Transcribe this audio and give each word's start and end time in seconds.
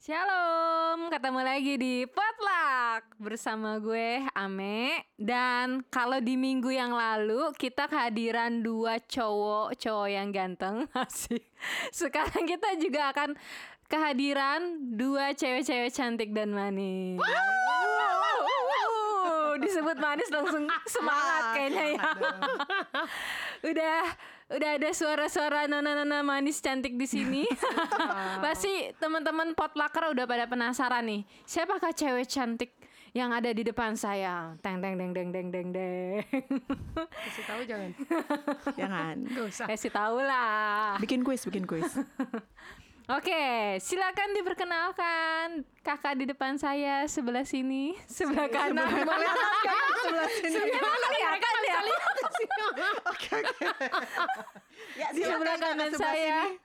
Shalom, 0.00 1.12
ketemu 1.12 1.40
lagi 1.44 1.76
di 1.76 2.08
Potluck 2.08 3.20
bersama 3.20 3.76
gue 3.76 4.24
Ame 4.32 5.04
dan 5.20 5.84
kalau 5.92 6.24
di 6.24 6.40
minggu 6.40 6.72
yang 6.72 6.96
lalu 6.96 7.52
kita 7.60 7.84
kehadiran 7.84 8.64
dua 8.64 8.96
cowok 8.96 9.76
cowok 9.76 10.08
yang 10.08 10.32
ganteng 10.32 10.88
asik. 11.04 11.44
Sekarang 11.92 12.48
kita 12.48 12.80
juga 12.80 13.12
akan 13.12 13.36
kehadiran 13.92 14.80
dua 14.96 15.36
cewek-cewek 15.36 15.92
cantik 15.92 16.32
dan 16.32 16.56
manis. 16.56 17.20
Wow, 17.20 17.60
disebut 19.60 20.00
manis 20.00 20.32
langsung 20.32 20.64
semangat 20.96 21.42
kayaknya 21.60 22.00
ya. 22.00 22.02
Udah 23.60 24.00
udah 24.50 24.70
ada 24.80 24.90
suara-suara 24.90 25.70
nona-nona 25.70 26.26
manis 26.26 26.58
cantik 26.58 26.98
di 26.98 27.06
sini. 27.06 27.42
Pasti 28.44 28.90
teman-teman 28.98 29.54
potlucker 29.54 30.10
udah 30.10 30.24
pada 30.26 30.44
penasaran 30.50 31.06
nih. 31.06 31.22
Siapakah 31.46 31.94
cewek 31.94 32.26
cantik 32.26 32.74
yang 33.14 33.30
ada 33.30 33.50
di 33.50 33.62
depan 33.62 33.94
saya? 33.94 34.54
Teng 34.58 34.82
teng 34.82 34.98
deng 34.98 35.14
deng 35.14 35.28
deng 35.30 35.48
deng 35.54 35.68
deng. 35.70 36.22
Kasih 37.06 37.44
tahu 37.46 37.60
jangan. 37.66 37.90
Jangan. 38.80 39.16
Gak 39.30 39.46
usah. 39.46 39.66
Kasih 39.70 39.90
tahu 39.94 40.18
lah. 40.22 40.98
Bikin 40.98 41.22
kuis, 41.22 41.42
bikin 41.46 41.64
kuis. 41.66 41.90
Oke, 43.10 43.74
silakan 43.82 44.38
diperkenalkan 44.38 45.66
kakak 45.82 46.14
di 46.14 46.30
depan 46.30 46.54
saya 46.62 47.02
sebelah 47.10 47.42
sini, 47.42 47.98
sebelah 48.06 48.46
kanan. 48.46 48.86
Sebelah 50.00 50.30
sini. 50.30 50.54
Sebelah 50.54 50.94
kelihatan 51.10 51.54
ya. 51.66 51.78
Oke, 53.10 53.34
oke. 53.34 53.86
Ya, 54.94 55.08
Di 55.10 55.26
sebelah 55.26 55.58
kanan 55.58 55.90
sebelah 55.90 56.14
saya. 56.14 56.40
sini. 56.46 56.58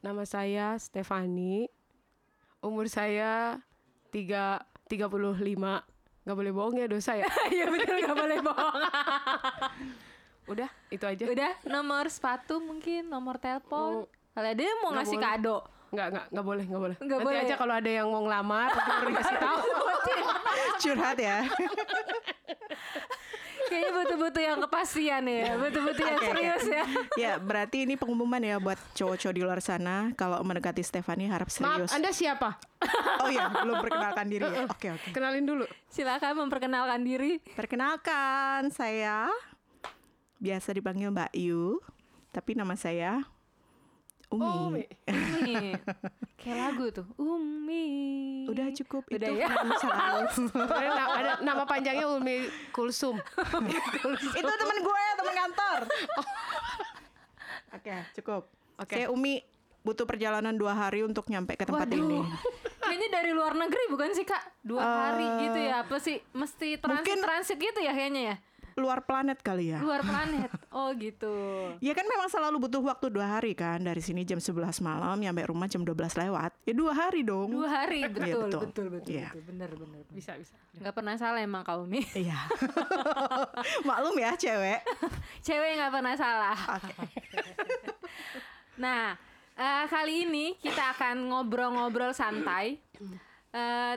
Nama 0.00 0.22
saya 0.24 0.66
Stefani. 0.80 1.68
Umur 2.64 2.88
saya 2.88 3.60
tiga 4.08 4.64
tiga 4.88 5.12
puluh 5.12 5.36
lima. 5.36 5.84
Gak 6.24 6.32
boleh 6.32 6.52
bohong 6.56 6.80
ya 6.80 6.88
dosa 6.88 7.12
ya. 7.12 7.28
Iya 7.52 7.68
betul 7.68 8.00
nggak 8.00 8.16
boleh 8.16 8.38
bohong. 8.40 8.80
Udah, 10.56 10.70
itu 10.88 11.04
aja. 11.04 11.24
Udah 11.28 11.52
nomor 11.68 12.08
sepatu 12.08 12.56
mungkin, 12.64 13.12
nomor 13.12 13.36
telepon. 13.36 14.08
Kalau 14.34 14.48
ada 14.48 14.62
yang 14.64 14.80
mau 14.80 14.96
ngasih 14.96 15.20
kado. 15.20 15.73
Nggak, 15.94 16.06
nggak, 16.10 16.26
nggak 16.34 16.44
boleh, 16.44 16.64
nggak 16.66 16.82
boleh. 16.82 16.96
Nggak 16.98 17.18
Nanti 17.22 17.28
boleh. 17.30 17.46
aja 17.46 17.54
kalau 17.54 17.74
ada 17.78 17.90
yang 17.90 18.06
mau 18.10 18.22
ngelamar, 18.26 18.70
baru 18.74 19.04
dikasih 19.14 19.38
tahu. 19.38 19.60
Curhat 20.82 21.18
ya. 21.22 21.38
Kayaknya 23.64 23.90
butuh-butuh 23.96 24.42
yang 24.44 24.58
kepastian 24.60 25.24
ya, 25.24 25.56
butuh-butuh 25.56 26.04
yang 26.04 26.20
oke. 26.20 26.26
serius 26.28 26.64
ya. 26.68 26.84
Ya, 27.16 27.32
berarti 27.40 27.88
ini 27.88 27.96
pengumuman 27.96 28.42
ya 28.42 28.60
buat 28.60 28.76
cowok-cowok 28.92 29.34
di 29.34 29.40
luar 29.40 29.64
sana 29.64 30.12
kalau 30.20 30.36
mendekati 30.44 30.84
Stefani 30.84 31.32
harap 31.32 31.48
Maaf, 31.48 31.56
serius. 31.56 31.90
Anda 31.96 32.12
siapa? 32.12 32.60
Oh 33.24 33.30
ya, 33.32 33.48
belum 33.64 33.80
perkenalkan 33.80 34.26
diri 34.28 34.44
ya. 34.44 34.68
Oke, 34.68 34.92
oke. 34.92 35.08
Kenalin 35.16 35.48
dulu. 35.48 35.64
Silakan 35.88 36.44
memperkenalkan 36.44 37.00
diri. 37.08 37.40
Perkenalkan, 37.56 38.68
saya 38.68 39.32
biasa 40.36 40.76
dipanggil 40.76 41.08
Mbak 41.08 41.32
Yu, 41.32 41.80
tapi 42.36 42.52
nama 42.52 42.76
saya 42.76 43.24
Umi. 44.26 44.40
Oh, 44.40 44.68
Mi. 44.68 44.82
Umi. 45.06 45.72
Kayak 46.40 46.56
lagu 46.62 46.84
tuh. 46.90 47.06
Umi. 47.16 47.86
Udah 48.46 48.68
cukup 48.72 49.02
Udah 49.06 49.16
itu 49.26 49.32
ya. 49.36 49.48
kan 49.48 49.66
selalu. 49.82 50.20
Sebenarnya 50.30 50.90
na- 50.90 51.12
ada 51.14 51.32
nama 51.40 51.62
panjangnya 51.64 52.06
Ulmi 52.06 52.44
Kulsum. 52.76 53.16
itu 54.32 54.52
temen 54.54 54.78
gue, 54.78 55.02
temen 55.14 55.34
kantor. 55.34 55.78
Oke, 57.72 57.94
cukup. 58.14 58.42
Oke. 58.76 58.94
Saya 58.94 59.06
Umi 59.08 59.42
butuh 59.80 60.04
perjalanan 60.04 60.52
dua 60.52 60.72
hari 60.72 61.02
untuk 61.02 61.28
nyampe 61.28 61.54
ke 61.54 61.64
tempat 61.64 61.84
Waduh. 61.86 61.98
ini. 62.00 62.18
Kayaknya 62.78 63.08
dari 63.12 63.30
luar 63.30 63.52
negeri 63.52 63.84
bukan 63.86 64.12
sih 64.12 64.22
kak? 64.22 64.40
Dua 64.60 64.80
hari 64.80 65.24
Eh, 65.24 65.36
gitu 65.42 65.58
ya? 65.60 65.82
Apa 65.82 65.96
sih? 65.98 66.20
Mesti 66.30 66.76
transit 66.76 66.84
mungkin- 67.04 67.20
transit 67.22 67.58
gitu 67.58 67.80
ya 67.80 67.92
kayaknya 67.92 68.22
ya? 68.24 68.36
Luar 68.74 69.00
planet 69.00 69.38
kali 69.38 69.70
ya. 69.70 69.78
Luar 69.78 70.00
planet. 70.00 70.50
Oh 70.68 70.90
gitu. 70.92 71.30
Ya 71.78 71.92
kan 71.92 72.02
memang 72.04 72.26
selalu 72.26 72.58
butuh 72.60 72.82
waktu 72.84 73.06
dua 73.08 73.26
hari 73.30 73.52
kan 73.52 73.78
Dari 73.78 73.98
sini 73.98 74.22
jam 74.22 74.36
11 74.36 74.50
malam 74.80 75.14
Nyampe 75.14 75.46
rumah 75.46 75.64
jam 75.64 75.80
12 75.80 75.94
lewat 76.18 76.50
Ya 76.62 76.72
dua 76.72 76.90
hari 76.90 77.22
dong 77.22 77.54
Dua 77.54 77.70
hari 77.70 78.02
betul 78.04 78.18
Iya, 78.20 78.34
betul 78.34 78.42
betul. 78.44 78.60
betul 78.60 78.86
betul, 78.90 79.12
Iya. 79.12 79.28
bener 79.32 79.70
bener. 79.70 80.02
bener. 80.02 80.04
Bisa, 80.10 80.34
bisa. 80.34 80.58
Nggak 80.74 80.90
pernah 80.92 81.14
salah 81.14 81.38
emang 81.38 81.62
kau 81.62 81.82
Umi. 81.82 82.02
Iya 82.12 82.34
Maklum 83.88 84.16
ya 84.16 84.34
cewek 84.34 84.80
Cewek 85.40 85.70
nggak 85.76 85.92
pernah 85.92 86.14
salah. 86.14 86.58
Oke 86.74 86.92
Nah, 88.74 89.14
eh, 89.54 89.84
kali 89.86 90.26
ini 90.26 90.58
kita 90.58 90.90
akan 90.92 91.30
ngobrol-ngobrol 91.30 92.10
santai. 92.10 92.82
Eh, 93.50 93.94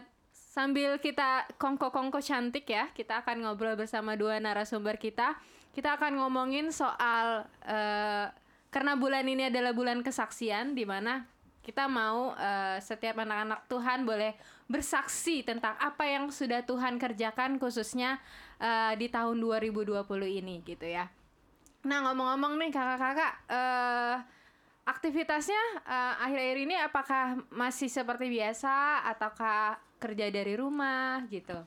sambil 0.57 0.97
kita 0.97 1.45
kongko-kongko 1.61 2.17
cantik 2.17 2.65
ya, 2.65 2.89
kita 2.97 3.21
akan 3.21 3.45
ngobrol 3.45 3.77
bersama 3.77 4.17
dua 4.17 4.41
narasumber 4.41 4.97
kita. 4.97 5.37
Kita 5.69 6.01
akan 6.01 6.17
ngomongin 6.17 6.73
soal 6.73 7.45
eh, 7.61 8.25
karena 8.73 8.97
bulan 8.97 9.21
ini 9.29 9.53
adalah 9.53 9.77
bulan 9.77 10.01
kesaksian 10.01 10.73
di 10.73 10.81
mana 10.81 11.29
kita 11.61 11.85
mau 11.85 12.33
eh, 12.33 12.81
setiap 12.81 13.21
anak-anak 13.21 13.69
Tuhan 13.69 14.01
boleh 14.01 14.33
bersaksi 14.65 15.45
tentang 15.45 15.77
apa 15.77 16.09
yang 16.09 16.33
sudah 16.33 16.65
Tuhan 16.65 16.97
kerjakan 16.97 17.61
khususnya 17.61 18.17
eh, 18.57 18.97
di 18.97 19.13
tahun 19.13 19.37
2020 19.37 19.93
ini 20.41 20.65
gitu 20.65 20.89
ya. 20.89 21.05
Nah 21.85 22.01
ngomong-ngomong 22.09 22.57
nih 22.57 22.73
kakak-kakak, 22.73 23.33
eh 23.45 24.17
aktivitasnya 24.87 25.83
akhir-akhir 26.23 26.57
ini 26.63 26.75
apakah 26.79 27.43
masih 27.51 27.91
seperti 27.91 28.31
biasa 28.31 29.03
ataukah 29.03 29.86
kerja 29.97 30.29
dari 30.29 30.53
rumah 30.57 31.25
gitu? 31.29 31.57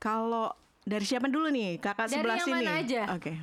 Kalau 0.00 0.50
dari 0.80 1.04
siapa 1.04 1.28
dulu 1.28 1.52
nih 1.52 1.76
Kakak 1.76 2.08
Dari 2.08 2.14
sebelah 2.18 2.36
yang 2.40 2.46
sini 2.48 2.64
mana 2.64 2.72
aja? 2.80 3.02
Oke 3.12 3.34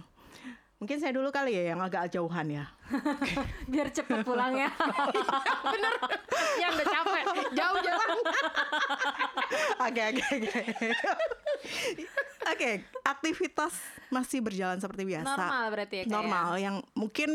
Mungkin 0.78 0.97
saya 1.02 1.13
dulu 1.13 1.30
kali 1.30 1.53
ya 1.53 1.74
Yang 1.74 1.80
agak 1.90 2.03
jauhan 2.13 2.47
ya 2.50 2.66
Biar 3.72 3.88
cepet 3.91 4.24
pulangnya. 4.24 4.72
Bener. 5.75 5.94
Yang 6.56 6.72
udah 6.80 6.88
capek. 6.88 7.25
Jauh 7.52 7.80
jalan. 7.84 8.09
Oke 9.88 10.02
oke 10.12 10.24
oke 10.24 10.62
Oke 12.47 12.72
aktivitas 13.08 13.72
masih 14.08 14.44
berjalan 14.44 14.80
seperti 14.80 15.03
biasa. 15.03 15.35
Normal 15.35 15.63
berarti 15.72 15.96
ya, 16.00 16.03
Kak, 16.03 16.12
Normal 16.12 16.47
Yang 16.59 16.75
mungkin 16.91 17.30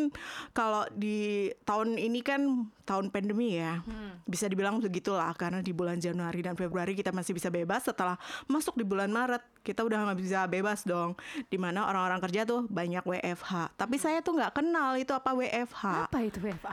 kalau 0.53 0.85
di 0.93 1.49
tahun 1.65 1.97
ini 1.97 2.21
kan 2.21 2.69
tahun 2.85 3.09
pandemi 3.09 3.57
ya. 3.57 3.81
Hmm. 3.85 4.21
Bisa 4.25 4.49
dibilang 4.49 4.81
begitulah 4.81 5.33
Karena 5.33 5.65
di 5.65 5.73
bulan 5.73 5.97
Januari 5.97 6.45
dan 6.45 6.57
Februari 6.57 6.93
kita 6.93 7.13
masih 7.13 7.33
bisa 7.33 7.49
bebas. 7.49 7.85
Setelah 7.85 8.17
masuk 8.49 8.77
di 8.77 8.85
bulan 8.85 9.09
Maret 9.09 9.41
Kita 9.65 9.85
udah 9.85 10.13
nggak 10.13 10.19
bisa 10.21 10.45
bebas 10.45 10.85
dong. 10.85 11.17
Di 11.49 11.57
mana 11.57 11.89
orang-orang 11.89 12.21
kerja 12.21 12.45
tuh 12.45 12.69
banyak 12.69 13.05
WFH 13.05 13.77
Tapi 13.77 13.97
saya 13.97 14.21
tuh 14.21 14.37
nggak 14.37 14.53
kenal 14.61 14.97
itu 14.97 15.13
apa 15.13 15.33
WFH 15.33 16.09
Apa 16.09 16.19
itu 16.21 16.41
WFA? 16.41 16.73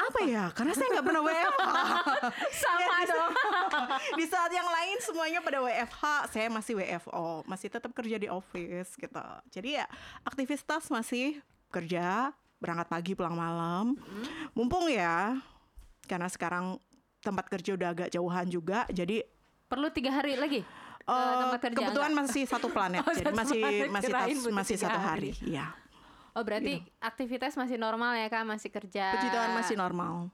Apa 0.00 0.20
ya? 0.24 0.48
Karena 0.54 0.72
saya 0.72 0.88
nggak 0.96 1.06
pernah 1.06 1.22
WFH 1.22 1.74
Sama 2.62 2.78
Ya, 2.80 3.10
dong. 3.10 3.29
di 4.18 4.24
saat 4.24 4.48
yang 4.48 4.66
lain 4.66 4.96
semuanya 5.00 5.38
pada 5.38 5.58
WFH, 5.58 6.02
saya 6.28 6.48
masih 6.48 6.74
WFO, 6.74 7.44
masih 7.44 7.68
tetap 7.68 7.90
kerja 7.90 8.16
di 8.16 8.26
office 8.26 8.94
gitu. 8.94 9.20
Jadi 9.50 9.76
ya 9.76 9.86
aktivitas 10.22 10.88
masih 10.88 11.38
kerja, 11.68 12.30
berangkat 12.56 12.88
pagi 12.88 13.12
pulang 13.12 13.34
malam. 13.34 13.94
Mumpung 14.52 14.86
ya, 14.86 15.38
karena 16.04 16.26
sekarang 16.26 16.76
tempat 17.18 17.46
kerja 17.48 17.74
udah 17.74 17.88
agak 17.90 18.08
jauhan 18.08 18.46
juga, 18.46 18.88
jadi 18.88 19.22
Perlu 19.66 19.86
tiga 19.88 20.10
hari 20.10 20.34
lagi? 20.34 20.66
ke 21.00 21.16
tempat 21.16 21.60
kerja 21.60 21.76
kebetulan 21.76 22.12
enggak? 22.12 22.26
masih 22.26 22.42
satu 22.44 22.68
planet, 22.68 23.02
Oh, 23.08 23.10
jadi 23.10 23.26
satu 23.26 23.36
masih 23.36 23.60
planet, 23.60 23.88
masih 23.88 24.08
kirain 24.08 24.36
tas- 24.36 24.52
masih 24.52 24.76
satu 24.76 24.98
hari. 24.98 25.30
hari. 25.32 25.48
Iya, 25.48 25.66
Oh 26.30 26.42
berarti 26.42 26.72
aktivitas 26.98 27.54
masih 27.54 27.74
normal 27.74 28.14
ya 28.14 28.26
kak? 28.26 28.46
Masih 28.46 28.70
kerja? 28.70 29.10
puji 29.10 29.28
Tuhan 29.28 29.50
masih 29.52 29.74
normal. 29.74 30.30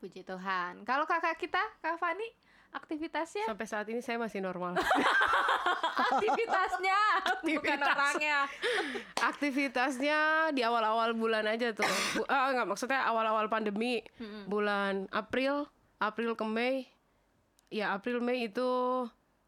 Puji 0.00 0.20
Tuhan. 0.20 0.80
Kalau 0.82 1.04
kakak 1.04 1.36
kita, 1.36 1.60
Kak 1.78 1.96
Fani, 1.96 2.24
aktivitasnya? 2.74 3.46
Sampai 3.46 3.64
saat 3.64 3.86
ini 3.86 3.98
saya 3.98 4.18
masih 4.18 4.38
normal. 4.38 4.74
aktivitasnya, 5.94 6.98
bukan 7.40 7.78
Aktivitas. 7.78 7.88
orangnya. 7.88 8.38
Aktivitasnya 9.16 10.18
di 10.50 10.60
awal-awal 10.60 11.14
bulan 11.14 11.46
aja 11.46 11.70
tuh. 11.70 11.86
Bu, 12.14 12.26
ah, 12.26 12.50
enggak 12.50 12.66
maksudnya 12.68 13.00
awal-awal 13.04 13.46
pandemi. 13.46 14.02
Bulan 14.44 15.06
April, 15.10 15.66
April 15.96 16.34
ke 16.34 16.44
Mei. 16.44 16.86
Ya, 17.68 17.94
April 17.94 18.18
Mei 18.18 18.46
itu 18.46 18.68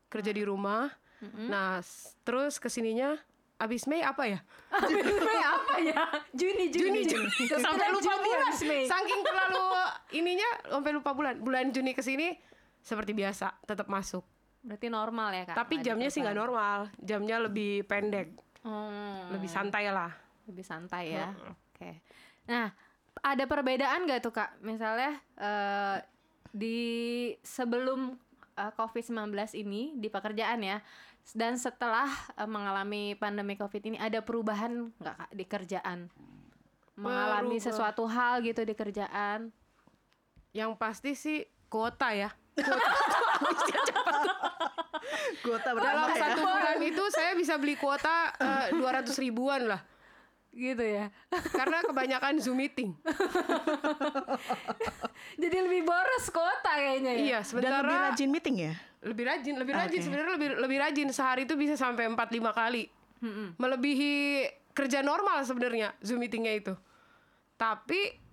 kerja 0.06 0.30
di 0.30 0.42
rumah. 0.42 0.90
Nah, 1.36 1.80
s- 1.80 2.14
terus 2.22 2.56
ke 2.56 2.68
sininya 2.68 3.16
abis 3.56 3.88
Mei 3.88 4.04
apa 4.04 4.28
ya? 4.28 4.38
Abis 4.70 4.92
Mei 5.26 5.40
apa 5.40 5.74
ya? 5.80 6.00
Juni, 6.30 6.68
Juni, 6.68 7.02
Juni, 7.02 7.30
Juni. 7.32 7.58
Sampai 7.58 7.88
lupa 7.90 8.04
Juni 8.12 8.28
bulan. 8.28 8.52
Mei. 8.62 8.84
Saking 8.84 9.20
terlalu 9.22 9.64
ininya 10.12 10.50
sampai 10.68 10.90
lupa 10.92 11.10
bulan. 11.12 11.34
Bulan 11.38 11.70
Juni 11.70 11.90
ke 11.90 12.00
sini 12.00 12.36
seperti 12.86 13.10
biasa, 13.10 13.58
tetap 13.66 13.90
masuk. 13.90 14.22
Berarti 14.62 14.86
normal 14.86 15.34
ya 15.34 15.42
kak? 15.44 15.56
Tapi 15.58 15.82
jamnya 15.82 16.06
sih 16.06 16.22
nggak 16.22 16.38
normal. 16.38 16.86
Jamnya 16.98 17.42
lebih 17.42 17.82
pendek, 17.84 18.30
Hmm, 18.62 19.30
lebih 19.30 19.50
santai 19.50 19.90
lah. 19.90 20.10
lebih 20.46 20.62
santai 20.62 21.10
ya. 21.10 21.34
Oke. 21.74 22.02
Nah, 22.46 22.70
ada 23.18 23.44
perbedaan 23.44 24.06
nggak 24.06 24.22
tuh 24.22 24.30
kak? 24.30 24.62
Misalnya 24.62 25.18
eh, 25.34 25.98
di 26.50 26.78
sebelum 27.42 28.14
uh, 28.56 28.72
COVID-19 28.72 29.34
ini 29.58 29.92
di 29.94 30.08
pekerjaan 30.08 30.64
ya 30.64 30.78
dan 31.34 31.58
setelah 31.58 32.06
uh, 32.38 32.46
mengalami 32.46 33.12
pandemi 33.12 33.58
COVID 33.58 33.82
ini 33.84 33.98
ada 33.98 34.22
perubahan 34.22 34.94
nggak 34.96 35.16
Kak 35.20 35.30
di 35.34 35.44
kerjaan? 35.44 35.98
Mengalami 36.96 37.60
Berubah. 37.60 37.66
sesuatu 37.66 38.08
hal 38.08 38.40
gitu 38.40 38.64
di 38.64 38.72
kerjaan? 38.72 39.52
Yang 40.56 40.70
pasti 40.80 41.12
sih 41.12 41.38
kuota 41.68 42.14
ya. 42.16 42.30
Kuota 45.42 45.70
Dalam 45.70 45.78
berapa 45.78 46.10
ya? 46.10 46.18
satu 46.18 46.40
bulan 46.42 46.78
itu 46.82 47.02
saya 47.12 47.32
bisa 47.36 47.54
beli 47.56 47.76
kuota 47.76 48.32
dua 48.72 48.90
ratus 49.00 49.16
ribuan 49.18 49.70
lah. 49.70 49.80
Gitu 50.56 50.80
ya. 50.80 51.12
Karena 51.52 51.84
kebanyakan 51.84 52.40
Zoom 52.40 52.58
meeting. 52.58 52.96
Jadi 55.42 55.56
lebih 55.60 55.84
boros 55.84 56.26
kota 56.32 56.72
kayaknya 56.72 57.12
ya. 57.12 57.20
Iya, 57.20 57.38
Dan 57.38 57.44
sementara 57.44 57.76
lebih 57.84 57.98
rajin 58.08 58.30
meeting 58.32 58.56
ya? 58.58 58.74
lebih 59.06 59.22
rajin, 59.22 59.54
lebih 59.54 59.74
rajin 59.76 59.98
Oke. 60.02 60.02
sebenarnya 60.02 60.32
lebih 60.34 60.48
lebih 60.58 60.78
rajin 60.82 61.08
sehari 61.14 61.46
itu 61.46 61.54
bisa 61.54 61.78
sampai 61.78 62.10
4 62.10 62.18
5 62.18 62.42
kali. 62.50 62.90
Melebihi 63.54 64.14
kerja 64.72 65.00
normal 65.00 65.46
sebenarnya 65.46 65.94
Zoom 66.02 66.18
meetingnya 66.18 66.56
itu. 66.56 66.74
Tapi 67.54 68.25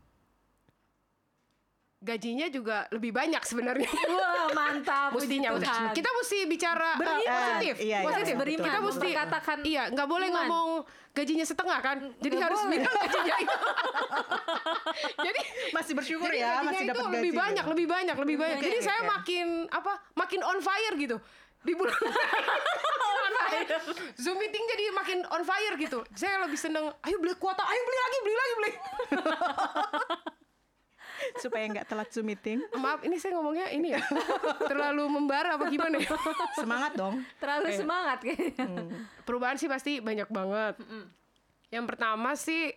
gajinya 2.04 2.48
juga 2.48 2.84
lebih 2.92 3.10
banyak 3.10 3.40
sebenarnya. 3.42 3.88
Wah 3.88 4.52
mantap. 4.52 5.10
Mestinya 5.16 5.56
kita 5.90 6.10
mesti 6.12 6.38
bicara 6.46 6.94
uh, 6.94 7.00
Beriman. 7.00 7.24
positif, 7.24 7.76
Iya, 7.80 7.98
iya, 7.98 8.00
positif. 8.04 8.28
iya, 8.28 8.42
Beriman. 8.44 8.66
Kita 8.68 8.80
mesti 8.80 9.08
Katakan 9.10 9.58
iya, 9.64 9.84
nggak 9.88 10.08
boleh 10.08 10.28
iman. 10.28 10.38
ngomong 10.44 10.70
gajinya 11.14 11.46
setengah 11.46 11.80
kan. 11.80 11.98
Jadi 12.20 12.36
harus 12.36 12.60
boleh. 12.60 12.72
bilang 12.76 12.96
gajinya 13.00 13.36
itu. 13.40 13.58
Jadi 15.26 15.42
Masih 15.74 15.94
bersyukur 15.96 16.30
jadi 16.30 16.38
ya, 16.40 16.62
masih 16.62 16.86
itu 16.86 16.92
dapat 16.92 17.02
gaji. 17.04 17.16
lebih 17.18 17.32
banyak, 17.34 17.66
lebih 17.66 17.88
banyak, 17.88 18.16
lebih 18.16 18.38
banyak. 18.38 18.58
Jadi 18.62 18.78
ya, 18.78 18.84
saya 18.84 19.02
ya. 19.02 19.10
makin 19.10 19.48
apa? 19.68 19.94
Makin 20.14 20.40
on 20.44 20.60
fire 20.60 20.96
gitu. 20.96 21.18
Di 21.60 21.74
bulan 21.74 21.98
on 23.18 23.34
fire. 23.42 23.80
Zoom 24.16 24.38
meeting 24.38 24.62
jadi 24.68 24.84
makin 24.92 25.18
on 25.26 25.42
fire 25.42 25.76
gitu. 25.76 26.06
Saya 26.14 26.46
lebih 26.46 26.60
seneng, 26.60 26.94
ayo 27.02 27.18
beli 27.18 27.34
kuota, 27.36 27.64
ayo 27.64 27.82
beli 27.82 27.98
lagi, 27.98 28.18
beli 28.20 28.36
lagi, 28.36 28.54
beli. 28.54 28.72
Supaya 31.44 31.64
nggak 31.70 31.86
telat 31.88 32.10
Zoom 32.12 32.32
meeting. 32.32 32.60
Maaf, 32.76 33.04
ini 33.06 33.18
saya 33.18 33.38
ngomongnya 33.38 33.70
ini 33.72 33.96
ya. 33.96 34.02
Terlalu 34.72 35.04
membara 35.10 35.56
apa 35.56 35.70
gimana 35.70 36.00
ya? 36.00 36.12
Semangat 36.58 36.94
dong. 36.96 37.22
terlalu 37.40 37.74
semangat 37.76 38.20
kayaknya. 38.24 38.68
perubahan 39.24 39.56
sih 39.60 39.70
pasti 39.72 40.00
banyak 40.00 40.28
banget. 40.30 40.80
Yang 41.74 41.86
pertama 41.90 42.38
sih 42.38 42.74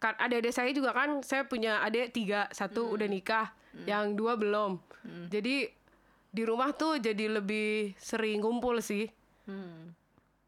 kan 0.00 0.16
adik-adik 0.16 0.56
saya 0.56 0.72
juga 0.72 0.96
kan 0.96 1.20
saya 1.20 1.44
punya 1.44 1.84
adik 1.84 2.16
tiga 2.16 2.48
satu 2.56 2.88
udah 2.96 3.04
nikah, 3.04 3.52
yang 3.84 4.16
dua 4.16 4.34
belum. 4.40 4.80
Jadi 5.28 5.68
di 6.30 6.42
rumah 6.46 6.70
tuh 6.72 7.02
jadi 7.02 7.40
lebih 7.40 7.98
sering 7.98 8.40
ngumpul 8.40 8.78
sih. 8.78 9.10
Hmm. 9.50 9.92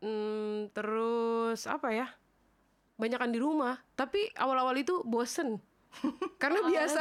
Hmm, 0.03 0.71
terus 0.75 1.67
apa 1.67 1.95
ya? 1.95 2.07
Banyakan 2.99 3.31
di 3.35 3.39
rumah. 3.39 3.79
Tapi 3.95 4.31
awal-awal 4.35 4.79
itu 4.79 5.03
bosen. 5.07 5.59
Karena 6.37 6.61
biasa. 6.63 7.01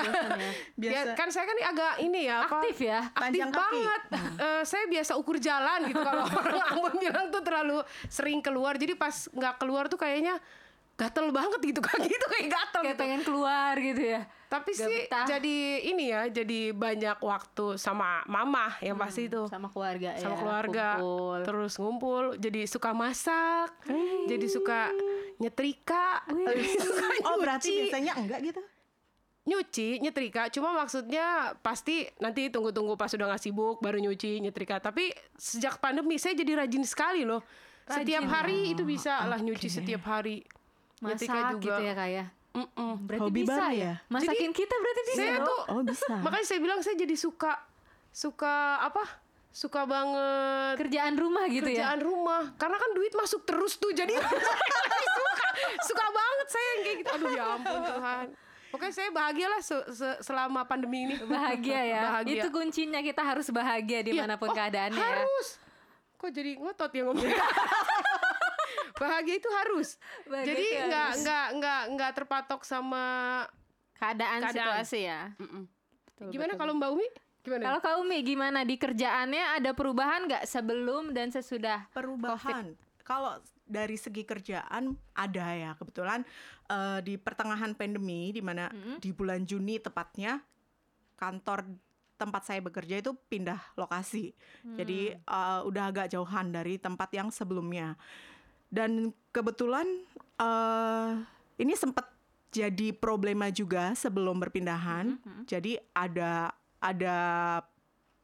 Biasa. 0.74 1.08
Ya, 1.08 1.16
kan 1.20 1.28
saya 1.30 1.46
kan 1.46 1.58
agak 1.58 1.94
ini 2.00 2.28
ya 2.28 2.46
apa? 2.46 2.62
Aktif 2.62 2.78
ya. 2.82 3.00
aktif 3.08 3.18
Panjang 3.18 3.50
kaki. 3.50 3.62
banget. 3.82 4.02
Eh, 4.38 4.62
saya 4.64 4.84
biasa 4.86 5.12
ukur 5.16 5.38
jalan 5.38 5.80
gitu 5.86 6.00
kalau 6.00 6.24
orang 6.40 6.62
Ambon 6.68 6.94
bilang 6.96 7.26
tuh 7.28 7.42
terlalu 7.42 7.78
sering 8.08 8.40
keluar. 8.40 8.76
Jadi 8.76 8.94
pas 8.94 9.14
nggak 9.28 9.56
keluar 9.58 9.88
tuh 9.88 9.98
kayaknya 9.98 10.38
gatel 10.94 11.34
banget 11.34 11.58
gitu 11.64 11.82
kaki 11.88 12.06
itu 12.06 12.28
kayak 12.30 12.48
gatel 12.48 12.82
Kayak 12.82 12.94
gitu. 12.94 13.02
pengen 13.02 13.22
keluar 13.24 13.74
gitu 13.74 14.04
ya. 14.06 14.22
Tapi 14.46 14.70
Gak 14.70 14.84
sih 14.84 14.98
betah. 15.08 15.26
jadi 15.26 15.58
ini 15.88 16.12
ya, 16.12 16.22
jadi 16.28 16.76
banyak 16.76 17.24
waktu 17.24 17.80
sama 17.80 18.20
mama 18.28 18.76
yang 18.84 19.00
pasti 19.00 19.26
itu. 19.26 19.48
Sama 19.48 19.72
keluarga 19.72 20.12
ya. 20.12 20.20
Sama 20.20 20.36
keluarga, 20.36 20.88
kumpul. 21.00 21.40
terus 21.42 21.74
ngumpul, 21.80 22.24
jadi 22.36 22.68
suka 22.68 22.92
masak, 22.92 23.72
jadi 24.28 24.46
suka 24.46 24.92
nyetrika, 25.40 26.28
suka 26.78 27.06
Oh 27.24 27.40
berarti 27.40 27.88
biasanya 27.88 28.14
enggak 28.20 28.40
gitu? 28.44 28.62
Nyuci 29.42 29.98
nyetrika 30.06 30.54
cuma 30.54 30.70
maksudnya 30.78 31.58
pasti 31.66 32.06
nanti 32.22 32.54
tunggu-tunggu 32.54 32.94
pas 32.94 33.10
udah 33.10 33.26
nggak 33.26 33.42
sibuk 33.42 33.82
baru 33.82 33.98
nyuci 33.98 34.38
nyetrika 34.38 34.78
tapi 34.78 35.10
sejak 35.34 35.82
pandemi 35.82 36.22
saya 36.22 36.38
jadi 36.38 36.62
rajin 36.62 36.86
sekali 36.86 37.26
loh 37.26 37.42
setiap 37.90 38.24
Rajin 38.24 38.30
hari 38.30 38.60
itu 38.78 38.84
bisa 38.86 39.26
lah 39.26 39.42
nyuci 39.42 39.68
setiap 39.68 40.06
hari 40.06 40.46
Masak 41.02 41.58
gitu 41.58 41.82
ya 41.82 41.98
kayak. 41.98 42.28
Mm-mm. 42.52 43.10
Berarti 43.10 43.24
Hobi 43.26 43.42
bisa 43.42 43.66
ya. 43.74 43.74
ya? 43.74 43.94
Masakin 44.06 44.52
kita 44.54 44.76
berarti 44.78 45.02
bisa. 45.10 45.18
saya 45.18 45.38
tuh 45.42 45.62
Oh 45.74 45.82
bisa. 45.82 46.14
makanya 46.26 46.46
saya 46.46 46.60
bilang 46.62 46.80
saya 46.86 46.96
jadi 47.00 47.16
suka 47.18 47.58
suka 48.14 48.86
apa 48.86 49.02
suka 49.52 49.84
banget 49.84 50.76
kerjaan 50.80 51.16
rumah 51.20 51.48
gitu 51.50 51.68
ya. 51.68 51.90
kerjaan 51.90 52.00
rumah 52.04 52.56
karena 52.56 52.78
kan 52.80 52.92
duit 52.96 53.12
masuk 53.16 53.44
terus 53.44 53.76
tuh 53.80 53.92
jadi 53.92 54.16
suka 55.20 55.48
suka 55.84 56.06
banget 56.08 56.48
saya 56.48 56.68
yang 56.68 56.82
kayak 56.84 56.98
gitu 57.04 57.12
aduh 57.12 57.32
ya 57.32 57.44
ampun 57.56 57.82
Tuhan 57.84 58.26
Pokoknya 58.72 58.94
saya 58.94 59.10
bahagialah 59.10 59.60
se- 59.60 59.90
se- 59.92 60.20
selama 60.22 60.64
pandemi 60.64 61.06
ini. 61.06 61.16
Bahagia 61.22 61.82
ya. 61.84 62.02
Bahagia. 62.10 62.40
Itu 62.40 62.48
kuncinya 62.50 63.00
kita 63.00 63.20
harus 63.22 63.48
bahagia 63.50 64.00
Iya. 64.00 64.08
di 64.08 64.12
mana 64.16 64.36
pun 64.36 64.48
Oh, 64.48 64.56
keadaannya 64.56 64.96
ya. 64.96 65.12
harus. 65.20 65.48
Kok 66.16 66.32
jadi 66.32 66.52
ngotot 66.56 66.90
ya 66.90 67.02
ngomongnya? 67.04 67.36
Bahagia 68.98 69.36
itu 69.36 69.50
harus. 69.52 69.90
Bahagia 70.24 70.48
jadi 70.48 70.66
nggak 70.86 71.10
nggak 71.20 71.46
nggak 71.58 71.82
nggak 71.92 72.12
terpatok 72.14 72.62
sama. 72.62 73.06
Keadaan, 73.96 74.42
Keadaan. 74.42 74.54
situasi 74.82 75.00
ya. 75.04 75.30
Mm-mm. 75.36 75.64
Betul, 76.08 76.28
Gimana 76.32 76.48
betul. 76.50 76.60
kalau 76.60 76.74
Mbak 76.76 76.90
Umi? 76.92 77.08
Gimana? 77.42 77.64
Kalau 77.64 77.80
Kak 77.82 77.96
Umi 77.98 78.18
gimana 78.22 78.60
di 78.62 78.76
kerjaannya 78.76 79.58
ada 79.58 79.72
perubahan 79.72 80.26
nggak 80.26 80.46
sebelum 80.46 81.10
dan 81.12 81.30
sesudah? 81.30 81.90
perubahan. 81.92 82.78
Kalau 83.04 83.38
dari 83.66 83.96
segi 83.96 84.28
kerjaan 84.28 84.94
ada 85.16 85.46
ya 85.56 85.72
kebetulan 85.80 86.28
eh, 86.68 87.00
di 87.06 87.16
pertengahan 87.16 87.72
pandemi 87.76 88.36
di 88.36 88.42
mana 88.44 88.68
di 89.00 89.10
bulan 89.16 89.48
Juni 89.48 89.80
tepatnya 89.80 90.44
kantor 91.16 91.66
tempat 92.20 92.46
saya 92.46 92.62
bekerja 92.62 93.02
itu 93.02 93.18
pindah 93.30 93.58
lokasi. 93.78 94.36
Jadi 94.78 95.16
eh, 95.16 95.60
udah 95.66 95.84
agak 95.90 96.14
jauhan 96.14 96.54
dari 96.54 96.78
tempat 96.78 97.10
yang 97.16 97.30
sebelumnya. 97.32 97.96
Dan 98.72 99.12
kebetulan 99.36 99.88
eh 100.40 101.12
ini 101.62 101.78
sempat 101.78 102.10
jadi 102.52 102.92
problema 102.92 103.48
juga 103.48 103.96
sebelum 103.96 104.42
berpindahan. 104.44 105.16
Jadi 105.48 105.80
ada 105.96 106.52
ada 106.82 107.18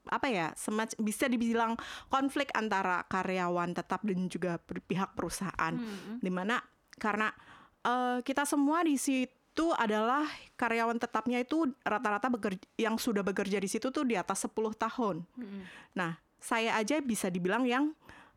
apa 0.09 0.27
ya 0.31 0.47
semacam 0.57 0.97
bisa 1.03 1.25
dibilang 1.27 1.73
konflik 2.07 2.51
antara 2.55 3.03
karyawan 3.07 3.75
tetap 3.75 4.03
dan 4.03 4.27
juga 4.27 4.57
pihak 4.61 5.13
perusahaan. 5.13 5.73
Di 6.19 6.31
mana 6.31 6.59
karena 6.97 7.29
eh, 7.85 8.19
kita 8.25 8.43
semua 8.43 8.81
di 8.83 8.97
situ 8.97 9.73
adalah 9.77 10.25
karyawan 10.57 10.97
tetapnya 10.97 11.41
itu 11.41 11.69
rata-rata 11.81 12.29
bekerja 12.29 12.65
yang 12.77 12.97
sudah 12.97 13.21
bekerja 13.25 13.57
di 13.61 13.69
situ 13.69 13.89
tuh 13.89 14.05
di 14.05 14.17
atas 14.17 14.45
10 14.45 14.53
tahun. 14.77 15.25
Nah 15.93 16.17
saya 16.37 16.77
aja 16.77 17.01
bisa 17.01 17.27
dibilang 17.33 17.65
yang 17.65 17.93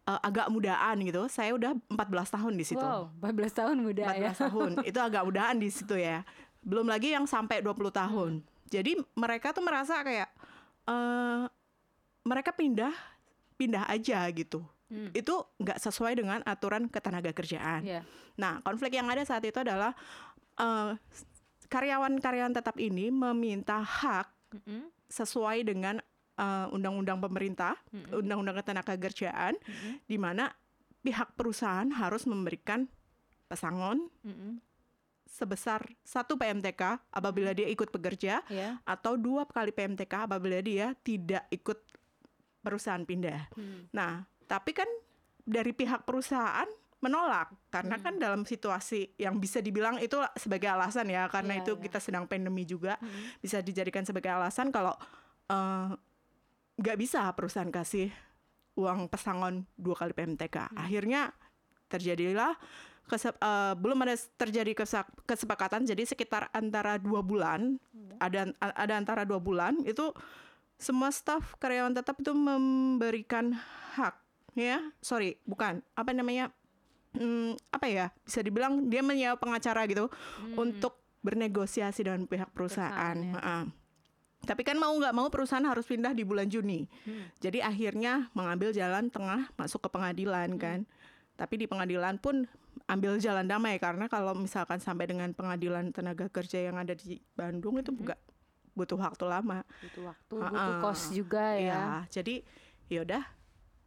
eh, 0.09 0.21
agak 0.25 0.49
mudaan 0.49 1.01
gitu. 1.05 1.29
Saya 1.29 1.57
udah 1.57 1.77
14 1.93 2.37
tahun 2.37 2.53
di 2.57 2.65
situ. 2.65 2.81
Wow, 2.81 3.13
14 3.21 3.59
tahun 3.61 3.77
muda 3.81 4.05
14 4.13 4.21
ya. 4.21 4.33
tahun. 4.49 4.71
Itu 4.91 4.99
agak 5.01 5.23
udahan 5.29 5.57
di 5.61 5.69
situ 5.69 5.97
ya. 5.97 6.25
Belum 6.61 6.89
lagi 6.89 7.13
yang 7.13 7.25
sampai 7.25 7.61
20 7.65 7.77
tahun. 7.93 8.33
Jadi 8.71 8.97
mereka 9.19 9.51
tuh 9.51 9.65
merasa 9.67 10.01
kayak 10.01 10.31
eh 10.89 11.45
mereka 12.31 12.55
pindah 12.55 12.95
pindah 13.57 13.85
aja 13.87 14.23
gitu 14.31 14.63
itu 15.13 15.31
nggak 15.57 15.79
sesuai 15.79 16.15
dengan 16.15 16.43
aturan 16.45 16.87
ketenaga 16.87 17.31
kerjaan 17.31 17.83
Iya. 17.83 18.03
nah 18.35 18.59
konflik 18.61 18.91
yang 18.93 19.07
ada 19.07 19.23
saat 19.23 19.43
itu 19.43 19.55
adalah 19.57 19.91
eh, 20.57 20.95
karyawan-karyawan 21.67 22.51
tetap 22.53 22.75
ini 22.77 23.09
meminta 23.09 23.79
hak 23.79 24.27
Mm-mm. 24.51 24.91
sesuai 25.07 25.63
dengan 25.63 26.03
eh, 26.35 26.67
undang-undang 26.71 27.21
pemerintah, 27.21 27.79
undang-undang 28.11 28.59
ketenaga 28.59 28.95
kerjaan, 28.97 29.55
di 30.05 30.17
mana 30.17 30.51
pihak 31.01 31.33
perusahaan 31.35 31.87
harus 31.91 32.27
memberikan 32.27 32.91
pesangon 33.47 34.11
Mm-mm. 34.27 34.59
sebesar 35.25 35.87
satu 36.03 36.35
PMTK 36.35 36.99
apabila 37.09 37.55
dia 37.55 37.71
ikut 37.71 37.89
bekerja 37.89 38.43
Ya. 38.51 38.83
atau 38.83 39.15
dua 39.15 39.47
kali 39.47 39.71
PMTK 39.71 40.27
apabila 40.27 40.59
dia 40.59 40.99
tidak 41.01 41.47
ikut 41.49 41.79
perusahaan 42.61 43.03
pindah. 43.03 43.51
Hmm. 43.53 43.89
Nah, 43.91 44.23
tapi 44.45 44.73
kan 44.73 44.87
dari 45.43 45.73
pihak 45.73 46.05
perusahaan 46.05 46.69
menolak 47.01 47.49
karena 47.69 47.97
Hmm. 47.97 48.05
kan 48.05 48.15
dalam 48.17 48.43
situasi 48.45 49.17
yang 49.17 49.41
bisa 49.41 49.59
dibilang 49.59 49.97
itu 49.97 50.15
sebagai 50.37 50.69
alasan 50.69 51.09
ya 51.09 51.25
karena 51.27 51.57
Iya, 51.57 51.61
itu 51.65 51.73
iya. 51.75 51.83
kita 51.83 51.99
sedang 51.99 52.29
pandemi 52.29 52.63
juga 52.63 53.01
Hmm. 53.01 53.41
bisa 53.41 53.59
dijadikan 53.59 54.05
sebagai 54.05 54.29
alasan 54.29 54.69
kalau 54.69 54.93
eh, 55.49 55.89
nggak 56.77 56.95
bisa 56.95 57.27
perusahaan 57.35 57.67
kasih 57.69 58.13
uang 58.73 59.09
pesangon 59.09 59.67
dua 59.75 59.97
kali 59.97 60.13
PMTK. 60.13 60.71
Hmm. 60.71 60.79
Akhirnya 60.79 61.33
terjadilah 61.89 62.55
kesep- 63.03 63.35
eh, 63.37 63.75
belum 63.75 63.99
ada 64.01 64.15
terjadi 64.37 64.77
kesepakatan 65.25 65.83
jadi 65.83 66.05
sekitar 66.05 66.53
antara 66.53 66.95
dua 66.97 67.19
bulan 67.21 67.81
Hmm. 67.91 68.15
ada 68.21 68.47
ada 68.61 68.95
antara 68.95 69.23
dua 69.25 69.41
bulan 69.41 69.83
itu 69.83 70.13
semua 70.81 71.13
staf 71.13 71.55
karyawan 71.61 71.93
tetap 71.93 72.17
itu 72.17 72.33
memberikan 72.33 73.53
hak 73.93 74.17
ya 74.57 74.81
sorry 74.99 75.37
bukan 75.45 75.85
apa 75.93 76.11
namanya 76.11 76.49
hmm, 77.15 77.55
apa 77.71 77.87
ya 77.87 78.07
bisa 78.25 78.41
dibilang 78.41 78.89
dia 78.89 79.05
menyewa 79.05 79.37
pengacara 79.37 79.85
gitu 79.87 80.09
untuk 80.57 80.97
bernegosiasi 81.21 82.01
dengan 82.01 82.25
pihak 82.25 82.49
perusahaan, 82.51 83.13
Hmm. 83.13 83.37
Perusahaan, 83.37 83.67
ya. 83.69 83.79
Tapi 84.41 84.65
kan 84.65 84.81
mau 84.81 84.97
nggak 84.97 85.13
mau 85.13 85.29
perusahaan 85.29 85.61
harus 85.63 85.85
pindah 85.85 86.17
di 86.17 86.25
bulan 86.25 86.49
Juni 86.49 86.89
Hmm. 87.05 87.29
jadi 87.39 87.61
akhirnya 87.63 88.33
mengambil 88.33 88.73
jalan 88.73 89.13
tengah 89.13 89.53
masuk 89.55 89.85
ke 89.85 89.89
pengadilan 89.93 90.57
Hmm. 90.57 90.61
kan 90.61 90.81
tapi 91.37 91.61
di 91.61 91.69
pengadilan 91.69 92.17
pun 92.17 92.49
ambil 92.89 93.21
jalan 93.21 93.45
damai 93.45 93.77
karena 93.77 94.09
kalau 94.09 94.33
misalkan 94.33 94.81
sampai 94.81 95.09
dengan 95.09 95.29
pengadilan 95.33 95.93
tenaga 95.93 96.29
kerja 96.29 96.73
yang 96.73 96.81
ada 96.81 96.97
di 96.97 97.21
Bandung 97.37 97.77
itu 97.77 97.93
Hmm. 97.93 98.17
Butuh 98.75 98.99
waktu 98.99 99.25
lama 99.27 99.63
butuh 99.83 100.03
waktu 100.15 100.35
butuh 100.37 100.57
Ah, 100.57 100.79
kos 100.81 101.11
juga 101.13 101.55
ya 101.59 101.61
Ya, 101.61 101.85
jadi 102.11 102.43
yaudah 102.91 103.25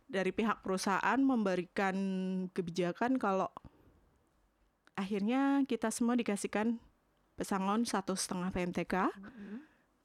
dari 0.07 0.29
pihak 0.29 0.61
perusahaan 0.61 1.19
memberikan 1.19 1.95
kebijakan 2.53 3.17
kalau 3.17 3.49
akhirnya 4.93 5.65
kita 5.65 5.89
semua 5.89 6.13
dikasihkan 6.13 6.77
pesangon 7.33 7.81
satu 7.83 8.13
setengah 8.13 8.53
PMTK 8.53 9.09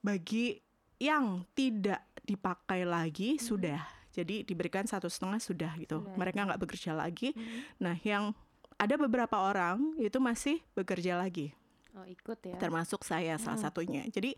bagi 0.00 0.64
yang 0.98 1.44
tidak 1.52 2.02
dipakai 2.24 2.88
lagi 2.88 3.36
sudah. 3.36 3.84
Jadi 4.08 4.42
diberikan 4.42 4.82
satu 4.88 5.06
setengah 5.06 5.38
sudah 5.38 5.72
gitu. 5.78 6.02
Sudah. 6.02 6.16
Mereka 6.16 6.42
nggak 6.48 6.58
bekerja 6.58 6.96
lagi. 6.96 7.36
Nah, 7.78 7.94
yang 8.02 8.34
ada 8.80 8.94
beberapa 8.98 9.36
orang 9.38 9.94
itu 10.00 10.18
masih 10.18 10.58
bekerja 10.74 11.18
lagi 11.18 11.52
oh 11.96 12.04
ikut 12.04 12.38
ya 12.44 12.56
termasuk 12.60 13.04
saya 13.06 13.38
salah 13.40 13.60
satunya. 13.60 14.04
Jadi 14.08 14.34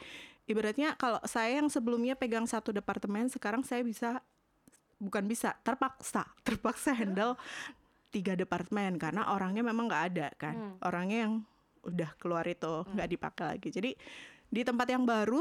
ibaratnya 0.47 0.95
kalau 0.95 1.19
saya 1.27 1.59
yang 1.59 1.67
sebelumnya 1.67 2.15
pegang 2.15 2.47
satu 2.47 2.71
departemen, 2.71 3.27
sekarang 3.27 3.67
saya 3.67 3.83
bisa 3.83 4.21
bukan 5.01 5.25
bisa 5.25 5.57
terpaksa 5.65 6.29
terpaksa 6.47 6.93
handle 6.93 7.35
tiga 8.11 8.35
departemen 8.35 8.99
karena 8.99 9.31
orangnya 9.31 9.63
memang 9.63 9.87
nggak 9.89 10.05
ada 10.15 10.29
kan, 10.35 10.55
Hmm. 10.55 10.77
orangnya 10.83 11.19
yang 11.29 11.35
udah 11.81 12.11
keluar 12.21 12.45
itu 12.45 12.85
nggak 12.91 13.09
dipakai 13.09 13.45
lagi. 13.57 13.69
Jadi 13.73 13.91
di 14.51 14.61
tempat 14.67 14.87
yang 14.91 15.07
baru 15.07 15.41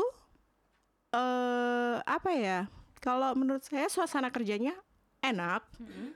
eh 1.09 1.97
apa 2.05 2.29
ya? 2.31 2.59
Kalau 2.99 3.31
menurut 3.33 3.63
saya 3.63 3.87
suasana 3.87 4.27
kerjanya 4.29 4.75
enak, 5.23 5.63
Mm-mm. 5.79 6.11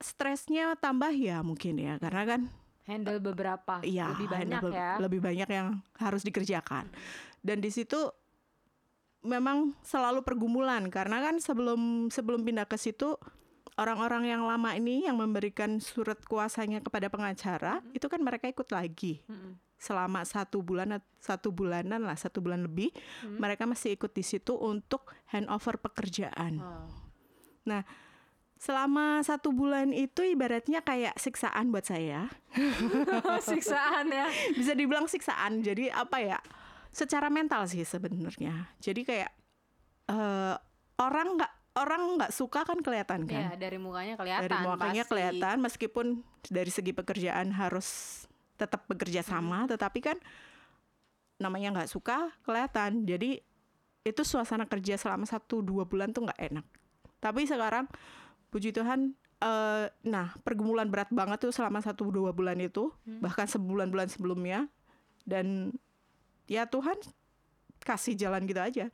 stresnya 0.00 0.74
tambah 0.76 1.12
ya 1.12 1.38
mungkin 1.44 1.76
ya 1.78 2.00
karena 2.00 2.22
kan 2.26 2.40
handle 2.90 3.22
beberapa 3.22 3.78
Iya, 3.86 4.10
lebih 4.12 4.26
banyak 4.26 4.62
ya 4.74 4.90
Lebih 4.98 5.20
banyak 5.22 5.48
yang 5.48 5.68
harus 5.96 6.26
dikerjakan. 6.26 6.90
Dan 7.40 7.62
di 7.62 7.70
situ 7.70 8.10
memang 9.20 9.76
selalu 9.84 10.24
pergumulan 10.24 10.88
karena 10.88 11.20
kan 11.20 11.36
sebelum 11.38 12.08
sebelum 12.08 12.40
pindah 12.40 12.64
ke 12.64 12.80
situ 12.80 13.20
orang-orang 13.76 14.32
yang 14.32 14.42
lama 14.48 14.72
ini 14.72 15.04
yang 15.04 15.20
memberikan 15.20 15.76
surat 15.76 16.16
kuasanya 16.24 16.80
kepada 16.80 17.12
pengacara 17.12 17.84
itu 17.92 18.08
kan 18.08 18.20
mereka 18.24 18.48
ikut 18.48 18.72
lagi 18.72 19.20
Mm-mm. 19.28 19.60
selama 19.76 20.24
satu 20.24 20.64
bulan 20.64 20.96
at- 21.00 21.08
satu 21.20 21.52
bulanan 21.52 22.00
lah 22.00 22.16
satu 22.16 22.40
bulan 22.40 22.64
lebih 22.64 22.92
mereka 23.36 23.68
masih 23.68 23.92
ikut 23.92 24.12
di 24.12 24.24
situ 24.24 24.56
untuk 24.56 25.12
handover 25.28 25.76
pekerjaan. 25.76 26.56
Oh. 26.60 26.88
Nah 27.68 27.84
selama 28.60 29.24
satu 29.24 29.56
bulan 29.56 29.88
itu 29.96 30.20
ibaratnya 30.20 30.84
kayak 30.84 31.16
siksaan 31.16 31.72
buat 31.72 31.88
saya. 31.88 32.28
siksaan 33.48 34.12
ya? 34.12 34.28
Bisa 34.52 34.76
dibilang 34.76 35.08
siksaan. 35.08 35.64
Jadi 35.64 35.88
apa 35.88 36.20
ya? 36.20 36.36
Secara 36.92 37.32
mental 37.32 37.64
sih 37.64 37.80
sebenarnya. 37.88 38.68
Jadi 38.84 39.00
kayak 39.08 39.32
eh, 40.12 40.54
orang 41.00 41.40
nggak 41.40 41.52
orang 41.80 42.20
nggak 42.20 42.32
suka 42.36 42.66
kan 42.66 42.82
kelihatan 42.82 43.30
ya 43.30 43.54
kan 43.54 43.62
dari 43.62 43.78
mukanya 43.78 44.18
kelihatan 44.18 44.44
dari 44.44 44.56
mukanya 44.60 45.02
pasti. 45.08 45.12
kelihatan. 45.16 45.56
Meskipun 45.64 46.06
dari 46.52 46.68
segi 46.68 46.92
pekerjaan 46.92 47.56
harus 47.56 47.88
tetap 48.60 48.84
bekerja 48.84 49.24
sama 49.24 49.64
tetapi 49.64 50.04
kan 50.04 50.20
namanya 51.40 51.80
nggak 51.80 51.88
suka 51.88 52.28
kelihatan. 52.44 53.08
Jadi 53.08 53.40
itu 54.04 54.20
suasana 54.20 54.68
kerja 54.68 55.00
selama 55.00 55.24
satu 55.24 55.64
dua 55.64 55.88
bulan 55.88 56.12
tuh 56.12 56.28
nggak 56.28 56.40
enak. 56.52 56.66
Tapi 57.24 57.48
sekarang 57.48 57.88
puji 58.50 58.74
Tuhan 58.74 59.14
eh, 59.40 59.86
nah 60.04 60.26
pergumulan 60.44 60.90
berat 60.90 61.08
banget 61.14 61.48
tuh 61.48 61.54
selama 61.54 61.80
satu 61.80 62.10
dua 62.12 62.34
bulan 62.34 62.58
itu 62.60 62.92
bahkan 63.22 63.46
sebulan-bulan 63.46 64.10
sebelumnya. 64.10 64.66
Dan 65.24 65.74
ya 66.50 66.66
Tuhan 66.66 66.98
kasih 67.80 68.18
jalan 68.18 68.44
gitu 68.44 68.60
aja. 68.60 68.86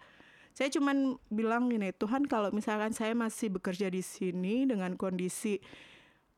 Saya 0.57 0.73
cuman 0.73 1.21
bilang 1.29 1.69
gini 1.69 1.93
Tuhan 1.93 2.25
kalau 2.25 2.49
misalkan 2.49 2.97
saya 2.97 3.13
masih 3.13 3.53
bekerja 3.53 3.93
di 3.93 4.01
sini 4.01 4.65
dengan 4.65 4.95
kondisi 4.95 5.59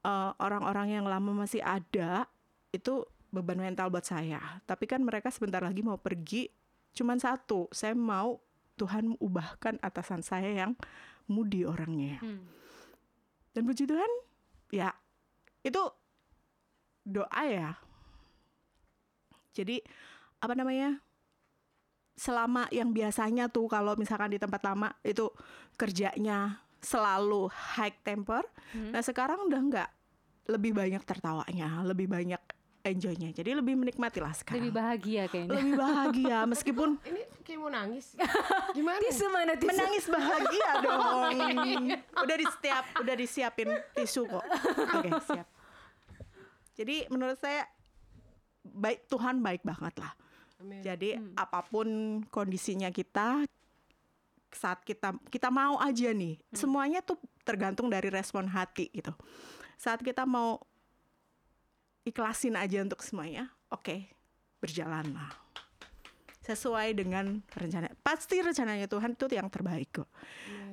eh, 0.07 0.31
orang-orang 0.39 0.99
yang 1.03 1.05
lama 1.07 1.45
masih 1.45 1.61
ada 1.61 2.25
itu 2.73 3.05
beban 3.29 3.61
mental 3.61 3.93
buat 3.93 4.07
saya. 4.07 4.41
Tapi 4.65 4.89
kan 4.89 5.05
mereka 5.05 5.29
sebentar 5.29 5.61
lagi 5.61 5.85
mau 5.85 6.01
pergi. 6.01 6.49
Cuman 6.97 7.21
satu 7.21 7.69
saya 7.71 7.93
mau 7.93 8.41
Tuhan 8.79 9.19
ubahkan 9.19 9.77
atasan 9.83 10.23
saya 10.23 10.49
yang 10.55 10.73
mudi 11.29 11.67
orangnya. 11.67 12.23
Hmm. 12.23 12.58
Dan 13.59 13.67
puji 13.67 13.91
Tuhan 13.91 14.13
ya 14.71 14.95
itu 15.67 15.83
doa 17.03 17.43
ya. 17.43 17.75
Jadi 19.51 19.83
apa 20.39 20.55
namanya 20.55 21.03
selama 22.15 22.71
yang 22.71 22.95
biasanya 22.95 23.51
tuh 23.51 23.67
kalau 23.67 23.99
misalkan 23.99 24.31
di 24.31 24.39
tempat 24.39 24.63
lama 24.63 24.95
itu 25.03 25.27
kerjanya 25.75 26.63
selalu 26.79 27.51
high 27.51 27.99
temper. 28.07 28.47
Hmm. 28.71 28.95
nah 28.95 29.03
sekarang 29.03 29.51
udah 29.51 29.61
nggak. 29.67 29.91
Lebih 30.49 30.73
banyak 30.73 31.03
tertawanya 31.03 31.83
lebih 31.83 32.07
banyak 32.07 32.41
enjoynya 32.87 33.35
jadi 33.35 33.59
lebih 33.59 33.75
menikmati 33.75 34.19
lah 34.23 34.33
sekarang 34.33 34.69
lebih 34.69 34.75
bahagia 34.75 35.23
kayaknya 35.27 35.51
lebih 35.59 35.75
bahagia 35.77 36.39
meskipun 36.53 36.91
Ini 37.03 37.23
kayak 37.49 37.59
mau 37.65 37.73
nangis. 37.73 38.13
Gimana? 38.77 39.01
tisu 39.01 39.27
mana 39.33 39.53
tisu 39.57 39.73
menangis 39.73 40.05
bahagia 40.05 40.71
dong. 40.85 41.33
Udah 42.21 42.37
di 42.37 42.45
setiap 42.45 42.85
udah 43.01 43.15
disiapin 43.17 43.73
tisu 43.97 44.29
kok. 44.29 44.45
Oke, 45.01 45.11
siap. 45.25 45.49
Jadi 46.77 47.09
menurut 47.09 47.41
saya 47.41 47.65
baik 48.69 49.09
Tuhan 49.09 49.41
baik 49.41 49.65
banget 49.65 49.97
lah. 49.97 50.13
Amin. 50.61 50.85
Jadi 50.85 51.17
apa 51.41 51.65
pun 51.65 52.21
kondisinya 52.29 52.93
kita 52.93 53.49
saat 54.53 54.85
kita 54.85 55.17
kita 55.33 55.49
mau 55.49 55.81
aja 55.81 56.13
nih. 56.13 56.37
Semuanya 56.53 57.01
tuh 57.01 57.17
tergantung 57.49 57.89
dari 57.89 58.13
respon 58.13 58.45
hati 58.45 58.93
gitu. 58.93 59.17
Saat 59.81 60.05
kita 60.05 60.29
mau 60.29 60.61
ikhlasin 62.09 62.57
aja 62.57 62.81
untuk 62.81 63.05
semuanya, 63.05 63.53
oke, 63.69 64.09
berjalanlah 64.59 65.49
sesuai 66.49 66.97
dengan 66.97 67.45
rencana. 67.53 67.93
Pasti 68.01 68.41
rencananya 68.41 68.89
Tuhan 68.89 69.13
itu 69.13 69.29
yang 69.29 69.53
terbaik 69.53 70.01
kok. 70.01 70.09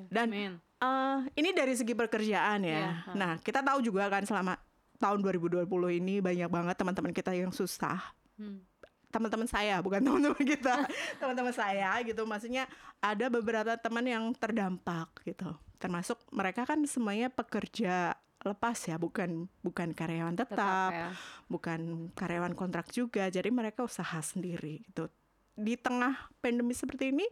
Dan 0.07 0.31
Amin. 0.31 0.53
eh, 0.55 1.19
ini 1.35 1.51
dari 1.51 1.75
segi 1.75 1.91
pekerjaan 1.91 2.63
ya. 2.63 2.71
Iya. 2.79 2.91
Nah, 3.11 3.31
kita 3.43 3.59
tahu 3.59 3.83
juga 3.83 4.07
kan 4.07 4.23
selama 4.23 4.55
tahun 4.95 5.19
2020 5.19 5.67
ini 5.99 6.23
banyak 6.23 6.47
banget 6.47 6.75
teman-teman 6.79 7.11
kita 7.11 7.35
yang 7.35 7.51
susah. 7.51 7.99
Hmm. 8.39 8.63
Teman-teman 9.11 9.47
saya, 9.47 9.79
bukan 9.83 9.99
teman-teman 9.99 10.43
kita. 10.43 10.87
teman-teman 11.19 11.51
saya 11.51 11.91
gitu. 12.07 12.23
Maksudnya 12.23 12.71
ada 13.03 13.27
beberapa 13.27 13.75
teman 13.75 14.07
yang 14.07 14.23
terdampak 14.31 15.11
gitu. 15.27 15.51
Termasuk 15.75 16.19
mereka 16.31 16.63
kan 16.63 16.79
semuanya 16.87 17.27
pekerja 17.27 18.15
lepas 18.51 18.77
ya, 18.85 18.99
bukan 19.01 19.49
bukan 19.65 19.95
karyawan 19.95 20.37
tetap, 20.37 20.57
tetap 20.57 20.91
ya 20.93 21.09
bukan 21.49 22.11
karyawan 22.13 22.53
kontrak 22.53 22.89
juga. 22.93 23.29
Jadi 23.29 23.49
mereka 23.49 23.85
usaha 23.85 24.19
sendiri 24.21 24.85
gitu. 24.89 25.09
Di 25.55 25.79
tengah 25.79 26.29
pandemi 26.43 26.75
seperti 26.75 27.15
ini 27.15 27.25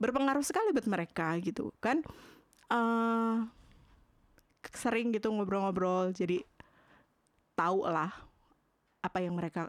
berpengaruh 0.00 0.42
sekali 0.42 0.72
buat 0.74 0.88
mereka 0.90 1.36
gitu 1.38 1.70
kan. 1.78 2.02
eh 2.64 3.36
sering 4.72 5.12
gitu 5.12 5.28
ngobrol-ngobrol 5.28 6.16
jadi 6.16 6.40
tahu 7.52 7.84
lah 7.84 8.10
apa 9.04 9.18
yang 9.20 9.36
mereka 9.36 9.68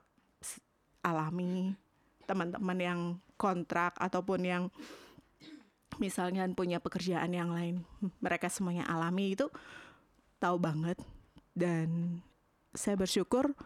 alami 1.03 1.75
teman-teman 2.24 2.79
yang 2.79 3.00
kontrak 3.36 3.93
ataupun 4.00 4.41
yang 4.41 4.63
misalnya 6.00 6.48
punya 6.55 6.79
pekerjaan 6.79 7.31
yang 7.36 7.51
lain 7.51 7.84
mereka 8.24 8.48
semuanya 8.48 8.88
alami 8.88 9.36
itu 9.36 9.51
tahu 10.45 10.57
banget. 10.61 10.97
Dan 11.55 12.21
saya 12.77 12.93
bersyukur 12.99 13.57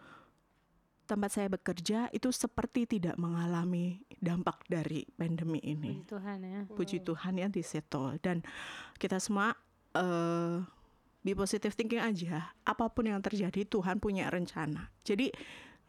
tempat 1.09 1.33
saya 1.33 1.50
bekerja 1.50 2.07
itu 2.13 2.29
seperti 2.29 2.86
tidak 2.86 3.17
mengalami 3.17 4.00
dampak 4.21 4.62
dari 4.69 5.03
pandemi 5.17 5.57
ini. 5.65 6.00
Puji 6.00 6.07
Tuhan 6.07 6.38
ya. 6.45 6.59
Puji 6.69 6.98
Tuhan 7.01 7.33
ya 7.36 7.48
di 7.50 7.63
situ 7.65 8.03
dan 8.21 8.45
kita 8.95 9.17
semua 9.17 9.57
eh 9.98 10.62
be 11.25 11.33
positive 11.36 11.74
thinking 11.75 12.00
aja. 12.00 12.53
Apa 12.63 12.88
pun 12.93 13.09
yang 13.09 13.19
terjadi 13.19 13.65
Tuhan 13.65 13.98
punya 13.98 14.29
rencana. 14.29 14.93
Jadi 15.01 15.33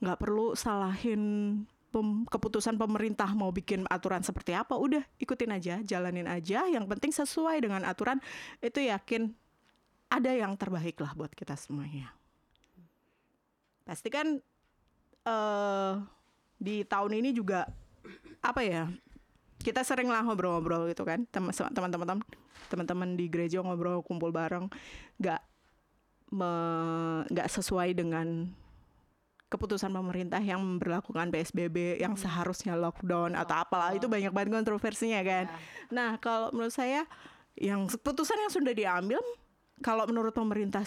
nggak 0.01 0.19
perlu 0.19 0.57
salahin 0.57 1.21
pem- 1.93 2.25
keputusan 2.25 2.81
pemerintah 2.81 3.29
mau 3.37 3.53
bikin 3.53 3.85
aturan 3.93 4.25
seperti 4.25 4.57
apa, 4.57 4.75
udah 4.75 5.05
ikutin 5.21 5.53
aja, 5.53 5.75
jalanin 5.85 6.27
aja. 6.27 6.65
Yang 6.67 6.89
penting 6.97 7.13
sesuai 7.13 7.61
dengan 7.61 7.85
aturan. 7.85 8.19
Itu 8.65 8.81
yakin 8.81 9.37
ada 10.11 10.31
yang 10.35 10.53
terbaik 10.59 10.99
lah 10.99 11.15
buat 11.15 11.31
kita 11.31 11.55
semuanya. 11.55 12.11
Pasti 13.87 14.11
kan 14.11 14.43
eh 15.25 15.93
di 16.61 16.85
tahun 16.85 17.23
ini 17.23 17.31
juga 17.33 17.71
apa 18.43 18.61
ya? 18.67 18.91
Kita 19.61 19.85
sering 19.85 20.09
lah 20.09 20.25
ngobrol-ngobrol 20.25 20.89
gitu 20.89 21.05
kan, 21.05 21.29
Tem- 21.29 21.53
teman-teman 21.53 22.25
teman-teman 22.73 23.13
di 23.13 23.29
gereja 23.29 23.61
ngobrol 23.61 24.01
kumpul 24.01 24.33
bareng, 24.33 24.73
nggak 25.21 25.41
nggak 27.29 27.49
sesuai 27.51 27.93
dengan 27.93 28.49
keputusan 29.51 29.91
pemerintah 29.91 30.39
yang 30.39 30.63
memperlakukan 30.63 31.35
PSBB 31.35 31.99
yang 31.99 32.15
seharusnya 32.15 32.79
lockdown 32.79 33.35
atau 33.35 33.59
apalah 33.59 33.91
itu 33.91 34.07
banyak 34.07 34.31
banget 34.31 34.55
kontroversinya 34.55 35.21
kan. 35.27 35.51
Nah, 35.91 36.23
kalau 36.23 36.55
menurut 36.55 36.71
saya 36.71 37.03
yang 37.59 37.91
keputusan 37.91 38.39
yang 38.39 38.53
sudah 38.55 38.71
diambil 38.71 39.19
kalau 39.81 40.05
menurut 40.07 40.33
pemerintah 40.33 40.85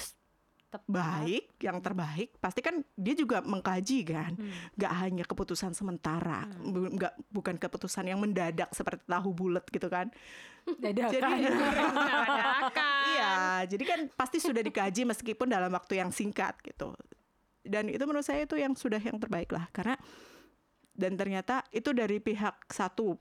Tepat. 0.74 0.90
baik, 0.90 1.54
yang 1.62 1.78
terbaik 1.86 2.34
pasti 2.42 2.66
kan 2.66 2.82
dia 2.98 3.14
juga 3.14 3.46
mengkaji 3.46 4.00
kan. 4.10 4.34
nggak 4.74 4.94
hanya 5.06 5.22
keputusan 5.22 5.78
sementara, 5.78 6.50
bu- 6.50 6.90
nggak 6.98 7.14
bukan 7.30 7.62
keputusan 7.62 8.10
yang 8.10 8.18
mendadak 8.18 8.74
seperti 8.74 9.06
tahu 9.06 9.30
bulat 9.38 9.62
gitu 9.70 9.86
kan. 9.86 10.10
Dadakan. 10.82 11.14
Jadi 11.14 11.46
Iya, 13.14 13.70
jadi 13.70 13.84
kan 13.86 14.00
pasti 14.18 14.42
sudah 14.42 14.66
dikaji 14.66 15.06
meskipun 15.06 15.54
dalam 15.54 15.70
waktu 15.70 16.02
yang 16.02 16.10
singkat 16.10 16.58
gitu. 16.66 16.98
Dan 17.62 17.94
itu 17.94 18.02
menurut 18.10 18.26
saya 18.26 18.42
itu 18.42 18.58
yang 18.58 18.74
sudah 18.74 18.98
yang 18.98 19.22
terbaik 19.22 19.54
lah 19.54 19.70
karena 19.70 19.94
dan 20.94 21.18
ternyata 21.18 21.66
itu 21.70 21.90
dari 21.94 22.18
pihak 22.18 22.66
satu 22.70 23.18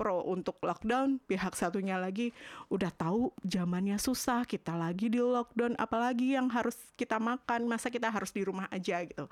pro 0.00 0.24
untuk 0.24 0.56
lockdown, 0.64 1.20
pihak 1.28 1.52
satunya 1.52 2.00
lagi 2.00 2.32
udah 2.72 2.88
tahu 2.88 3.36
zamannya 3.44 4.00
susah, 4.00 4.48
kita 4.48 4.72
lagi 4.72 5.12
di 5.12 5.20
lockdown, 5.20 5.76
apalagi 5.76 6.40
yang 6.40 6.48
harus 6.48 6.72
kita 6.96 7.20
makan, 7.20 7.68
masa 7.68 7.92
kita 7.92 8.08
harus 8.08 8.32
di 8.32 8.40
rumah 8.40 8.64
aja 8.72 9.04
gitu. 9.04 9.28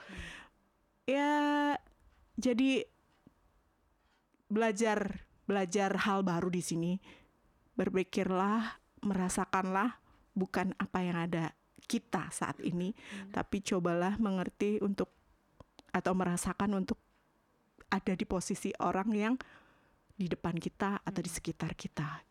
Ya 1.09 1.73
jadi 2.37 2.85
belajar 4.53 5.25
belajar 5.49 5.97
hal 6.05 6.21
baru 6.21 6.53
di 6.53 6.61
sini. 6.61 6.93
Berpikirlah, 7.73 8.77
merasakanlah 9.01 9.97
bukan 10.37 10.77
apa 10.77 10.99
yang 11.01 11.17
ada 11.17 11.57
kita 11.89 12.29
saat 12.29 12.61
ini, 12.61 12.93
tapi 13.33 13.65
cobalah 13.65 14.21
mengerti 14.21 14.85
untuk 14.85 15.09
atau 15.89 16.13
merasakan 16.13 16.85
untuk 16.85 17.01
ada 17.89 18.13
di 18.13 18.29
posisi 18.29 18.69
orang 18.77 19.09
yang 19.17 19.35
di 20.19 20.27
depan 20.27 20.59
kita 20.59 20.99
atau 21.07 21.21
di 21.23 21.31
sekitar 21.31 21.79
kita. 21.79 22.27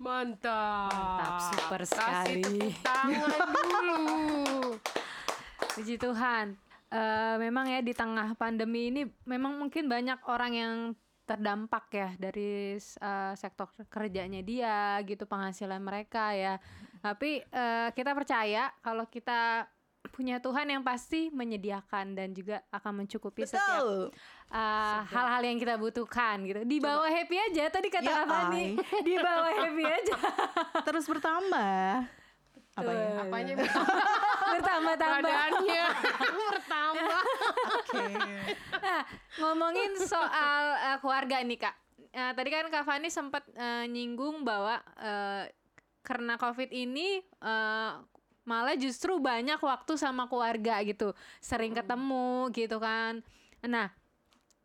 Mantap. 0.00 0.88
Mantap, 0.88 1.34
super 1.52 1.82
Kasih 1.84 1.92
sekali. 1.92 2.42
tepuk 2.42 2.72
tangan 2.80 3.28
dulu. 3.68 4.00
Puji 5.76 5.96
Tuhan. 6.00 6.56
Eh, 6.88 7.36
memang 7.36 7.68
ya 7.68 7.84
di 7.84 7.92
tengah 7.92 8.32
pandemi 8.40 8.88
ini 8.88 9.02
memang 9.28 9.60
mungkin 9.60 9.84
banyak 9.84 10.24
orang 10.32 10.52
yang 10.56 10.74
terdampak 11.26 11.90
ya 11.92 12.08
dari 12.16 12.78
eh, 12.80 13.32
sektor 13.36 13.68
kerjanya 13.92 14.40
dia 14.40 14.96
gitu 15.04 15.28
penghasilan 15.28 15.80
mereka 15.84 16.32
ya. 16.32 16.56
Tapi 17.04 17.44
eh, 17.44 17.88
kita 17.92 18.16
percaya 18.16 18.72
kalau 18.80 19.04
kita 19.12 19.68
punya 20.08 20.36
Tuhan 20.38 20.66
yang 20.66 20.82
pasti 20.82 21.28
menyediakan 21.28 22.14
dan 22.14 22.30
juga 22.30 22.62
akan 22.70 23.04
mencukupi 23.04 23.44
setiap 23.44 24.10
eh, 24.48 24.98
hal-hal 25.06 25.42
yang 25.42 25.58
kita 25.58 25.74
butuhkan 25.74 26.42
gitu. 26.42 26.60
Di 26.62 26.78
bawah 26.78 27.06
happy 27.06 27.36
aja 27.36 27.68
tadi 27.68 27.88
kata 27.88 28.04
Ya, 28.04 28.22
apa 28.24 28.50
nih? 28.50 28.78
Di 29.02 29.14
bawah 29.16 29.52
happy 29.52 29.84
aja. 30.00 30.14
Terus 30.82 31.04
bertambah. 31.04 31.90
Apa 32.76 32.92
ya? 32.92 33.08
Apanya 33.24 33.54
Bertambah-tambah. 34.52 35.24
badannya 35.24 35.84
bertambah. 36.52 37.20
Oke. 37.80 38.04
Nah, 38.76 39.02
ngomongin 39.40 39.92
soal 39.98 40.62
eh, 40.84 40.96
keluarga 41.00 41.40
nih 41.40 41.58
kak. 41.58 41.74
Eh, 42.12 42.32
tadi 42.32 42.48
kan 42.48 42.68
kak 42.68 42.84
Fani 42.84 43.08
sempat 43.08 43.44
eh, 43.52 43.84
nyinggung 43.88 44.44
bahwa 44.44 44.76
eh, 45.00 45.48
karena 46.00 46.36
covid 46.36 46.70
ini 46.70 47.18
eh, 47.20 47.90
malah 48.46 48.78
justru 48.78 49.18
banyak 49.18 49.58
waktu 49.58 49.98
sama 49.98 50.30
keluarga 50.30 50.78
gitu, 50.86 51.10
sering 51.42 51.74
ketemu 51.74 52.46
gitu 52.54 52.78
kan. 52.78 53.18
Nah, 53.60 53.90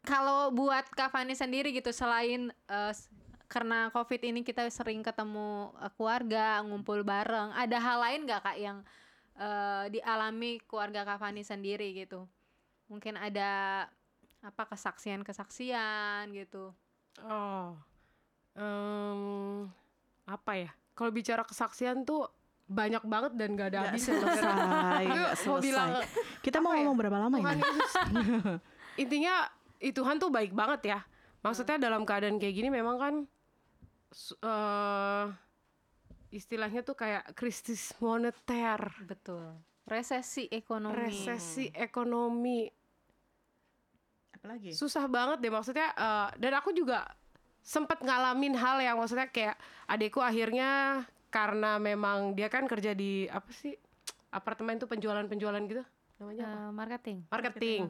kalau 0.06 0.54
buat 0.54 0.86
kak 0.94 1.10
Fani 1.10 1.34
sendiri 1.34 1.74
gitu, 1.74 1.90
selain 1.90 2.54
s- 2.94 3.10
karena 3.50 3.90
covid 3.92 4.22
ini 4.24 4.46
kita 4.46 4.70
sering 4.70 5.02
ketemu 5.02 5.74
eh, 5.82 5.92
keluarga, 5.98 6.62
ngumpul 6.62 7.02
bareng, 7.02 7.52
ada 7.52 7.78
hal 7.82 7.98
lain 8.00 8.30
nggak 8.30 8.42
kak 8.46 8.58
yang 8.62 8.78
eh, 9.36 9.86
dialami 9.90 10.62
keluarga 10.70 11.02
kak 11.02 11.18
Fani 11.18 11.42
sendiri 11.42 11.98
gitu? 11.98 12.30
Mungkin 12.86 13.18
ada 13.18 13.90
apa 14.42 14.64
kesaksian-kesaksian 14.70 16.30
gitu. 16.38 16.74
Oh, 17.22 17.78
em, 18.58 19.70
apa 20.26 20.52
ya? 20.58 20.70
Kalau 20.94 21.10
bicara 21.10 21.42
kesaksian 21.42 22.06
tuh 22.06 22.30
banyak 22.72 23.04
banget 23.04 23.32
dan 23.36 23.50
gak 23.54 23.68
ada 23.68 23.78
Nggak 23.78 23.92
habis. 23.92 24.04
selesai, 24.04 25.04
Gue 25.04 25.12
nggak 25.12 25.28
mau 25.28 25.36
selesai. 25.38 25.62
bilang 25.62 25.90
Kita 26.40 26.58
mau 26.58 26.72
ya? 26.72 26.78
ngomong 26.80 26.96
berapa 26.98 27.18
lama 27.20 27.36
Tuhan 27.36 27.52
ini? 27.52 27.62
Yesus. 27.62 27.94
Intinya 28.98 29.34
Tuhan 29.78 30.16
tuh 30.18 30.30
baik 30.30 30.52
banget 30.52 30.82
ya. 30.88 31.00
Maksudnya 31.42 31.78
dalam 31.78 32.02
keadaan 32.02 32.38
kayak 32.38 32.56
gini 32.56 32.70
memang 32.70 32.96
kan 32.96 33.14
eh, 34.40 35.26
istilahnya 36.32 36.82
tuh 36.82 36.96
kayak 36.96 37.34
krisis 37.34 37.92
moneter, 37.98 38.80
Betul. 39.02 39.60
Resesi 39.84 40.48
ekonomi. 40.48 40.96
resesi 40.96 41.66
ekonomi. 41.70 42.70
Apalagi? 44.32 44.72
susah 44.72 45.06
banget 45.06 45.38
deh 45.38 45.50
maksudnya 45.50 45.92
eh, 45.92 46.30
dan 46.36 46.54
aku 46.56 46.72
juga 46.72 47.06
sempat 47.62 48.02
ngalamin 48.02 48.54
hal 48.54 48.80
yang 48.80 48.98
maksudnya 48.98 49.28
kayak 49.28 49.54
adekku 49.86 50.18
akhirnya 50.18 51.04
karena 51.32 51.80
memang 51.80 52.36
dia 52.36 52.52
kan 52.52 52.68
kerja 52.68 52.92
di 52.92 53.26
apa 53.26 53.48
sih 53.50 53.72
apartemen 54.30 54.76
tuh 54.78 54.86
penjualan-penjualan 54.86 55.64
gitu 55.66 55.84
namanya 56.20 56.44
apa? 56.46 56.60
Eh, 56.60 56.72
marketing. 56.72 57.18
marketing. 57.28 57.82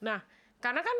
Nah, 0.00 0.22
karena 0.58 0.80
kan 0.80 0.96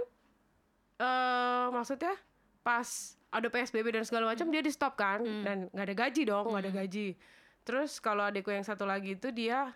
eh 0.96 1.66
maksudnya 1.70 2.14
pas 2.60 3.14
ada 3.30 3.46
PSBB 3.46 3.92
dan 3.92 4.04
segala 4.04 4.32
macam 4.32 4.48
dia 4.48 4.60
di 4.60 4.72
stop 4.72 4.96
kan 4.96 5.22
dan 5.44 5.68
nggak 5.70 5.86
ada 5.86 5.96
gaji 5.96 6.22
dong, 6.24 6.50
nggak 6.50 6.62
ada 6.66 6.72
gaji. 6.84 7.14
Terus 7.62 7.98
kalau 7.98 8.24
adekku 8.24 8.50
yang 8.50 8.64
satu 8.64 8.84
lagi 8.84 9.14
itu 9.14 9.30
dia 9.30 9.70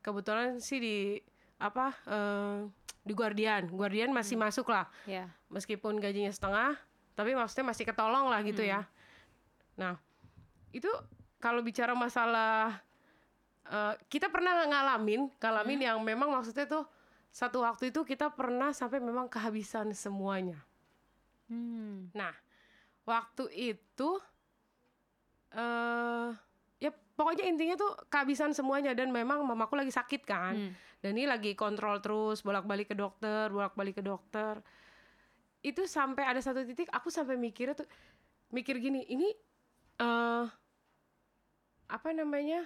kebetulan 0.00 0.58
sih 0.58 0.78
di 0.78 0.96
apa 1.58 1.92
eh 2.06 2.58
di 3.02 3.12
Guardian. 3.12 3.66
Guardian 3.68 4.14
masih 4.14 4.38
masuk 4.38 4.70
lah 4.70 4.86
Ya. 5.04 5.26
meskipun 5.50 5.98
gajinya 5.98 6.30
setengah, 6.30 6.78
tapi 7.12 7.34
maksudnya 7.34 7.66
masih 7.68 7.84
ketolong 7.84 8.30
lah 8.30 8.38
gitu 8.42 8.62
ya. 8.62 8.86
Nah, 9.74 9.98
itu 10.70 10.86
kalau 11.42 11.58
bicara 11.66 11.90
masalah 11.98 12.78
eh, 13.66 13.98
kita 14.06 14.30
pernah 14.30 14.62
ngalamin, 14.62 15.26
ngalamin 15.42 15.90
yang 15.90 15.98
memang 15.98 16.30
maksudnya 16.30 16.70
tuh 16.70 16.86
satu 17.34 17.66
waktu 17.66 17.90
itu 17.90 18.06
kita 18.06 18.30
pernah 18.30 18.70
sampai 18.70 19.02
memang 19.02 19.26
kehabisan 19.26 19.90
semuanya. 19.90 20.62
Hmm. 21.50 22.14
Nah, 22.14 22.30
waktu 23.02 23.50
itu 23.74 24.22
eh 25.52 26.30
ya 26.80 26.90
pokoknya 27.18 27.44
intinya 27.44 27.76
tuh 27.76 27.92
kehabisan 28.08 28.56
semuanya 28.56 28.96
dan 28.96 29.10
memang 29.10 29.42
mamaku 29.42 29.74
lagi 29.74 29.90
sakit 29.90 30.22
kan. 30.22 30.54
Hmm. 30.54 30.72
Dan 31.02 31.18
ini 31.18 31.26
lagi 31.26 31.58
kontrol 31.58 31.98
terus, 31.98 32.46
bolak-balik 32.46 32.94
ke 32.94 32.96
dokter, 32.96 33.50
bolak-balik 33.50 33.98
ke 33.98 34.04
dokter. 34.06 34.62
Itu 35.58 35.90
sampai 35.90 36.30
ada 36.30 36.38
satu 36.38 36.62
titik 36.62 36.86
aku 36.94 37.10
sampai 37.10 37.34
mikirnya 37.34 37.74
tuh 37.74 37.90
mikir 38.54 38.78
gini, 38.78 39.02
ini 39.10 39.34
eh 39.98 40.46
apa 41.92 42.08
namanya? 42.10 42.64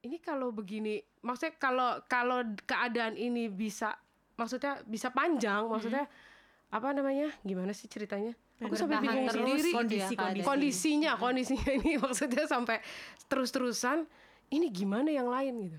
Ini 0.00 0.20
kalau 0.20 0.48
begini, 0.48 0.96
maksudnya 1.18 1.56
kalau 1.56 1.90
kalau 2.06 2.38
keadaan 2.62 3.16
ini 3.16 3.48
bisa 3.48 3.96
maksudnya 4.34 4.78
bisa 4.84 5.08
panjang, 5.08 5.66
maksudnya 5.66 6.06
apa 6.68 6.92
namanya? 6.92 7.32
Gimana 7.40 7.72
sih 7.72 7.86
ceritanya? 7.86 8.36
Aku 8.60 8.78
sampai 8.78 9.02
bingung 9.02 9.26
terus 9.26 9.34
sendiri 9.42 9.58
gitu 9.58 9.66
ya 9.66 9.74
kondisi- 9.74 10.14
kondisi. 10.16 10.46
kondisinya 10.46 11.12
kondisinya 11.18 11.70
ini 11.74 11.90
maksudnya 12.04 12.44
sampai 12.44 12.78
terus-terusan 13.26 14.06
ini 14.48 14.70
gimana 14.70 15.10
yang 15.10 15.26
lain 15.26 15.54
gitu 15.60 15.78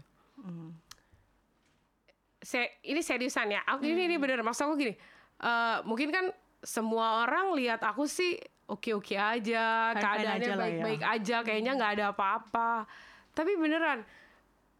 Se- 2.41 2.77
ini 2.83 2.99
seriusan 2.99 3.49
ya 3.49 3.61
aku 3.63 3.87
ini 3.87 4.05
ini 4.05 4.15
bener 4.19 4.43
maksud 4.43 4.69
aku 4.69 4.75
gini 4.77 4.93
eh, 5.39 5.77
mungkin 5.81 6.11
kan 6.11 6.25
semua 6.61 7.23
orang 7.23 7.55
lihat 7.55 7.81
aku 7.81 8.05
sih 8.05 8.37
oke-oke 8.65 9.15
aja 9.15 9.93
keadaannya 9.93 10.41
aja 10.41 10.51
ya. 10.51 10.57
baik-baik 10.57 11.01
aja 11.05 11.37
kayaknya 11.45 11.71
nggak 11.77 11.91
ada 11.99 12.05
apa-apa 12.13 12.89
tapi 13.33 13.53
beneran 13.57 14.01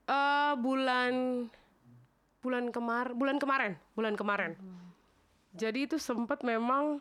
eh 0.05 0.53
bulan 0.57 1.13
bulan 2.45 2.69
kemar 2.69 3.17
bulan 3.17 3.37
kemarin 3.41 3.73
bulan 3.97 4.13
kemarin 4.13 4.53
Jadi 5.55 5.87
itu 5.87 5.95
sempat 5.95 6.43
memang 6.43 6.99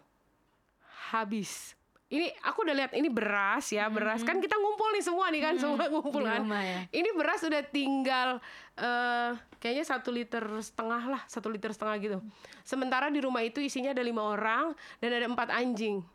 habis. 1.10 1.74
Ini 2.06 2.30
aku 2.46 2.62
udah 2.62 2.76
lihat 2.78 2.92
ini 2.94 3.10
beras 3.10 3.74
ya, 3.74 3.90
beras 3.90 4.22
kan 4.22 4.38
kita 4.38 4.54
ngumpul 4.54 4.86
nih 4.94 5.02
semua 5.02 5.26
nih 5.34 5.42
kan, 5.42 5.54
semua 5.58 5.90
ngumpul 5.90 6.22
kan. 6.22 6.46
ya. 6.46 6.86
Ini 6.94 7.10
beras 7.18 7.42
udah 7.42 7.62
tinggal 7.66 8.38
eh 8.78 9.34
kayaknya 9.58 9.82
satu 9.82 10.14
liter 10.14 10.44
setengah 10.62 11.02
lah, 11.10 11.22
satu 11.26 11.50
liter 11.50 11.74
setengah 11.74 11.96
gitu. 11.98 12.18
Sementara 12.62 13.10
di 13.10 13.18
rumah 13.18 13.42
itu 13.42 13.58
isinya 13.58 13.90
ada 13.90 14.04
lima 14.06 14.22
orang 14.22 14.70
dan 15.02 15.10
ada 15.10 15.26
empat 15.26 15.50
anjing, 15.50 16.06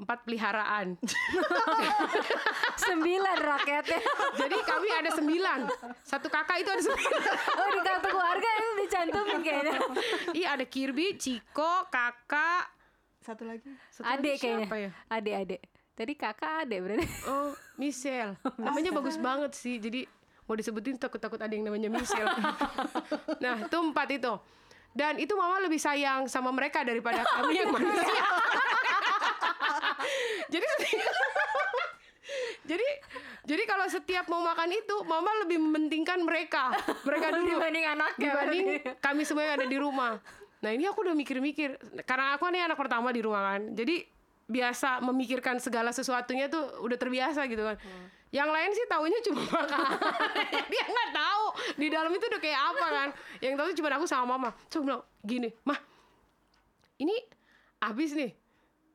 empat 0.00 0.24
peliharaan. 0.24 0.96
Sembilan 2.80 3.36
rakyatnya. 3.36 4.00
Jadi 4.40 4.56
kami 4.64 4.88
ada 4.90 5.10
sembilan, 5.12 5.58
satu 6.00 6.26
kakak 6.26 6.56
itu 6.58 6.70
ada 6.72 6.82
sembilan. 6.82 7.20
Oh 7.54 7.68
di 7.68 7.80
kartu 7.84 8.08
keluarga 8.08 8.48
itu 8.50 8.68
dicantumin 8.80 9.40
kayaknya. 9.40 9.78
Iya 10.32 10.48
ada 10.56 10.64
Kirby, 10.64 11.20
Ciko, 11.20 11.86
kakak, 11.86 12.72
Satu 13.20 13.44
lagi. 13.44 13.68
satu 13.92 14.08
lagi 14.08 14.16
Adek 14.16 14.34
kayaknya. 14.40 14.66
ya? 14.66 14.90
Adek 15.12 15.34
adek. 15.36 15.60
Tadi 15.92 16.12
kakak 16.16 16.52
adek 16.64 16.78
berarti. 16.80 17.06
Oh, 17.28 17.52
Michelle. 17.80 18.34
Namanya 18.56 18.90
bagus 18.90 19.20
banget 19.20 19.52
sih. 19.52 19.76
Jadi 19.76 20.08
mau 20.48 20.56
disebutin 20.56 20.96
takut-takut 20.96 21.36
ada 21.36 21.52
yang 21.52 21.68
namanya 21.68 21.92
Michelle. 21.92 22.26
nah, 23.44 23.60
itu 23.60 23.76
empat 23.76 24.08
itu. 24.10 24.32
Dan 24.90 25.22
itu 25.22 25.38
mama 25.38 25.62
lebih 25.62 25.78
sayang 25.78 26.26
sama 26.26 26.50
mereka 26.50 26.82
daripada 26.82 27.22
kami 27.22 27.60
yang 27.60 27.70
manusia. 27.70 28.24
Jadi 30.52 30.64
jadi 32.70 32.88
jadi 33.50 33.62
kalau 33.66 33.86
setiap 33.90 34.30
mau 34.30 34.44
makan 34.44 34.70
itu 34.70 34.96
mama 35.08 35.30
lebih 35.42 35.58
mementingkan 35.58 36.22
mereka. 36.22 36.70
Mereka 37.02 37.26
dulu 37.36 37.58
Dibanding 37.58 37.86
anaknya 37.88 38.30
dibanding 38.30 38.66
kami 39.02 39.22
semua 39.26 39.42
yang 39.48 39.54
ada 39.58 39.66
di 39.66 39.78
rumah. 39.80 40.20
Nah 40.60 40.70
ini 40.70 40.86
aku 40.86 41.02
udah 41.02 41.16
mikir-mikir. 41.16 41.80
Karena 42.06 42.36
aku 42.36 42.46
nih 42.52 42.70
anak 42.70 42.78
pertama 42.78 43.10
di 43.10 43.24
rumah 43.24 43.54
kan. 43.54 43.74
Jadi 43.74 44.06
biasa 44.50 45.02
memikirkan 45.02 45.62
segala 45.62 45.94
sesuatunya 45.94 46.50
tuh 46.50 46.84
udah 46.84 46.98
terbiasa 47.00 47.48
gitu 47.50 47.64
kan. 47.64 47.76
Yang 48.30 48.50
lain 48.54 48.70
sih 48.78 48.86
taunya 48.86 49.18
cuma 49.26 49.42
makan 49.58 49.90
dia 50.70 50.84
nggak 50.86 51.10
tahu 51.10 51.44
di 51.74 51.86
dalam 51.90 52.10
itu 52.14 52.24
udah 52.30 52.40
kayak 52.42 52.60
apa 52.60 52.86
kan. 52.86 53.08
Yang 53.42 53.54
tahu 53.58 53.68
cuma 53.82 53.88
aku 53.98 54.06
sama 54.06 54.24
mama. 54.38 54.50
Coba 54.70 54.82
bilang 54.86 55.02
gini 55.26 55.48
mah 55.66 55.80
ini 57.00 57.16
habis 57.80 58.12
nih 58.12 58.36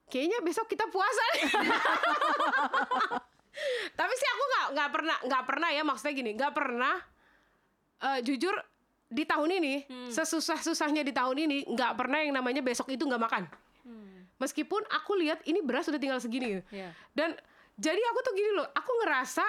kayaknya 0.07 0.39
besok 0.39 0.65
kita 0.65 0.87
puasa 0.87 1.21
nih 1.33 1.43
tapi 3.95 4.13
sih 4.13 4.27
aku 4.27 4.43
nggak 4.45 4.65
nggak 4.71 4.89
pernah 4.91 5.17
nggak 5.23 5.43
pernah 5.45 5.69
ya 5.71 5.81
maksudnya 5.81 6.13
gini 6.13 6.31
nggak 6.35 6.53
pernah 6.53 6.95
eh, 8.01 8.19
jujur 8.21 8.53
di 9.05 9.23
tahun 9.23 9.49
ini 9.53 9.73
Hmm. 9.85 10.09
sesusah 10.09 10.59
susahnya 10.59 11.01
di 11.01 11.09
tahun 11.09 11.37
ini 11.39 11.57
nggak 11.69 11.91
pernah 11.95 12.19
yang 12.19 12.33
namanya 12.33 12.59
besok 12.59 12.89
itu 12.89 13.01
nggak 13.01 13.21
makan 13.21 13.43
meskipun 14.35 14.83
aku 14.91 15.15
lihat 15.15 15.39
ini 15.43 15.59
beras 15.59 15.87
udah 15.87 15.95
tinggal 15.95 16.19
segini. 16.19 16.59
Hmm. 16.59 16.63
Iya. 16.67 16.89
dan 17.13 17.29
jadi 17.75 17.99
aku 18.05 18.19
tuh 18.21 18.33
gini 18.33 18.49
loh 18.53 18.67
aku 18.67 18.91
ngerasa 18.99 19.43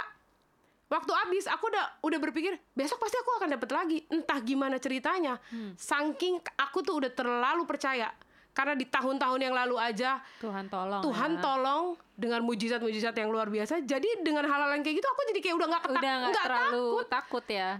waktu 0.87 1.11
habis 1.13 1.45
aku 1.47 1.67
udah 1.67 1.85
udah 2.01 2.19
berpikir 2.21 2.55
besok 2.71 2.97
pasti 2.97 3.17
aku 3.17 3.29
akan 3.35 3.49
dapat 3.51 3.69
lagi 3.69 3.99
entah 4.07 4.39
gimana 4.39 4.77
ceritanya 4.77 5.37
Hmm. 5.51 5.75
saking 5.75 6.39
aku 6.55 6.81
tuh 6.81 6.97
udah 6.97 7.11
terlalu 7.11 7.67
percaya 7.67 8.09
karena 8.57 8.73
di 8.73 8.89
tahun-tahun 8.89 9.37
yang 9.37 9.53
lalu 9.53 9.77
aja 9.77 10.17
Tuhan 10.41 10.65
tolong. 10.67 11.05
Tuhan 11.05 11.31
ya. 11.37 11.41
tolong 11.45 11.85
dengan 12.17 12.41
mujizat-mujizat 12.41 13.13
yang 13.13 13.29
luar 13.29 13.53
biasa. 13.53 13.85
Jadi 13.85 14.25
dengan 14.25 14.49
hal-hal 14.49 14.73
yang 14.73 14.81
kayak 14.81 14.97
gitu 14.97 15.07
aku 15.07 15.21
jadi 15.29 15.41
kayak 15.45 15.57
udah 15.61 15.69
nggak 15.69 15.85
Udah 15.85 16.01
nggak 16.01 16.17
nggak 16.33 16.45
terlalu 16.49 16.87
takut, 16.89 17.07
takut 17.13 17.45
ya. 17.47 17.71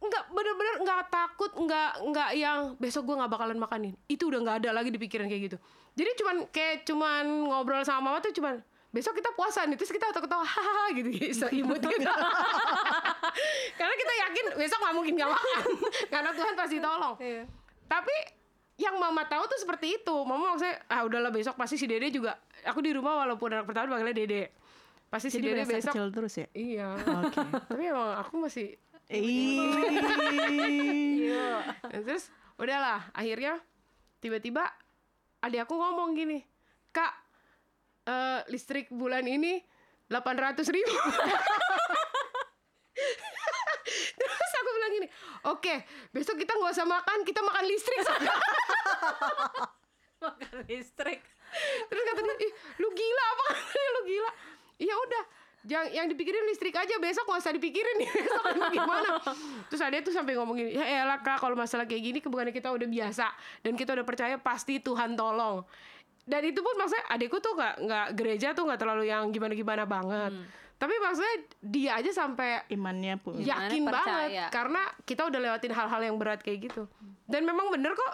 nggak 0.00 0.24
bener-bener 0.32 0.74
nggak 0.80 1.02
takut, 1.10 1.50
nggak 1.52 1.90
nggak 2.08 2.30
yang 2.32 2.58
besok 2.78 3.04
gue 3.04 3.18
nggak 3.18 3.28
bakalan 3.28 3.58
makanin. 3.58 3.92
Itu 4.06 4.30
udah 4.30 4.38
nggak 4.40 4.56
ada 4.62 4.70
lagi 4.70 4.88
di 4.88 4.96
pikiran 4.96 5.26
kayak 5.26 5.42
gitu. 5.50 5.56
Jadi 5.92 6.10
cuman 6.16 6.36
kayak 6.48 6.86
cuman 6.86 7.24
ngobrol 7.50 7.82
sama 7.82 8.08
mama 8.08 8.22
tuh 8.22 8.30
cuman 8.30 8.62
besok 8.90 9.14
kita 9.14 9.30
puasa 9.34 9.62
nih 9.66 9.78
terus 9.78 9.90
kita 9.90 10.10
ketawa 10.10 10.42
hahaha 10.42 10.90
gitu 10.98 11.14
gitu 11.14 11.46
imut 11.54 11.78
gitu 11.78 12.02
karena 13.78 13.94
kita 13.94 14.12
yakin 14.18 14.44
besok 14.58 14.78
nggak 14.82 14.94
mungkin 14.98 15.12
nggak 15.14 15.30
makan 15.30 15.62
karena 16.12 16.30
Tuhan 16.34 16.54
pasti 16.58 16.76
tolong 16.82 17.14
Iya. 17.22 17.42
tapi 17.86 18.14
yang 18.80 18.96
mama 18.96 19.28
tahu 19.28 19.44
tuh 19.44 19.60
seperti 19.60 20.00
itu 20.00 20.16
mama 20.24 20.56
maksudnya 20.56 20.80
ah 20.88 21.04
udahlah 21.04 21.28
besok 21.28 21.54
pasti 21.60 21.76
si 21.76 21.84
dede 21.84 22.08
juga 22.08 22.40
aku 22.64 22.80
di 22.80 22.96
rumah 22.96 23.20
walaupun 23.20 23.52
anak 23.52 23.68
pertama 23.68 23.92
panggilnya 23.92 24.16
dede 24.16 24.42
pasti 25.12 25.28
si 25.28 25.36
Jadi 25.36 25.52
dede 25.52 25.62
berasa 25.68 25.76
besok 25.76 25.92
kecil 25.92 26.06
terus 26.08 26.34
ya? 26.40 26.46
iya 26.56 26.88
Oke. 26.96 27.40
tapi 27.68 27.84
emang 27.92 28.16
aku 28.16 28.34
masih 28.40 28.80
Ih. 29.10 29.58
Nah, 31.34 31.66
terus 32.06 32.30
udahlah 32.54 33.10
akhirnya 33.10 33.58
tiba-tiba 34.22 34.62
adik 35.42 35.66
aku 35.66 35.74
ngomong 35.74 36.14
gini 36.14 36.38
kak 36.94 37.10
eh, 38.06 38.46
listrik 38.54 38.86
bulan 38.94 39.26
ini 39.26 39.58
800 40.06 40.62
ribu 40.70 40.94
terus 40.94 41.18
aku 43.26 43.29
oke 45.46 45.74
besok 46.12 46.36
kita 46.36 46.52
nggak 46.52 46.72
usah 46.74 46.86
makan 46.88 47.18
kita 47.24 47.40
makan 47.40 47.64
listrik. 47.68 48.00
Makan 50.20 50.68
listrik. 50.68 51.24
terus 51.88 52.02
kata 52.04 52.20
dia 52.20 52.36
ih 52.44 52.52
lu 52.76 52.88
gila 52.92 53.24
apa? 53.24 53.46
Lu 53.96 54.00
gila. 54.04 54.30
Iya 54.76 54.94
udah 54.94 55.22
yang 55.68 55.86
yang 55.92 56.06
dipikirin 56.08 56.44
listrik 56.48 56.72
aja 56.72 56.96
besok 57.00 57.24
nggak 57.28 57.40
usah 57.40 57.52
dipikirin 57.56 57.96
nih 58.04 58.10
besok 58.20 58.42
gimana. 58.68 59.16
Terus 59.72 59.80
ada 59.80 59.96
tuh 60.04 60.12
sampai 60.12 60.36
ngomong 60.36 60.56
gini 60.60 60.76
ya 60.76 61.04
elah 61.04 61.24
kak 61.24 61.40
kalau 61.40 61.56
masalah 61.56 61.88
kayak 61.88 62.04
gini 62.04 62.18
bukannya 62.20 62.52
kita 62.52 62.68
udah 62.68 62.88
biasa 62.88 63.32
dan 63.64 63.72
kita 63.80 63.96
udah 63.96 64.04
percaya 64.04 64.36
pasti 64.36 64.80
Tuhan 64.80 65.16
tolong. 65.16 65.64
Dan 66.28 66.44
itu 66.44 66.60
pun 66.60 66.76
maksudnya 66.76 67.04
adekku 67.16 67.40
tuh 67.40 67.56
nggak 67.56 67.74
nggak 67.80 68.06
gereja 68.12 68.48
tuh 68.52 68.68
nggak 68.68 68.80
terlalu 68.80 69.08
yang 69.08 69.32
gimana 69.32 69.56
gimana 69.56 69.84
banget 69.88 70.32
tapi 70.80 70.96
maksudnya 70.96 71.34
dia 71.60 71.90
aja 71.94 72.08
sampai 72.10 72.64
Imannya 72.66 73.14
pun. 73.16 73.36
Ya. 73.36 73.60
yakin 73.60 73.84
Gimana 73.84 73.92
banget 73.94 74.08
percaya. 74.08 74.44
karena 74.48 74.82
kita 75.04 75.22
udah 75.22 75.38
lewatin 75.38 75.70
hal-hal 75.70 76.00
yang 76.02 76.16
berat 76.16 76.40
kayak 76.40 76.58
gitu 76.64 76.88
dan 77.26 77.44
memang 77.44 77.68
bener 77.68 77.92
kok 77.92 78.12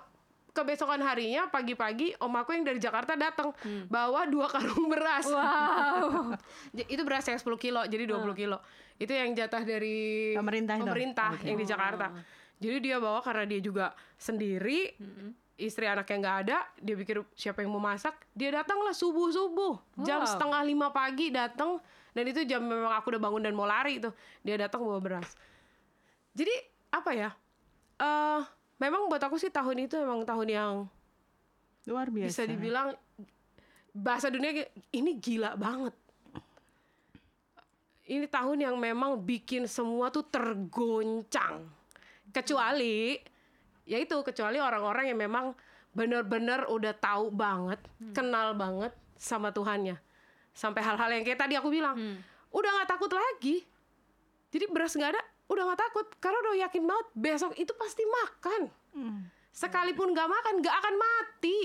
kebesokan 0.52 0.98
harinya 0.98 1.46
pagi-pagi 1.46 2.16
om 2.16 2.32
aku 2.32 2.50
yang 2.50 2.64
dari 2.64 2.76
Jakarta 2.76 3.14
datang 3.14 3.52
bawa 3.86 4.24
dua 4.24 4.48
karung 4.48 4.88
beras 4.88 5.28
Wow. 5.28 6.32
J- 6.76 6.88
itu 6.88 7.02
beras 7.02 7.22
yang 7.24 7.36
10 7.36 7.44
kilo 7.56 7.80
jadi 7.82 8.02
20 8.04 8.34
kilo 8.34 8.58
itu 8.96 9.12
yang 9.12 9.30
jatah 9.30 9.60
dari 9.60 10.32
Pemerintah 10.32 10.74
itu? 10.74 10.82
pemerintah 10.82 11.30
yang 11.40 11.54
di 11.54 11.64
Jakarta 11.64 12.08
jadi 12.56 12.76
dia 12.80 12.96
bawa 12.96 13.20
karena 13.20 13.44
dia 13.44 13.60
juga 13.60 13.86
sendiri 14.16 14.96
istri 15.54 15.84
anaknya 15.84 16.16
nggak 16.18 16.36
ada 16.42 16.58
dia 16.74 16.94
pikir 16.94 17.20
siapa 17.32 17.60
yang 17.60 17.70
mau 17.70 17.80
masak 17.82 18.16
dia 18.30 18.48
datanglah 18.50 18.92
subuh 18.92 19.28
subuh 19.28 19.76
jam 19.98 20.18
Wow. 20.18 20.28
setengah 20.30 20.60
lima 20.62 20.88
pagi 20.90 21.28
datang 21.28 21.76
dan 22.16 22.24
itu 22.24 22.48
jam 22.48 22.64
memang 22.64 22.96
aku 22.96 23.12
udah 23.12 23.20
bangun 23.20 23.44
dan 23.44 23.52
mau 23.52 23.68
lari 23.68 24.00
tuh 24.00 24.16
dia 24.40 24.56
datang 24.56 24.80
bawa 24.80 24.96
beras 25.04 25.36
jadi 26.32 26.52
apa 26.88 27.10
ya 27.12 27.30
eh 28.00 28.42
memang 28.80 29.08
buat 29.12 29.20
aku 29.20 29.36
sih 29.36 29.52
tahun 29.52 29.84
itu 29.84 30.00
emang 30.00 30.24
tahun 30.24 30.48
yang 30.48 30.72
Luar 31.86 32.10
biasa. 32.10 32.28
bisa 32.28 32.42
dibilang 32.48 32.88
bahasa 33.96 34.28
dunia 34.28 34.52
ini 34.92 35.16
gila 35.16 35.56
banget. 35.56 35.94
Ini 38.06 38.26
tahun 38.30 38.62
yang 38.62 38.76
memang 38.78 39.18
bikin 39.18 39.66
semua 39.66 40.12
tuh 40.14 40.22
tergoncang. 40.30 41.66
Kecuali 42.30 43.18
ya 43.88 43.98
itu 43.98 44.14
kecuali 44.22 44.62
orang-orang 44.62 45.10
yang 45.10 45.18
memang 45.18 45.56
bener-bener 45.96 46.68
udah 46.70 46.94
tahu 46.94 47.32
banget, 47.32 47.80
kenal 48.14 48.54
banget 48.54 48.92
sama 49.16 49.50
Tuhannya. 49.50 49.98
Sampai 50.56 50.80
hal-hal 50.80 51.12
yang 51.12 51.20
kayak 51.20 51.36
tadi 51.36 51.52
aku 51.52 51.68
bilang, 51.68 51.92
udah 52.48 52.70
nggak 52.80 52.88
takut 52.88 53.12
lagi. 53.12 53.60
Jadi 54.48 54.64
beras 54.72 54.96
nggak 54.96 55.12
ada, 55.12 55.22
udah 55.52 55.62
nggak 55.68 55.80
takut 55.84 56.06
karena 56.16 56.38
udah 56.40 56.52
yakin 56.64 56.82
banget 56.88 57.06
besok 57.12 57.52
itu 57.60 57.76
pasti 57.76 58.00
makan. 58.08 58.72
Sekalipun 59.52 60.16
nggak 60.16 60.28
makan, 60.32 60.54
nggak 60.64 60.76
akan 60.80 60.94
mati. 60.96 61.58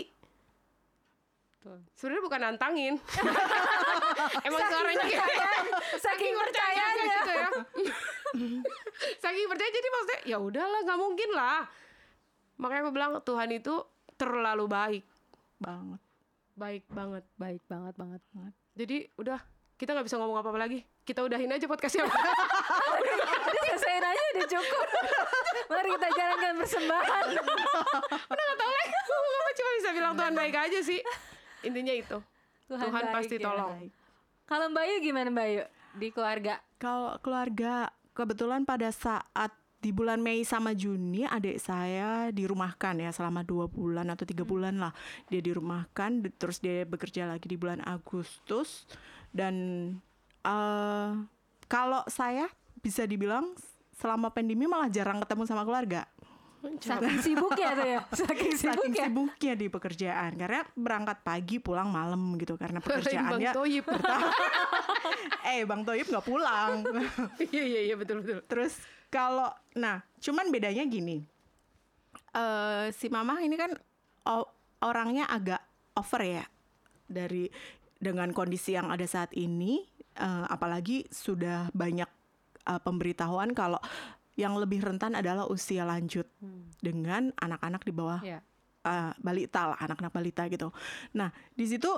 Sebenarnya 1.95 2.23
bukan 2.25 2.41
nantangin. 2.41 2.93
Emang 4.47 4.62
suaranya 4.65 5.06
gitu. 5.06 5.30
Saking 6.01 6.34
percayanya. 6.34 7.04
gitu 7.06 7.32
ya. 7.32 7.49
Saking 9.23 9.45
percaya 9.45 9.69
jadi 9.69 9.88
maksudnya 9.93 10.21
ya 10.25 10.38
udahlah 10.41 10.80
nggak 10.82 10.99
mungkin 10.99 11.30
lah. 11.38 11.69
Makanya 12.58 12.82
aku 12.82 12.91
bilang 12.91 13.12
Tuhan 13.21 13.49
itu 13.54 13.73
terlalu 14.17 14.65
baik, 14.69 15.04
banget. 15.58 16.01
baik 16.54 16.84
banget. 16.89 17.23
Baik 17.38 17.62
banget 17.65 17.93
banget. 17.97 18.21
Jadi 18.82 19.06
udah 19.13 19.38
kita 19.78 19.94
nggak 19.94 20.10
bisa 20.10 20.17
ngomong 20.17 20.41
apa-apa 20.41 20.58
lagi. 20.58 20.82
Kita 21.06 21.22
udahin 21.22 21.54
aja 21.54 21.70
podcastnya. 21.70 22.06
Udah 23.52 23.63
selesai 23.78 23.94
aja 24.02 24.24
udah 24.34 24.48
cukup. 24.50 24.88
Mari 25.70 25.89
kita 25.98 26.08
jalankan 26.17 26.54
persembahan. 26.65 27.26
udah 28.30 28.44
nggak 28.46 28.60
tahu 28.62 28.72
lagi 28.74 28.89
ngomong 29.06 29.34
apa 29.38 29.52
cuma 29.54 29.72
bisa 29.78 29.89
bilang 29.94 30.13
Tuhan 30.17 30.34
baik 30.34 30.56
aja 30.58 30.80
sih. 30.82 31.00
Intinya 31.62 31.94
itu. 31.94 32.17
Tuhan 32.70 32.88
Tuhan, 32.89 33.04
baik 33.06 33.15
pasti 33.22 33.36
ya. 33.38 33.44
tolong. 33.46 33.74
Kalau 34.50 34.65
Mbak 34.74 34.86
Yu 34.88 34.96
gimana 35.04 35.30
Mbak 35.30 35.48
Yu 35.54 35.63
di 36.02 36.08
keluarga? 36.10 36.54
Kalau 36.82 37.12
keluarga 37.22 37.74
kebetulan 38.17 38.65
pada 38.65 38.89
saat 38.89 39.52
di 39.82 39.89
bulan 39.89 40.22
Mei 40.22 40.46
sama 40.46 40.78
Juni 40.78 41.26
adik 41.26 41.58
saya 41.58 42.30
dirumahkan 42.30 43.02
ya 43.02 43.10
selama 43.10 43.41
dua 43.41 43.65
bulan 43.65 44.06
atau 44.13 44.30
tiga 44.30 44.46
bulan 44.46 44.78
lah 44.78 44.94
dia 45.26 45.41
dirumahkan 45.41 46.22
terus 46.38 46.62
dia 46.62 46.86
bekerja 46.86 47.26
lagi 47.26 47.50
di 47.50 47.58
bulan 47.58 47.82
Agustus 47.82 48.86
dan 49.34 49.56
eh 50.46 51.10
kalau 51.65 52.06
saya 52.06 52.46
bisa 52.86 53.10
dibilang 53.10 53.58
selama 53.98 54.30
pandemi 54.30 54.70
malah 54.70 54.89
jarang 54.94 55.17
ketemu 55.17 55.44
sama 55.50 55.65
keluarga 55.65 56.06
Saking 56.62 57.20
sibuk 57.26 57.58
ya 57.58 57.74
tuh 57.74 57.88
ya. 57.89 58.00
Saking 58.22 58.54
sibuk 58.54 58.86
saking 58.86 58.94
ya. 58.94 59.06
sibuknya 59.10 59.54
di 59.58 59.67
pekerjaan 59.74 60.32
karena 60.38 60.62
berangkat 60.78 61.17
pagi 61.26 61.58
pulang 61.58 61.89
malam 61.89 62.38
gitu 62.38 62.54
karena 62.54 62.78
Bang 62.86 63.02
pekerjaannya 63.02 63.50
Toyib. 63.50 63.86
eh 65.58 65.65
Bang 65.65 65.82
Toyib 65.82 66.06
nggak 66.06 66.26
pulang 66.26 66.86
Iya 67.50 67.63
iya 67.65 67.82
iya 67.89 67.96
betul 67.98 68.22
betul. 68.22 68.46
Terus 68.46 68.78
kalau 69.12 69.52
nah, 69.76 70.00
cuman 70.17 70.47
bedanya 70.50 70.88
gini. 70.88 71.28
eh 72.32 72.88
si 72.95 73.12
Mama 73.12 73.43
ini 73.43 73.60
kan 73.60 73.76
orangnya 74.80 75.28
agak 75.28 75.60
over 76.00 76.24
ya 76.24 76.45
dari 77.06 77.52
dengan 78.00 78.32
kondisi 78.32 78.71
yang 78.71 78.88
ada 78.88 79.04
saat 79.04 79.36
ini 79.36 79.84
eh, 80.15 80.45
apalagi 80.47 81.12
sudah 81.12 81.67
banyak 81.76 82.08
eh, 82.65 82.82
pemberitahuan 82.82 83.52
kalau 83.52 83.84
yang 84.39 84.56
lebih 84.56 84.80
rentan 84.80 85.12
adalah 85.12 85.43
usia 85.52 85.84
lanjut 85.84 86.24
dengan 86.80 87.36
anak-anak 87.36 87.84
di 87.84 87.91
bawah 87.91 88.24
Ya. 88.24 88.39
eh, 88.88 89.12
balita 89.19 89.76
lah 89.76 89.78
anak-anak 89.84 90.12
balita 90.15 90.47
gitu. 90.47 90.71
Nah 91.12 91.30
di 91.52 91.67
situ 91.67 91.91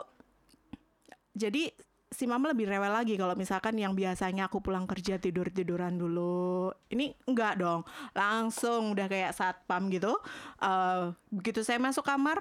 jadi 1.34 1.70
si 2.14 2.30
mama 2.30 2.54
lebih 2.54 2.70
rewel 2.70 2.94
lagi 2.94 3.18
kalau 3.18 3.34
misalkan 3.34 3.76
yang 3.76 3.98
biasanya 3.98 4.48
aku 4.48 4.62
pulang 4.62 4.86
kerja 4.86 5.18
tidur 5.18 5.50
tiduran 5.50 5.98
dulu. 5.98 6.70
Ini 6.94 7.26
enggak 7.26 7.60
dong. 7.60 7.82
Langsung 8.14 8.94
udah 8.94 9.10
kayak 9.10 9.34
satpam 9.34 9.90
gitu. 9.90 10.14
Eh, 10.62 11.12
begitu 11.34 11.66
saya 11.66 11.82
masuk 11.82 12.06
kamar 12.06 12.40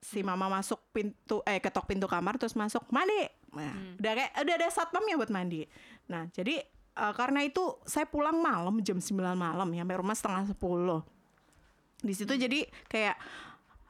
si 0.00 0.24
mama 0.24 0.48
masuk 0.48 0.80
pintu 0.96 1.44
eh 1.44 1.60
ketok 1.60 1.84
pintu 1.84 2.08
kamar 2.08 2.38
terus 2.38 2.56
masuk 2.56 2.86
mandi. 2.88 3.28
Nah, 3.52 3.74
udah 4.00 4.12
kayak 4.16 4.32
udah 4.46 4.54
ada 4.56 4.68
satpamnya 4.70 5.18
buat 5.18 5.28
mandi. 5.34 5.66
Nah 6.08 6.30
jadi 6.30 6.62
eh, 6.96 7.12
karena 7.18 7.42
itu 7.44 7.76
saya 7.84 8.06
pulang 8.06 8.38
malam 8.38 8.78
jam 8.80 8.96
9 8.96 9.18
malam 9.34 9.68
ya 9.74 9.82
sampai 9.84 9.98
rumah 9.98 10.16
setengah 10.16 10.44
10 10.54 11.20
di 12.00 12.14
situ 12.16 12.32
jadi 12.32 12.64
kayak 12.88 13.16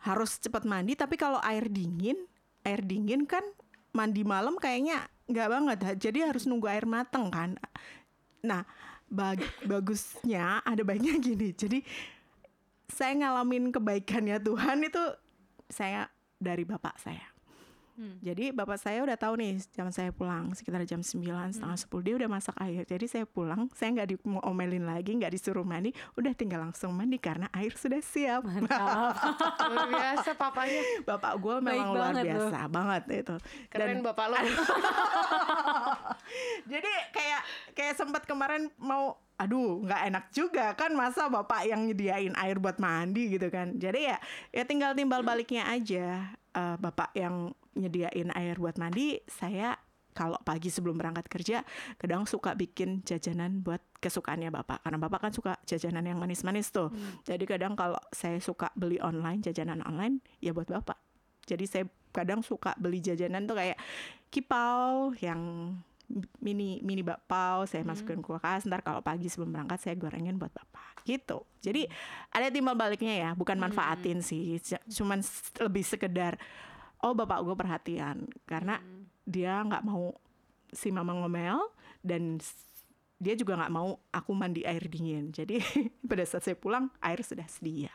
harus 0.03 0.41
cepat 0.43 0.67
mandi 0.67 0.99
tapi 0.99 1.15
kalau 1.15 1.39
air 1.47 1.71
dingin 1.71 2.19
air 2.67 2.83
dingin 2.83 3.25
kan 3.29 3.45
mandi 3.95 4.23
malam 4.27 4.59
kayaknya 4.59 5.07
nggak 5.31 5.49
banget. 5.49 5.79
Jadi 5.99 6.27
harus 6.27 6.45
nunggu 6.51 6.67
air 6.67 6.87
mateng 6.87 7.31
kan. 7.31 7.55
Nah 8.43 8.67
bag- 9.07 9.47
bagusnya 9.71 10.61
ada 10.67 10.83
baiknya 10.83 11.19
gini. 11.23 11.55
Jadi 11.55 11.79
saya 12.91 13.15
ngalamin 13.15 13.71
kebaikannya 13.71 14.43
Tuhan 14.43 14.83
itu 14.83 15.03
saya 15.71 16.11
dari 16.43 16.67
bapak 16.67 16.99
saya 16.99 17.30
jadi 18.25 18.55
bapak 18.55 18.79
saya 18.81 19.05
udah 19.05 19.17
tahu 19.17 19.37
nih 19.37 19.61
jam 19.77 19.93
saya 19.93 20.11
pulang 20.13 20.57
sekitar 20.57 20.81
jam 20.89 21.05
9 21.05 21.57
setengah 21.57 21.77
10 21.77 22.07
dia 22.07 22.15
udah 22.17 22.29
masak 22.33 22.57
air. 22.61 22.83
Jadi 22.89 23.07
saya 23.09 23.25
pulang 23.29 23.69
saya 23.77 24.01
nggak 24.01 24.09
diomelin 24.17 24.85
lagi 24.89 25.13
nggak 25.21 25.33
disuruh 25.33 25.65
mandi, 25.65 25.93
udah 26.17 26.33
tinggal 26.33 26.65
langsung 26.65 26.97
mandi 26.97 27.21
karena 27.21 27.49
air 27.53 27.73
sudah 27.77 28.01
siap. 28.01 28.49
Luar 29.71 29.89
biasa 29.89 30.31
papanya. 30.35 30.83
bapak 31.05 31.33
gue 31.41 31.57
memang 31.61 31.93
Baik 31.93 31.97
luar 31.97 32.15
biasa 32.25 32.59
banget 32.73 33.03
itu. 33.25 33.37
Keren 33.69 34.01
bapak 34.01 34.27
lo. 34.33 34.39
Jadi 36.73 36.93
kayak 37.13 37.41
kayak 37.77 37.95
sempat 37.99 38.25
kemarin 38.25 38.73
mau 38.81 39.21
aduh 39.41 39.81
nggak 39.81 40.03
enak 40.13 40.25
juga 40.37 40.77
kan 40.77 40.93
masa 40.93 41.33
bapak 41.33 41.65
yang 41.65 41.89
nyediain 41.89 42.37
air 42.37 42.61
buat 42.61 42.77
mandi 42.77 43.41
gitu 43.41 43.49
kan. 43.49 43.73
Jadi 43.81 44.13
ya 44.13 44.21
ya 44.53 44.63
tinggal 44.69 44.93
timbal 44.93 45.25
baliknya 45.25 45.65
aja. 45.65 46.37
Eh, 46.53 46.77
bapak 46.77 47.17
yang 47.17 47.57
nyediain 47.73 48.29
air 48.37 48.61
buat 48.61 48.77
mandi 48.77 49.17
saya 49.25 49.81
kalau 50.13 50.37
pagi 50.43 50.69
sebelum 50.69 50.99
berangkat 50.99 51.31
kerja 51.31 51.63
kadang 51.97 52.27
suka 52.27 52.53
bikin 52.59 53.01
jajanan 53.07 53.65
buat 53.65 53.81
kesukaannya 54.03 54.53
bapak. 54.53 54.85
Karena 54.85 54.99
bapak 55.01 55.21
kan 55.25 55.33
suka 55.33 55.53
jajanan 55.65 56.05
yang 56.05 56.21
manis-manis 56.21 56.69
tuh. 56.69 56.93
Jadi 57.25 57.49
kadang 57.49 57.73
kalau 57.73 57.99
saya 58.13 58.37
suka 58.45 58.69
beli 58.77 59.01
online 59.01 59.41
jajanan 59.41 59.81
online 59.89 60.21
ya 60.45 60.53
buat 60.53 60.69
bapak. 60.69 61.01
Jadi 61.49 61.65
saya 61.65 61.85
kadang 62.13 62.45
suka 62.45 62.77
beli 62.77 63.01
jajanan 63.01 63.47
tuh 63.47 63.57
kayak 63.57 63.79
kipau 64.29 65.15
yang 65.23 65.41
mini 66.43 66.83
mini 66.83 67.07
bakpao 67.07 67.65
saya 67.71 67.87
masukin 67.87 68.19
ke 68.19 68.27
kulkas 68.27 68.67
ntar 68.67 68.83
kalau 68.83 68.99
pagi 69.01 69.31
sebelum 69.31 69.55
berangkat 69.55 69.79
saya 69.79 69.95
gorengin 69.95 70.37
buat 70.37 70.51
bapak 70.51 71.07
gitu. 71.07 71.47
Jadi 71.63 71.87
ada 72.35 72.51
timbal 72.51 72.75
baliknya 72.75 73.15
ya 73.15 73.31
bukan 73.39 73.57
manfaatin 73.57 74.21
sih 74.21 74.59
C- 74.59 74.83
cuman 75.01 75.23
lebih 75.63 75.85
sekedar 75.87 76.37
oh 77.01 77.15
bapak 77.15 77.41
gue 77.47 77.55
perhatian 77.57 78.27
karena 78.45 78.83
dia 79.25 79.63
nggak 79.63 79.87
mau 79.87 80.13
si 80.71 80.91
mama 80.91 81.15
ngomel 81.15 81.59
dan 82.03 82.39
dia 83.21 83.37
juga 83.37 83.61
nggak 83.61 83.73
mau 83.73 84.01
aku 84.11 84.33
mandi 84.33 84.65
air 84.65 84.85
dingin. 84.91 85.31
Jadi 85.31 85.61
pada 86.11 86.25
saat 86.27 86.43
saya 86.43 86.57
pulang 86.57 86.91
air 87.01 87.21
sudah 87.23 87.47
sedia 87.47 87.93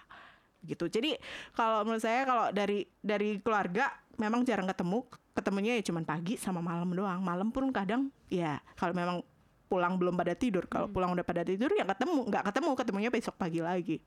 gitu. 0.65 0.89
Jadi 0.89 1.13
kalau 1.53 1.85
menurut 1.85 2.01
saya 2.01 2.25
kalau 2.25 2.49
dari 2.49 2.89
dari 3.01 3.37
keluarga 3.41 3.93
memang 4.15 4.43
jarang 4.43 4.67
ketemu 4.67 5.03
ketemunya 5.31 5.79
ya 5.79 5.83
cuman 5.91 6.03
pagi 6.03 6.35
sama 6.35 6.63
malam 6.63 6.91
doang 6.91 7.19
malam 7.19 7.51
pun 7.51 7.67
kadang 7.69 8.07
ya 8.27 8.57
kalau 8.75 8.95
memang 8.95 9.17
pulang 9.65 9.97
belum 9.97 10.15
pada 10.15 10.33
tidur 10.33 10.69
kalau 10.69 10.87
pulang 10.87 11.11
udah 11.11 11.25
pada 11.25 11.41
tidur 11.43 11.67
ya 11.73 11.83
ketemu 11.83 12.29
nggak 12.29 12.43
ketemu 12.47 12.69
ketemunya 12.77 13.09
besok 13.11 13.35
pagi 13.35 13.59
lagi 13.59 13.97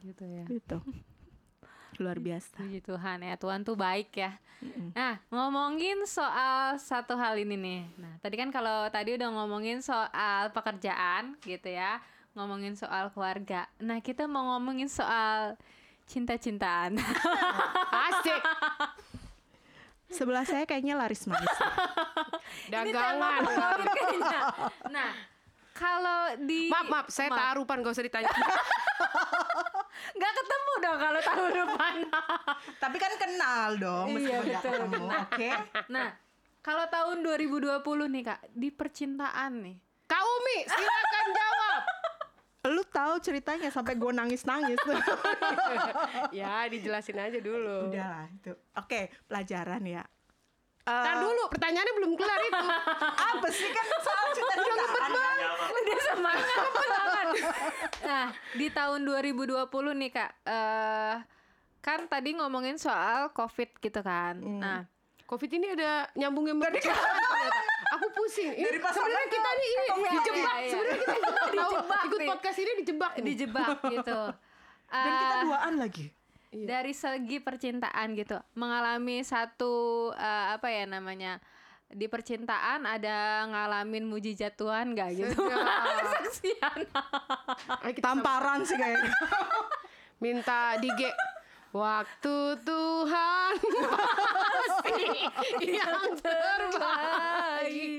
Gitu 0.00 0.24
ya. 0.24 0.44
gitu 0.48 0.78
luar 2.00 2.16
biasa 2.16 2.56
Puji 2.56 2.80
Tuhan 2.80 3.20
ya, 3.20 3.36
Tuhan 3.36 3.60
tuh 3.60 3.76
baik 3.76 4.16
ya. 4.16 4.40
Nah, 4.96 5.20
ngomongin 5.28 6.08
soal 6.08 6.80
satu 6.80 7.12
hal 7.12 7.36
ini 7.36 7.60
nih. 7.60 7.82
Nah, 8.00 8.16
tadi 8.24 8.40
kan 8.40 8.48
kalau 8.48 8.88
tadi 8.88 9.20
udah 9.20 9.28
ngomongin 9.28 9.84
soal 9.84 10.48
pekerjaan 10.48 11.36
gitu 11.44 11.68
ya, 11.68 12.00
ngomongin 12.32 12.72
soal 12.72 13.12
keluarga. 13.12 13.68
Nah, 13.84 14.00
kita 14.00 14.24
mau 14.24 14.56
ngomongin 14.56 14.88
soal 14.88 15.60
cinta-cintaan. 16.08 16.96
Asik. 17.92 18.40
sebelah 20.10 20.44
saya 20.44 20.66
kayaknya 20.66 20.94
laris 20.94 21.24
manis 21.24 21.48
Dagangan. 22.72 23.40
Nah, 24.90 25.10
kalau 25.72 26.20
di 26.36 26.66
Maaf 26.66 26.86
maaf, 26.86 27.06
saya 27.08 27.30
tarupan 27.30 27.80
gak 27.80 27.94
usah 27.94 28.04
ditanya. 28.04 28.28
nggak 30.10 30.32
ketemu 30.34 30.72
dong 30.80 30.98
kalau 30.98 31.20
tahun 31.20 31.50
depan. 31.54 31.94
tapi 32.82 32.96
kan 32.96 33.12
kenal 33.16 33.68
dong 33.76 34.06
Iya, 34.10 34.14
meskipun 34.16 34.44
nggak 34.44 34.62
betul. 34.62 34.72
ketemu 34.80 35.06
oke 35.14 35.50
nah, 35.88 36.08
kalau 36.60 36.84
tahun 36.88 37.16
2020 37.24 37.80
nih 38.10 38.22
Kak, 38.22 38.40
di 38.52 38.68
percintaan 38.68 39.52
nih. 39.64 39.76
Kak 40.04 40.20
Umi, 40.20 40.58
silakan 40.66 41.26
jawab. 41.32 41.69
Lu 42.68 42.84
tahu 42.84 43.16
ceritanya 43.24 43.72
sampai 43.72 43.96
gue 43.96 44.12
nangis 44.12 44.44
nangis 44.44 44.76
ya, 46.36 46.68
dijelasin 46.68 47.16
aja 47.16 47.38
dulu. 47.40 47.88
udahlah 47.88 48.28
itu 48.28 48.52
oke 48.76 49.00
pelajaran 49.24 49.80
ya 49.88 50.04
Ntar 50.80 51.22
dulu, 51.22 51.42
pertanyaannya 51.54 51.94
belum 52.02 52.12
kelar 52.18 52.40
itu. 52.40 52.66
apa 53.30 53.48
sih 53.52 53.68
kan 53.68 53.86
soal 54.00 54.26
cinta-cintaan 54.34 55.38
Udah 55.70 55.98
semangat 56.02 56.66
banget. 56.74 57.26
Nah, 58.02 58.26
di 58.58 58.66
tahun 58.74 59.00
2020 59.06 59.70
nih 59.70 60.10
Kak, 60.10 60.30
eh 60.50 61.16
kan 61.80 62.00
tadi 62.10 62.34
ngomongin 62.36 62.74
soal 62.80 63.30
Covid 63.30 63.70
gitu 63.78 64.00
kan. 64.02 64.40
Nah, 64.40 64.82
Covid 65.30 65.50
ini 65.52 65.78
ada 65.78 66.10
nyambungnya 66.18 66.58
bercerita 66.58 66.90
ternyata. 66.96 67.69
Aku 67.90 68.06
pusing. 68.10 68.50
Ini 68.52 68.62
Dari 68.62 68.78
pas 68.78 68.92
sebenarnya 68.92 69.28
kita 69.28 69.50
nih 69.50 69.68
ini 69.68 69.84
Covid. 69.84 70.10
dijebak. 70.10 70.36
Iya, 70.36 70.60
iya. 70.60 70.70
Sebenarnya 70.70 70.96
kita 70.96 71.12
dijebak. 71.12 71.48
Dijebak 71.50 72.00
Ikut 72.02 72.20
podcast 72.24 72.58
ini 72.58 72.72
dijebak. 72.76 73.12
nih. 73.12 73.24
dijebak 73.24 73.76
gitu. 73.94 74.20
dan 74.88 75.12
kita 75.12 75.34
Eh, 75.36 75.42
duaan 75.44 75.74
lagi 75.76 76.06
dari 76.50 76.90
segi 76.90 77.38
percintaan 77.38 78.08
gitu, 78.12 78.34
mengalami 78.54 79.22
satu 79.22 79.74
eh, 80.12 80.46
apa 80.52 80.66
ya 80.66 80.82
namanya? 80.84 81.38
Di 81.86 82.06
percintaan 82.06 82.82
ada 82.84 83.18
ngalamin 83.46 84.02
mujizat 84.04 84.54
Tuhan 84.54 84.94
gak 84.94 85.10
gitu? 85.12 85.34
Sedap. 85.36 86.06
Saksian. 86.16 86.80
Ayo 87.80 87.92
kita 87.92 88.02
tamparan 88.04 88.62
sih 88.62 88.74
kayaknya 88.74 89.10
minta 90.22 90.74
dige 90.76 91.10
Waktu 91.70 92.36
Tuhan 92.60 93.52
pasti 94.50 95.06
yang 95.70 96.12
terbaik. 96.18 97.98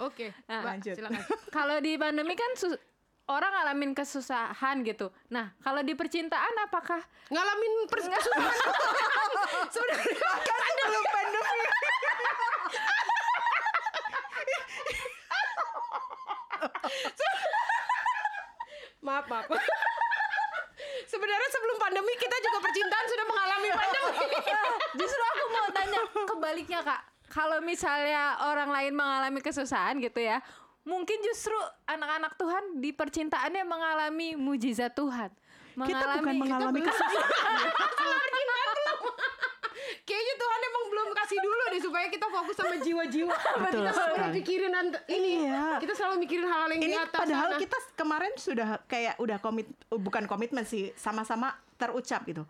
Oke, 0.00 0.32
Nah, 0.48 0.58
Mbak, 0.58 0.66
lanjut. 0.66 0.94
silakan. 0.96 1.22
kalau 1.52 1.76
di 1.78 1.92
pandemi 1.94 2.32
kan 2.32 2.50
orang 3.28 3.52
ngalamin 3.52 3.92
kesusahan 3.92 4.80
gitu. 4.82 5.12
Nah, 5.28 5.52
kalau 5.60 5.80
di 5.80 5.92
percintaan 5.92 6.54
apakah 6.64 7.00
Ngalamin 7.28 7.72
pers- 7.86 8.08
kesusahan. 8.08 8.56
Sebenarnya 9.70 10.32
kan 10.40 10.74
belum 10.80 11.04
pandemi 11.06 11.60
maaf 19.00 19.24
maaf. 19.28 19.48
Sebenarnya 21.10 21.48
sebelum 21.50 21.76
pandemi 21.82 22.14
kita 22.14 22.36
juga 22.38 22.58
percintaan 22.62 23.06
sudah 23.10 23.26
mengalami 23.26 23.68
pandemi. 23.74 24.26
Justru 25.02 25.22
aku 25.34 25.44
mau 25.50 25.66
tanya 25.74 26.00
kebaliknya 26.06 26.80
kak. 26.86 27.02
Kalau 27.30 27.58
misalnya 27.62 28.38
orang 28.46 28.70
lain 28.70 28.94
mengalami 28.94 29.42
kesusahan 29.42 29.98
gitu 30.02 30.18
ya, 30.18 30.42
mungkin 30.82 31.22
justru 31.22 31.54
anak-anak 31.86 32.34
Tuhan 32.34 32.82
di 32.82 32.90
percintaannya 32.90 33.62
mengalami 33.62 34.34
mujizat 34.34 34.90
Tuhan. 34.98 35.30
Kita 35.78 36.18
bukan 36.18 36.34
mengalami 36.34 36.82
kesusahan. 36.90 37.70
Kayaknya 40.02 40.34
Tuhan 40.36 40.60
emang 40.64 40.84
belum 40.86 41.08
kasih 41.14 41.38
dulu 41.38 41.62
deh 41.68 41.80
supaya 41.80 42.06
kita 42.06 42.26
fokus 42.28 42.54
sama 42.54 42.76
jiwa-jiwa. 42.76 43.36
Betul 43.62 43.80
kita 43.80 43.90
selalu 43.92 44.14
pikirin 44.34 44.72
ant- 44.72 45.04
ini. 45.06 45.32
Iya. 45.44 45.78
Kita 45.78 45.92
selalu 45.92 46.16
mikirin 46.20 46.44
hal-hal 46.44 46.70
yang 46.70 46.82
Ini 46.82 46.88
di 46.88 46.98
atas 46.98 47.20
padahal 47.20 47.48
sana. 47.48 47.60
kita 47.60 47.78
kemarin 47.94 48.32
sudah 48.34 48.68
kayak 48.84 49.14
udah 49.16 49.38
komit 49.38 49.66
bukan 49.88 50.24
komitmen 50.24 50.62
sih, 50.62 50.90
sama-sama 50.94 51.50
terucap 51.74 52.22
gitu. 52.24 52.44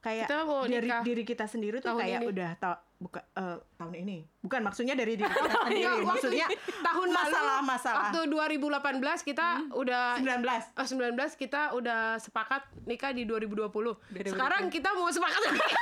Kayak 0.00 0.28
Kita 0.28 0.44
mau 0.44 0.60
dari 0.62 0.84
nikah 0.84 1.00
diri 1.00 1.22
kita 1.24 1.44
sendiri 1.46 1.80
tuh 1.80 1.88
tahun 1.90 2.00
kayak 2.02 2.18
ini. 2.18 2.26
udah 2.28 2.50
ta 2.54 2.70
buka, 2.94 3.24
eh, 3.32 3.56
tahun 3.74 3.94
ini. 3.96 4.16
Bukan 4.38 4.60
maksudnya 4.60 4.92
dari 4.92 5.16
diri 5.16 5.24
kita 5.30 5.48
sendiri, 5.64 5.80
Iya, 5.80 5.92
maksudnya 5.98 6.46
tahun 6.84 7.08
masalah 7.08 7.56
lalu 7.56 7.64
masalah. 7.66 8.00
waktu 8.12 8.20
2018 8.28 9.00
kita 9.24 9.46
udah 9.72 10.04
19 10.20 10.76
Oh, 10.76 10.84
19 10.84 11.40
kita 11.40 11.72
udah 11.72 12.00
sepakat 12.18 12.68
nikah 12.84 13.10
di 13.10 13.24
2020. 13.24 13.96
Sekarang 14.28 14.68
kita 14.68 14.92
mau 14.92 15.08
sepakat 15.08 15.40
lagi. 15.42 15.60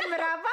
tahun 0.00 0.16
berapa? 0.16 0.50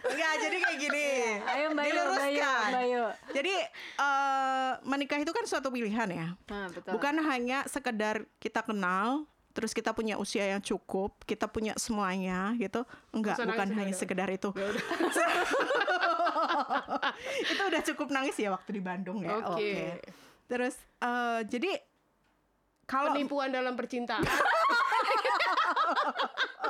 Enggak, 0.00 0.32
jadi 0.40 0.56
kayak 0.64 0.78
gini. 0.80 1.08
Ayo 1.44 1.66
Mbak 1.74 1.84
Diluruskan. 1.90 2.70
Mbak 2.72 2.84
Yu. 2.88 3.04
Jadi 3.36 3.54
eh, 4.00 4.72
menikah 4.86 5.18
itu 5.20 5.32
kan 5.34 5.44
suatu 5.44 5.68
pilihan 5.68 6.08
ya. 6.08 6.32
Nah, 6.48 6.70
betul. 6.70 6.94
Bukan 6.94 7.18
hanya 7.26 7.66
sekedar 7.68 8.24
kita 8.40 8.64
kenal, 8.64 9.28
terus 9.52 9.76
kita 9.76 9.92
punya 9.92 10.16
usia 10.16 10.48
yang 10.48 10.62
cukup, 10.62 11.20
kita 11.26 11.50
punya 11.50 11.76
semuanya 11.76 12.54
gitu. 12.56 12.86
Enggak, 13.12 13.36
Nggak 13.36 13.44
usah 13.44 13.52
bukan 13.52 13.68
hanya 13.76 13.92
udah, 13.92 14.00
sekedar 14.00 14.28
itu. 14.32 14.48
itu 17.52 17.60
udah 17.60 17.82
cukup 17.92 18.08
nangis 18.08 18.40
ya 18.40 18.56
waktu 18.56 18.72
di 18.72 18.80
Bandung 18.80 19.20
ya. 19.20 19.36
Oke. 19.52 20.00
Terus 20.48 20.80
eh, 21.02 21.44
jadi 21.44 21.76
kalau 22.88 23.12
Penipuan 23.14 23.52
dalam 23.52 23.76
percintaan. 23.76 24.24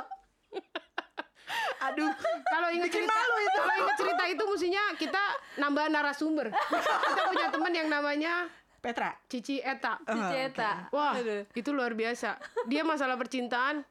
aduh 1.81 2.11
Kalau 2.45 2.67
ingat 2.69 2.87
Bikin 2.87 3.01
cerita, 3.01 3.13
malu 3.15 3.35
itu. 3.37 3.57
kalau 3.57 3.75
ingat 3.75 3.95
cerita 3.97 4.23
itu 4.27 4.43
mestinya 4.45 4.83
kita 4.95 5.23
nambah 5.57 5.85
narasumber. 5.87 6.47
kita 6.51 7.21
punya 7.25 7.47
teman 7.49 7.73
yang 7.73 7.87
namanya 7.87 8.33
Petra. 8.77 9.13
Cici 9.25 9.57
Eta. 9.57 10.01
Cici 10.01 10.17
Oh, 10.31 10.45
Eta. 10.47 10.71
Wah, 10.89 11.13
Aduh. 11.13 11.45
itu 11.51 11.69
luar 11.69 11.93
biasa. 11.93 12.37
Dia 12.65 12.81
masalah 12.81 13.13
percintaan 13.13 13.85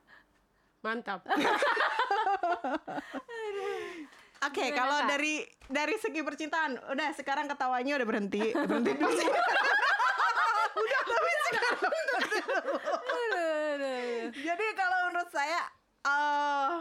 mantap. 0.80 1.22
Oke, 4.40 4.64
Gimana, 4.64 4.74
kalau 4.74 4.98
dari 5.04 5.44
dari 5.68 5.94
segi 5.94 6.20
percintaan, 6.20 6.74
udah 6.88 7.12
sekarang 7.12 7.44
ketawanya 7.46 8.00
udah 8.00 8.08
berhenti, 8.08 8.40
berhenti 8.50 8.92
dulu. 8.96 9.12
sih. 9.12 9.28
udah 10.80 11.00
tapi 11.04 11.30
sekarang. 11.44 11.92
Jadi 14.32 14.66
kalau 14.72 14.98
menurut 15.06 15.28
saya 15.28 15.60
eh 16.00 16.72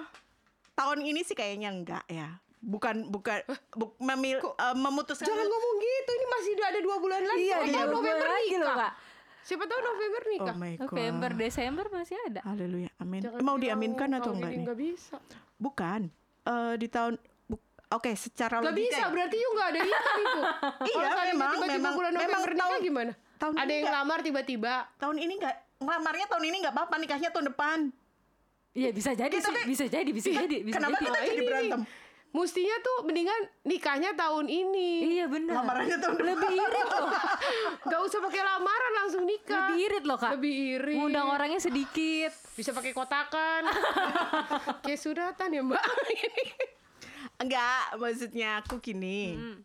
tahun 0.80 1.00
ini 1.02 1.22
sih 1.22 1.34
kayaknya 1.34 1.70
enggak 1.70 2.06
ya. 2.08 2.40
Bukan 2.58 3.08
bukan 3.08 3.40
bu, 3.74 3.96
memil, 3.98 4.40
eh, 4.40 4.76
memutuskan 4.78 5.24
Jangan 5.26 5.46
ngomong 5.46 5.76
gitu, 5.78 6.10
ini 6.12 6.26
masih 6.30 6.52
ada 6.62 6.80
dua 6.80 6.96
bulan 6.98 7.22
lagi. 7.22 7.40
Iya, 7.42 7.58
Siapa 7.58 7.68
iya, 7.70 7.82
November 7.86 8.28
lagi 8.30 8.54
loh, 8.54 8.60
nikah. 8.66 8.78
Kak. 8.82 8.94
Siapa 9.42 9.64
tahu 9.66 9.80
November 9.82 10.22
Oh 10.22 10.30
nikah. 10.30 10.56
my 10.58 10.74
god. 10.74 10.84
November, 10.86 11.30
Desember 11.34 11.86
masih 11.90 12.16
ada. 12.22 12.42
Haleluya. 12.44 12.90
Amin. 12.98 13.20
Jangan 13.22 13.40
Mau 13.42 13.56
diaminkan 13.56 14.10
atau 14.14 14.32
enggak 14.34 14.52
nih? 14.52 14.60
Nggak 14.62 14.78
bisa. 14.78 15.16
Bukan. 15.56 16.02
Eh 16.42 16.74
di 16.76 16.88
tahun 16.88 17.14
bu- 17.46 17.64
Oke, 17.90 18.12
secara 18.14 18.60
Gak 18.60 18.70
logika 18.70 18.86
bisa, 18.86 19.02
ya. 19.02 19.08
berarti 19.10 19.36
yuk 19.36 19.52
gak 19.52 19.68
ada 19.68 19.80
nikah 19.82 20.04
itu. 20.16 20.42
Iya, 20.90 21.08
memang, 21.26 21.50
tiba-tiba 21.50 21.66
memang, 21.72 21.94
bulan 21.94 22.12
memang 22.12 22.22
November 22.22 22.52
nikah 22.52 22.62
tahun- 22.62 22.84
gimana? 22.84 23.12
tahun 23.36 23.54
ada 23.56 23.64
yang 23.64 23.66
nggak- 23.66 23.88
ngelamar 23.90 24.20
tiba-tiba. 24.20 24.74
tahun 24.96 25.18
ini 25.18 25.34
enggak 25.34 25.56
ngelamarnya 25.80 26.26
tahun 26.28 26.44
ini 26.44 26.56
nggak 26.60 26.74
apa-apa 26.76 26.96
nikahnya 26.98 27.30
tahun 27.32 27.46
depan. 27.48 27.80
Iya 28.72 28.90
bisa 28.92 29.12
jadi 29.12 29.30
Iya, 29.30 29.42
sih, 29.42 29.50
tapi- 29.50 29.68
bisa 29.68 29.86
jadi, 29.86 30.10
bisa 30.10 30.30
jadi, 30.30 30.58
bisa 30.62 30.76
Kenapa 30.76 30.96
jadi. 30.96 31.06
kita 31.06 31.20
jadi 31.20 31.34
Ini 31.34 31.44
berantem? 31.44 31.82
Mestinya 32.30 32.78
tuh 32.78 32.98
mendingan 33.04 33.42
nikahnya 33.66 34.14
tahun 34.14 34.46
ini. 34.46 35.18
Iya 35.18 35.26
benar. 35.26 35.66
Lamarannya 35.66 35.98
tahun 35.98 36.14
depan. 36.16 36.30
Lebih 36.30 36.52
irit 36.54 36.88
loh. 36.88 37.10
Gak 37.90 38.02
usah 38.06 38.20
pakai 38.22 38.42
lamaran 38.46 38.94
langsung 38.96 39.24
nikah. 39.26 39.58
Lebih 39.66 39.78
irit 39.82 40.04
loh 40.06 40.14
kak. 40.16 40.32
Lebih 40.38 40.54
irit. 40.78 40.96
Ngundang 40.96 41.26
orangnya 41.28 41.58
sedikit. 41.58 42.30
Bisa 42.54 42.70
pakai 42.70 42.94
kotakan. 42.94 43.66
Kayak 44.86 45.00
suratan 45.02 45.50
ya 45.50 45.62
mbak. 45.66 45.82
Enggak, 47.42 47.98
maksudnya 47.98 48.62
aku 48.62 48.78
gini. 48.78 49.34
Hmm. 49.34 49.58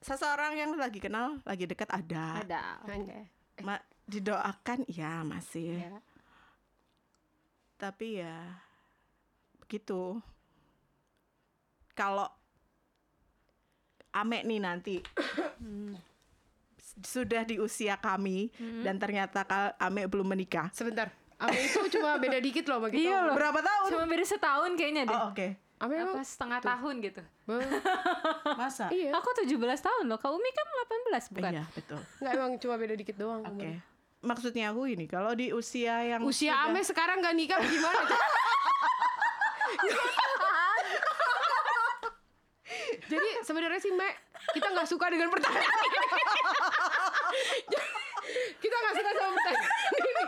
Seseorang 0.00 0.56
yang 0.56 0.76
lagi 0.76 0.98
kenal, 0.98 1.40
lagi 1.44 1.64
dekat 1.64 1.88
ada. 1.88 2.40
Ada. 2.40 2.62
Oke. 2.84 3.24
Ma- 3.62 3.80
didoakan 4.04 4.84
ya 4.84 5.22
masih. 5.22 5.80
Ya. 5.80 5.96
Tapi 7.80 8.20
ya 8.20 8.60
begitu. 9.58 10.20
Kalau 11.92 12.28
Ame 14.10 14.42
nih 14.42 14.58
nanti 14.58 14.98
sudah 17.00 17.46
di 17.46 17.56
usia 17.56 17.94
kami 17.96 18.50
dan 18.82 18.98
ternyata 18.98 19.46
kal- 19.46 19.72
Ame 19.78 20.04
belum 20.04 20.28
menikah. 20.28 20.68
Sebentar. 20.70 21.08
Ame 21.38 21.56
itu 21.62 21.80
cuma 21.90 22.18
beda 22.18 22.36
dikit 22.36 22.68
loh 22.68 22.84
kita. 22.84 23.00
Iya 23.00 23.18
loh. 23.24 23.34
Berapa 23.34 23.62
tahun? 23.62 23.88
Cuma 23.88 24.04
beda 24.04 24.24
setahun 24.26 24.70
kayaknya 24.76 25.02
deh. 25.06 25.16
Oh, 25.16 25.30
oke. 25.30 25.46
Ame 25.80 25.94
emang. 25.96 26.12
Apa 26.12 26.26
setengah 26.26 26.58
tahun 26.60 26.94
gitu. 27.00 27.22
Masa? 28.60 28.92
Iya. 28.92 29.16
Aku 29.16 29.28
17 29.32 29.56
tahun 29.56 30.04
loh. 30.04 30.18
Kak 30.18 30.28
Umi 30.28 30.50
kan 30.50 30.66
18 31.16 31.32
bukan? 31.32 31.52
Iya, 31.54 31.64
betul. 31.72 32.00
Nggak 32.20 32.32
emang 32.34 32.52
cuma 32.58 32.74
beda 32.76 32.94
dikit 32.94 33.16
doang. 33.16 33.40
Oke. 33.40 33.54
umurnya. 33.54 33.80
Maksudnya 34.20 34.68
aku 34.68 34.84
ini 34.86 35.04
kalau 35.04 35.32
di 35.32 35.50
usia 35.50 36.04
yang 36.06 36.20
Usia 36.22 36.52
sudah- 36.52 36.68
Ame 36.68 36.80
sekarang 36.82 37.18
gak 37.18 37.32
nikah 37.32 37.56
gimana? 37.58 38.04
Jadi 43.02 43.28
sebenarnya 43.42 43.80
sih 43.80 43.90
Mek, 43.90 44.14
kita 44.52 44.70
nggak 44.70 44.86
suka 44.86 45.10
dengan 45.10 45.26
pertanyaan 45.28 45.66
ini. 45.66 45.98
kita 48.62 48.74
nggak 48.76 48.94
suka 48.94 49.10
sama 49.10 49.30
pertanyaan 49.32 49.72
ini. 49.90 50.22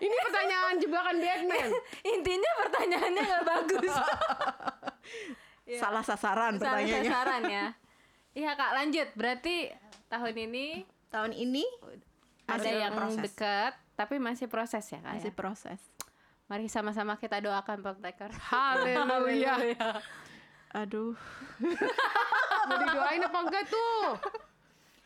Ini 0.00 0.14
pertanyaan 0.22 0.74
jebakan 0.78 1.16
Batman. 1.18 1.66
Intinya 2.14 2.50
pertanyaannya 2.58 3.22
nggak 3.22 3.44
bagus. 3.44 3.92
salah 5.72 6.02
sasaran 6.02 6.56
Salah 6.56 6.78
pertanyaannya. 6.78 7.10
sasaran 7.10 7.42
ya. 7.44 7.66
Iya 8.32 8.50
kak 8.56 8.70
lanjut. 8.72 9.08
Berarti 9.12 9.56
tahun 10.08 10.34
ini 10.40 10.66
Tahun 11.12 11.28
ini 11.30 11.64
ada 12.46 12.58
Masih 12.58 12.74
yang 12.74 12.94
proses. 12.94 13.22
dekat 13.22 13.72
tapi 13.92 14.14
masih 14.18 14.46
proses 14.48 14.84
ya 14.88 14.98
kak. 14.98 15.12
masih 15.14 15.32
ya? 15.32 15.36
proses. 15.36 15.80
Mari 16.50 16.66
sama-sama 16.68 17.16
kita 17.16 17.40
doakan 17.40 17.80
Pak 17.80 17.96
Teker. 18.02 18.30
Haleluya. 18.52 19.56
Aduh. 20.74 21.16
Mau 22.68 22.76
didoain 22.76 23.22
apa 23.22 23.38
enggak 23.40 23.64
tuh? 23.68 24.20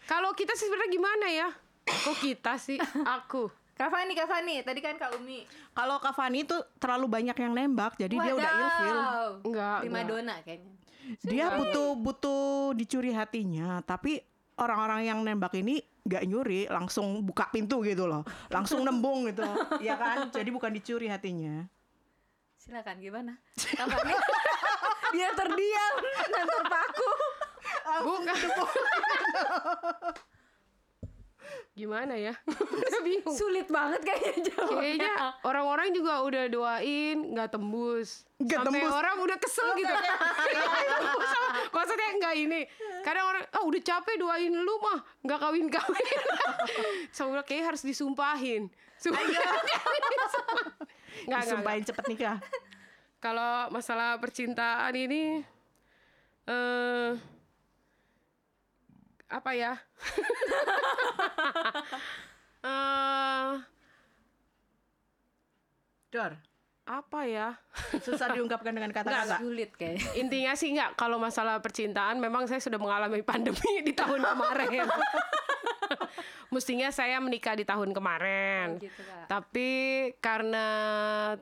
Kalau 0.07 0.31
kita 0.35 0.55
sih 0.55 0.67
sebenarnya 0.67 0.91
gimana 0.91 1.27
ya? 1.31 1.49
Kok 1.87 2.17
kita 2.23 2.59
sih? 2.59 2.79
Aku. 3.03 3.51
Kak 3.77 3.93
Fani, 3.93 4.65
tadi 4.65 4.81
kan 4.81 4.97
Kak 4.97 5.21
Umi. 5.21 5.45
Kalau 5.77 6.01
Kak 6.01 6.17
Fani 6.17 6.49
tuh 6.49 6.65
terlalu 6.81 7.13
banyak 7.13 7.37
yang 7.37 7.53
nembak, 7.53 8.01
jadi 8.01 8.15
dia 8.17 8.33
udah 8.33 8.53
ilfil. 8.57 8.97
Enggak, 9.45 9.79
Prima 9.85 10.01
enggak. 10.01 10.09
dona 10.09 10.35
kayaknya. 10.41 10.73
Dia 11.23 11.47
butuh 11.55 11.89
butuh 11.95 12.43
dicuri 12.73 13.13
hatinya, 13.13 13.85
tapi 13.85 14.25
orang-orang 14.57 15.01
yang 15.05 15.19
nembak 15.23 15.53
ini 15.57 15.81
nggak 16.07 16.25
nyuri, 16.31 16.61
langsung 16.71 17.27
buka 17.27 17.51
pintu 17.51 17.83
gitu 17.83 18.07
loh, 18.07 18.23
langsung 18.49 18.87
nembung 18.87 19.27
gitu, 19.27 19.43
ya 19.87 19.99
kan? 19.99 20.31
Jadi 20.31 20.49
bukan 20.55 20.71
dicuri 20.71 21.11
hatinya. 21.11 21.67
Silakan 22.57 22.99
gimana? 22.99 23.33
Dia 25.15 25.29
terdiam, 25.39 25.95
ngantor 26.31 26.63
paku. 26.67 27.11
Bukan. 28.03 28.37
Gimana 31.77 32.17
ya? 32.17 32.33
Udah 32.89 33.01
bingung. 33.05 33.37
Sulit 33.37 33.69
banget 33.69 34.01
kayaknya 34.01 34.49
jawabnya. 34.49 34.77
Kayaknya 34.81 35.13
orang-orang 35.45 35.89
juga 35.93 36.25
udah 36.25 36.45
doain 36.49 37.17
nggak 37.37 37.49
tembus. 37.53 38.25
Nggak 38.41 38.61
Sampai 38.65 38.81
tembus. 38.81 38.93
orang 38.97 39.15
udah 39.21 39.37
kesel 39.37 39.69
gitu. 39.77 39.95
Maksudnya 41.77 42.09
nggak 42.17 42.35
ini. 42.37 42.61
Kadang 43.05 43.25
orang, 43.29 43.45
ah 43.53 43.63
udah 43.65 43.81
capek 43.81 44.17
doain 44.17 44.53
lu 44.53 44.75
mah 44.81 44.99
nggak 45.21 45.39
kawin 45.39 45.67
kawin. 45.69 46.17
Soalnya 47.17 47.45
kayak 47.45 47.75
harus 47.75 47.83
disumpahin. 47.85 48.73
Sumpahin. 48.97 49.37
Nggak, 51.29 51.41
Disumpahin 51.45 51.83
cepet 51.85 52.05
nikah. 52.09 52.37
Kalau 53.21 53.69
masalah 53.69 54.17
percintaan 54.17 54.93
ini 54.97 55.41
eh 56.47 57.11
apa 59.31 59.51
ya? 59.55 59.73
Eh, 62.67 63.53
Dor, 66.11 66.35
apa 66.83 67.21
ya? 67.31 67.55
susah 68.03 68.35
diungkapkan 68.35 68.75
dengan 68.75 68.91
kata-kata. 68.91 69.39
Sulit 69.39 69.71
kayaknya. 69.79 70.03
Intinya 70.19 70.53
sih 70.59 70.75
nggak 70.75 70.99
kalau 70.99 71.15
masalah 71.23 71.63
percintaan 71.63 72.19
memang 72.19 72.51
saya 72.51 72.59
sudah 72.59 72.79
mengalami 72.83 73.23
pandemi 73.23 73.87
di 73.87 73.95
tahun 73.95 74.19
kemarin. 74.19 74.83
Mestinya 76.55 76.89
saya 76.95 77.19
menikah 77.19 77.55
di 77.55 77.63
tahun 77.63 77.91
kemarin. 77.95 78.79
Oh, 78.79 78.83
gitu, 78.83 79.03
Kak. 79.03 79.27
Tapi 79.31 79.71
karena 80.19 80.67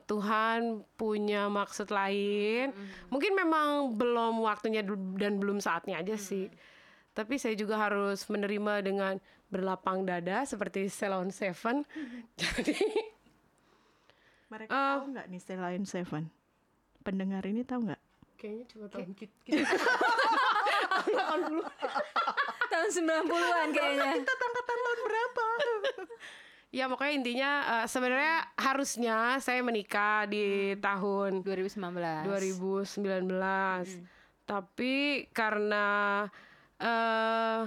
Tuhan 0.05 0.85
punya 0.97 1.49
maksud 1.53 1.89
lain, 1.89 2.72
mungkin 3.09 3.32
memang 3.32 3.97
belum 3.97 4.45
waktunya 4.45 4.85
dan 5.16 5.41
belum 5.41 5.61
saatnya 5.61 6.01
aja 6.05 6.16
sih. 6.20 6.49
Tapi 7.14 7.38
saya 7.38 7.54
juga 7.54 7.78
harus 7.78 8.26
menerima 8.26 8.82
dengan 8.82 9.14
berlapang 9.46 10.02
dada 10.02 10.42
seperti 10.42 10.90
Salon 10.90 11.30
Seven. 11.30 11.86
Jadi 12.40 12.74
Mereka 14.50 14.70
tahu 14.70 15.02
nggak 15.14 15.26
nih 15.30 15.40
selain 15.40 15.84
Seven? 15.86 16.26
Pendengar 17.06 17.46
ini 17.46 17.62
tahu 17.62 17.86
nggak? 17.86 18.02
kayaknya 18.44 18.66
cuma 18.68 18.86
tahun 18.92 19.10
kita. 19.16 19.32
Tahun 22.68 22.88
90-an 22.92 23.68
kayaknya. 23.72 24.10
Kita 24.20 24.32
angkatan 24.36 24.78
tahun 24.84 25.00
berapa? 25.08 25.44
Ya 26.74 26.90
pokoknya 26.90 27.14
intinya 27.14 27.50
eh, 27.70 27.86
sebenarnya 27.86 28.50
harusnya 28.58 29.38
saya 29.38 29.62
menikah 29.62 30.26
di 30.26 30.74
tahun 30.82 31.46
2019. 31.46 32.26
2019. 32.26 33.30
Tapi 34.42 34.94
karena 35.30 35.86
eh 36.85 37.61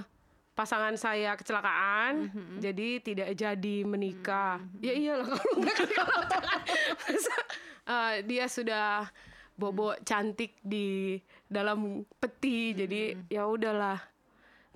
pasangan 0.54 0.94
saya 0.94 1.34
kecelakaan, 1.34 2.30
jadi 2.58 2.98
tidak 2.98 3.30
jadi 3.32 3.76
menikah. 3.82 4.58
Ya 4.78 4.90
iyalah 4.90 5.26
kalau 5.28 5.54
nggak 5.56 5.76
kecelakaan. 5.84 6.60
Masa, 6.98 7.36
eh, 7.84 8.14
dia 8.22 8.44
sudah 8.46 9.06
bobo 9.54 9.94
cantik 10.00 10.58
di 10.60 11.18
dalam 11.44 12.02
peti, 12.16 12.74
jadi 12.74 13.18
ya 13.28 13.44
udahlah. 13.44 13.98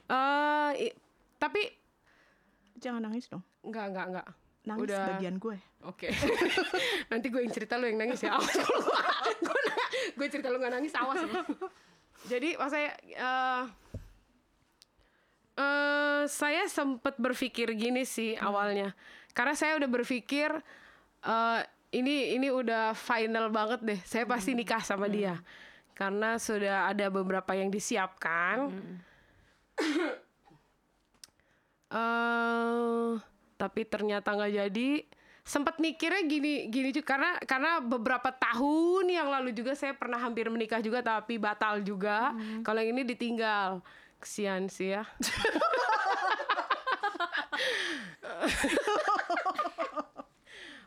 Eh 0.04 0.70
i- 0.82 0.96
tapi 1.36 1.66
Jangan 2.76 2.98
nangis 3.00 3.26
dong. 3.26 3.42
nggak 3.62 3.86
nggak 3.90 4.06
nggak. 4.10 4.26
Nangis 4.64 4.86
Udah. 4.86 5.06
bagian 5.08 5.36
gue. 5.36 5.58
Oke. 5.82 6.10
Nanti 7.10 7.26
gue 7.26 7.42
yang 7.42 7.50
cerita 7.50 7.74
lo 7.74 7.86
yang 7.86 7.98
nangis 7.98 8.22
ya. 8.22 8.34
Awas 8.38 8.54
kalau 8.54 8.82
gue, 10.14 10.26
cerita 10.28 10.46
lo 10.46 10.58
nggak 10.58 10.70
nangis 10.72 10.94
awas 10.94 11.18
ya. 11.20 11.42
Jadi 12.28 12.54
pas 12.54 12.70
saya 12.70 12.90
eh 13.02 13.62
eh, 15.58 16.22
saya 16.28 16.64
sempat 16.70 17.18
berpikir 17.18 17.72
gini 17.74 18.06
sih 18.06 18.38
awalnya. 18.38 18.94
Karena 19.32 19.56
saya 19.56 19.76
udah 19.80 19.88
berpikir 19.88 20.50
eh 21.22 21.60
ini 21.92 22.36
ini 22.40 22.48
udah 22.48 22.96
final 22.96 23.52
banget 23.52 23.80
deh. 23.84 24.00
Saya 24.04 24.24
pasti 24.24 24.56
nikah 24.56 24.80
sama 24.80 25.08
dia. 25.08 25.36
Karena 25.92 26.40
sudah 26.40 26.88
ada 26.88 27.08
beberapa 27.12 27.52
yang 27.52 27.68
disiapkan. 27.68 28.72
eh 31.92 33.12
tapi 33.60 33.86
ternyata 33.86 34.34
nggak 34.34 34.52
jadi 34.58 34.90
sempat 35.42 35.82
mikirnya 35.82 36.22
gini 36.26 36.70
gini 36.70 36.94
juga 36.94 37.14
karena 37.14 37.30
karena 37.42 37.70
beberapa 37.82 38.30
tahun 38.30 39.10
yang 39.10 39.26
lalu 39.26 39.50
juga 39.50 39.74
saya 39.74 39.94
pernah 39.94 40.18
hampir 40.18 40.46
menikah 40.46 40.78
juga 40.78 41.02
tapi 41.02 41.34
batal 41.38 41.82
juga 41.82 42.30
kalau 42.62 42.78
yang 42.78 42.94
ini 42.94 43.02
ditinggal 43.02 43.82
kesian 44.22 44.70
sih 44.70 44.94
ya. 44.94 45.02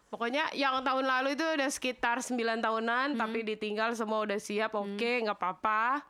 Pokoknya 0.07 0.47
yang 0.55 0.79
tahun 0.79 1.03
lalu 1.03 1.35
itu 1.35 1.43
udah 1.43 1.67
sekitar 1.67 2.23
9 2.23 2.39
tahunan 2.63 3.19
tapi 3.19 3.43
ditinggal 3.43 3.91
semua 3.99 4.23
udah 4.23 4.39
siap 4.39 4.71
oke 4.71 5.11
nggak 5.27 5.35
apa-apa. 5.35 6.07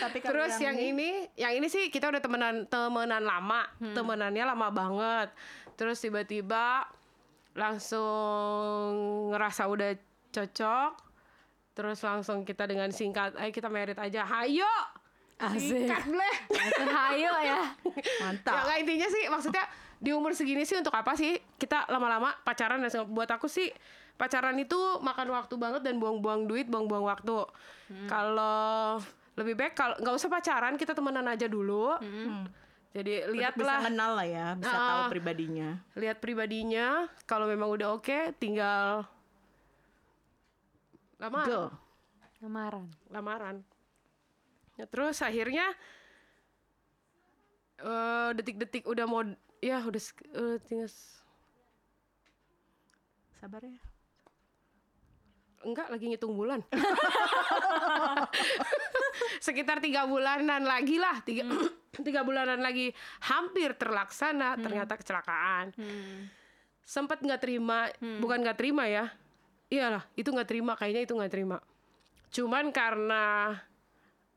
Tapi 0.00 0.16
Terus 0.24 0.56
yang, 0.62 0.78
ini, 0.80 1.28
yang 1.36 1.52
ini 1.60 1.68
sih 1.68 1.92
kita 1.92 2.08
udah 2.08 2.22
temenan 2.24 2.64
temenan 2.70 3.20
lama, 3.26 3.68
temenannya 3.92 4.44
lama 4.48 4.68
banget. 4.72 5.28
Terus 5.76 5.98
tiba-tiba 6.00 6.88
langsung 7.52 9.30
ngerasa 9.34 9.68
udah 9.68 9.92
cocok. 10.32 11.03
Terus 11.74 11.98
langsung 12.00 12.42
kita 12.42 12.64
dengan 12.64 12.88
singkat, 12.88 13.34
ayo 13.34 13.50
kita 13.50 13.66
merit 13.66 13.98
aja. 13.98 14.22
Hayo. 14.24 14.70
Asik. 15.36 15.84
Singkat 15.84 16.06
bleh. 16.06 16.36
Hayo 16.86 17.32
ya. 17.36 17.62
mantap. 18.22 18.62
Ya 18.64 18.78
intinya 18.78 19.06
sih 19.06 19.26
maksudnya 19.26 19.66
di 19.98 20.14
umur 20.14 20.30
segini 20.32 20.62
sih 20.62 20.76
untuk 20.76 20.94
apa 20.94 21.14
sih 21.14 21.34
kita 21.56 21.88
lama-lama 21.88 22.30
pacaran 22.40 22.78
dan 22.78 22.90
buat 23.08 23.26
aku 23.26 23.50
sih 23.50 23.74
pacaran 24.14 24.54
itu 24.54 24.78
makan 25.00 25.34
waktu 25.34 25.54
banget 25.56 25.82
dan 25.82 25.98
buang-buang 25.98 26.46
duit, 26.46 26.70
buang-buang 26.70 27.02
waktu. 27.04 27.34
Kalau 28.06 29.02
lebih 29.34 29.58
baik 29.58 29.74
kalau 29.74 29.98
nggak 29.98 30.14
usah 30.14 30.30
pacaran 30.30 30.78
kita 30.78 30.94
temenan 30.94 31.26
aja 31.26 31.50
dulu. 31.50 31.98
Jadi 32.94 33.26
Untuk 33.26 33.34
bisa 33.34 33.50
lihatlah 33.50 33.78
kenal 33.82 34.10
lah 34.14 34.22
ya, 34.22 34.46
bisa 34.54 34.70
Ah. 34.70 34.86
tahu 34.86 35.02
pribadinya. 35.10 35.82
lihat 35.98 36.22
pribadinya. 36.22 37.10
Kalau 37.26 37.50
memang 37.50 37.66
udah 37.66 37.98
oke, 37.98 38.38
tinggal 38.38 39.02
lama 41.18 41.40
Go. 41.46 41.64
Lamaran. 42.42 42.86
lamaran. 43.08 43.56
Ya, 44.74 44.84
terus 44.90 45.22
akhirnya 45.22 45.70
eh, 47.80 48.30
detik-detik 48.36 48.84
udah 48.84 49.06
mau 49.06 49.22
ya 49.62 49.80
udah 49.80 50.02
eh, 50.34 50.56
tinggal 50.66 50.90
Sabar 53.40 53.60
ya. 53.60 53.76
enggak 55.64 55.88
lagi 55.88 56.04
ngitung 56.12 56.36
bulan. 56.36 56.60
Sekitar 59.44 59.80
tiga 59.80 60.04
bulanan 60.04 60.68
lagi 60.68 61.00
lah 61.00 61.24
tiga 61.24 61.48
tiga 62.04 62.20
bulanan 62.20 62.60
lagi 62.60 62.92
hampir 63.24 63.72
terlaksana 63.80 64.60
ternyata 64.60 65.00
kecelakaan. 65.00 65.72
Sempat 66.84 67.24
nggak 67.24 67.40
terima 67.40 67.88
bukan 68.20 68.44
nggak 68.44 68.60
terima 68.60 68.84
ya. 68.84 69.08
Iyalah 69.74 70.04
itu 70.14 70.28
nggak 70.30 70.48
terima 70.48 70.72
kayaknya 70.78 71.02
itu 71.02 71.14
nggak 71.14 71.32
terima. 71.32 71.58
Cuman 72.30 72.70
karena 72.70 73.24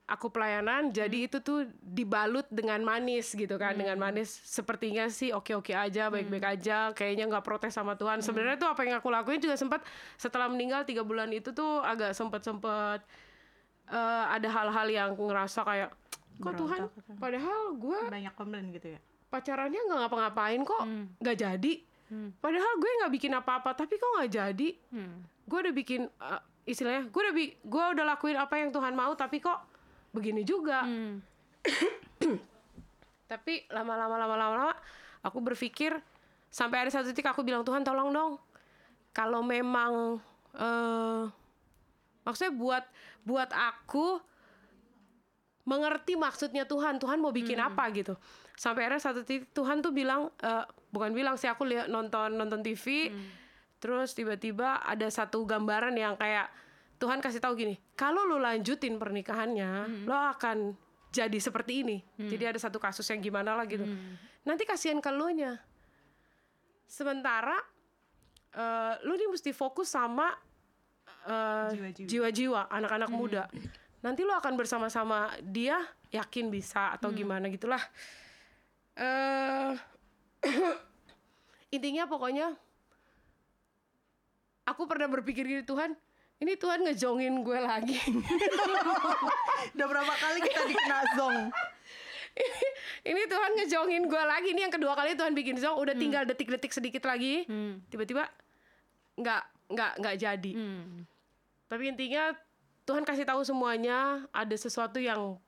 aku 0.07 0.31
pelayanan 0.31 0.87
jadi 0.87 1.27
itu 1.27 1.43
tuh 1.43 1.67
dibalut 1.83 2.47
dengan 2.47 2.79
manis 2.79 3.35
gitu 3.35 3.59
kan 3.59 3.75
dengan 3.75 3.99
manis. 3.99 4.31
Sepertinya 4.31 5.11
sih 5.11 5.35
oke 5.35 5.51
oke 5.51 5.75
aja 5.75 6.07
baik 6.07 6.31
baik 6.31 6.45
aja 6.57 6.95
kayaknya 6.95 7.27
nggak 7.27 7.43
protes 7.43 7.75
sama 7.75 7.93
Tuhan. 7.99 8.23
Sebenarnya 8.23 8.55
tuh 8.55 8.71
apa 8.71 8.87
yang 8.87 8.97
aku 8.97 9.11
lakuin 9.11 9.43
juga 9.43 9.59
sempat 9.59 9.83
setelah 10.15 10.47
meninggal 10.47 10.87
tiga 10.87 11.03
bulan 11.03 11.27
itu 11.29 11.51
tuh 11.51 11.83
agak 11.83 12.15
sempet 12.15 12.39
sempet 12.39 13.03
eh, 13.91 14.25
ada 14.31 14.47
hal-hal 14.47 14.87
yang 14.87 15.09
ngerasa 15.13 15.59
kayak 15.61 15.91
kok 16.37 16.53
Tuhan? 16.53 16.79
padahal 17.17 17.73
gue 17.75 17.99
Banyak 18.07 18.33
komplain 18.37 18.69
gitu 18.69 18.93
ya. 18.93 18.99
pacarannya 19.27 19.81
nggak 19.91 19.99
ngapa-ngapain 20.05 20.61
kok. 20.63 20.83
Nggak 21.19 21.35
jadi 21.35 21.73
padahal 22.33 22.73
gue 22.75 22.89
nggak 22.97 23.13
bikin 23.13 23.33
apa-apa 23.33 23.73
tapi 23.73 23.95
kok 23.95 24.09
nggak 24.13 24.31
jadi? 24.31 24.69
Gue 25.43 25.57
udah 25.59 25.73
bikin 25.73 26.01
eh, 26.07 26.41
istilahnya 26.65 27.05
gue 27.05 27.21
udah 27.21 27.33
bi- 27.33 27.55
gue 27.57 27.83
udah 27.93 28.05
lakuin 28.05 28.35
apa 28.35 28.55
yang 28.57 28.69
Tuhan 28.69 28.91
mau 28.91 29.11
tapi 29.13 29.37
kok 29.37 29.59
begini 30.09 30.41
juga. 30.41 30.83
Tapi 33.27 33.67
lama-lama 33.67 34.15
lama-lama 34.15 34.55
lama, 34.55 34.73
aku 35.19 35.43
berpikir 35.43 35.91
sampai 36.47 36.81
ada 36.81 36.89
satu 36.89 37.11
titik 37.11 37.27
aku 37.27 37.43
bilang 37.43 37.61
Tuhan 37.61 37.83
tolong 37.83 38.07
dong. 38.09 38.39
Kalau 39.11 39.43
memang 39.43 40.23
eh 40.53 41.23
maksudnya 42.23 42.53
buat 42.53 42.83
buat 43.21 43.51
aku 43.51 44.23
mengerti 45.63 46.15
maksudnya 46.15 46.63
Tuhan 46.63 46.95
Tuhan 46.97 47.19
mau 47.19 47.35
bikin 47.35 47.59
apa 47.59 47.91
gitu. 47.91 48.15
Sampai 48.55 48.87
akhirnya 48.87 49.03
satu 49.03 49.21
titik 49.21 49.51
Tuhan 49.51 49.83
tuh 49.83 49.91
bilang 49.91 50.31
eh, 50.39 50.63
bukan 50.93 51.11
bilang 51.11 51.35
sih 51.35 51.51
aku 51.51 51.67
lihat 51.67 51.91
nonton 51.91 52.35
nonton 52.35 52.63
TV 52.63 53.11
terus 53.77 54.17
tiba-tiba 54.17 54.81
ada 54.81 55.05
satu 55.07 55.45
gambaran 55.45 55.93
yang 55.93 56.17
kayak 56.17 56.49
Tuhan 56.97 57.21
kasih 57.21 57.43
tahu 57.43 57.53
gini 57.53 57.75
kalau 57.93 58.25
lu 58.25 58.41
lanjutin 58.41 58.97
pernikahannya 58.97 60.05
lo 60.09 60.17
akan 60.33 60.87
jadi 61.17 61.39
seperti 61.39 61.73
ini. 61.81 61.97
Jadi 62.19 62.43
ada 62.45 62.59
satu 62.59 62.77
kasus 62.77 63.07
yang 63.09 63.23
gimana 63.23 63.55
lah 63.55 63.65
gitu. 63.65 63.83
Nanti 64.45 64.63
kasihan 64.67 64.99
ke 65.01 65.09
lu 65.11 65.31
nya 65.33 65.59
sementara 66.87 67.57
eh, 68.55 68.93
lu 69.03 69.19
nih 69.19 69.27
mesti 69.27 69.51
fokus 69.51 69.91
sama 69.91 70.31
eh, 71.27 71.91
Jiwa-jiwa. 72.05 72.71
anak-anak 72.71 73.09
muda. 73.11 73.43
Nanti 74.05 74.23
lu 74.23 74.31
akan 74.31 74.53
bersama-sama 74.55 75.33
dia 75.43 75.81
yakin 76.13 76.47
bisa 76.47 76.95
atau 76.95 77.11
gimana 77.11 77.51
gitulah. 77.51 77.81
Eh 78.95 79.73
intinya 81.75 82.03
pokoknya 82.05 82.55
aku 84.63 84.83
pernah 84.85 85.07
berpikir 85.07 85.43
gini 85.43 85.63
Tuhan 85.63 85.95
ini 86.37 86.53
Tuhan 86.53 86.85
ngejongin 86.85 87.33
gue 87.41 87.59
lagi 87.59 87.97
Udah 89.73 89.87
berapa 89.89 90.13
kali 90.13 90.39
kita 90.45 90.69
dikena 90.69 90.99
zong? 91.17 91.37
ini 93.09 93.21
Tuhan 93.25 93.51
ngejongin 93.57 94.03
gue 94.05 94.23
lagi 94.23 94.53
nih 94.53 94.69
yang 94.69 94.73
kedua 94.73 94.93
kali 94.93 95.17
Tuhan 95.17 95.33
bikin 95.33 95.57
zong 95.57 95.81
udah 95.81 95.97
tinggal 95.97 96.23
detik-detik 96.23 96.69
sedikit 96.69 97.09
lagi 97.09 97.49
Hmm. 97.49 97.81
tiba-tiba 97.89 98.29
nggak 99.17 99.43
nggak 99.73 99.91
nggak 99.97 100.15
jadi 100.15 100.51
Hmm. 100.53 101.03
tapi 101.65 101.89
intinya 101.89 102.37
Tuhan 102.85 103.03
kasih 103.03 103.25
tahu 103.25 103.41
semuanya 103.41 104.29
ada 104.29 104.53
sesuatu 104.53 105.01
yang 105.01 105.41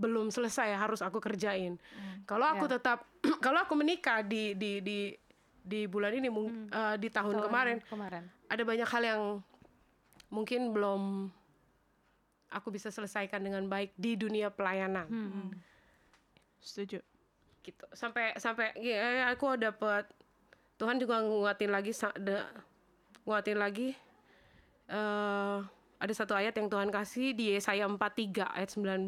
belum 0.00 0.26
selesai 0.28 0.72
harus 0.74 0.98
aku 0.98 1.20
kerjain 1.20 1.76
kalau 2.24 2.48
aku 2.48 2.64
Ya. 2.64 2.80
tetap 2.80 3.04
kalau 3.44 3.60
aku 3.60 3.76
menikah 3.76 4.20
di 4.20 4.52
di 4.54 4.80
di 4.80 4.98
di 5.60 5.84
bulan 5.84 6.10
ini 6.10 6.26
mung- 6.26 6.66
eh, 6.66 6.96
di 6.96 7.06
tahun, 7.06 7.36
Tahun 7.36 7.44
kemarin 7.44 7.76
Kemarin. 7.84 8.24
ada 8.48 8.62
banyak 8.64 8.88
hal 8.88 9.02
yang 9.04 9.22
mungkin 10.28 10.72
belum 10.72 11.28
aku 12.50 12.68
bisa 12.68 12.88
selesaikan 12.88 13.38
dengan 13.38 13.62
baik 13.64 13.92
di 13.94 14.16
dunia 14.16 14.48
pelayanan 14.48 15.06
Hmm. 15.06 15.52
Setuju. 16.58 17.04
gitu 17.60 17.84
sampai 17.92 18.32
sampai 18.34 18.72
ya 18.74 19.28
aku 19.28 19.52
dapet 19.54 20.08
Tuhan 20.74 20.96
juga 20.96 21.20
nguatin 21.20 21.68
lagi 21.68 21.92
nguatin 23.22 23.58
lagi 23.58 23.92
eh 24.88 25.58
ada 25.94 26.12
satu 26.14 26.32
ayat 26.32 26.56
yang 26.56 26.66
Tuhan 26.66 26.88
kasih 26.88 27.30
di 27.30 27.52
Yesaya 27.52 27.84
43 27.84 28.48
ayat 28.48 28.70
19 28.72 29.04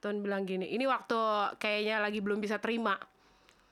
Tuhan 0.00 0.24
bilang 0.24 0.48
gini 0.48 0.64
ini 0.64 0.88
waktu 0.88 1.16
kayaknya 1.60 2.00
lagi 2.00 2.24
belum 2.24 2.40
bisa 2.40 2.56
terima. 2.56 2.96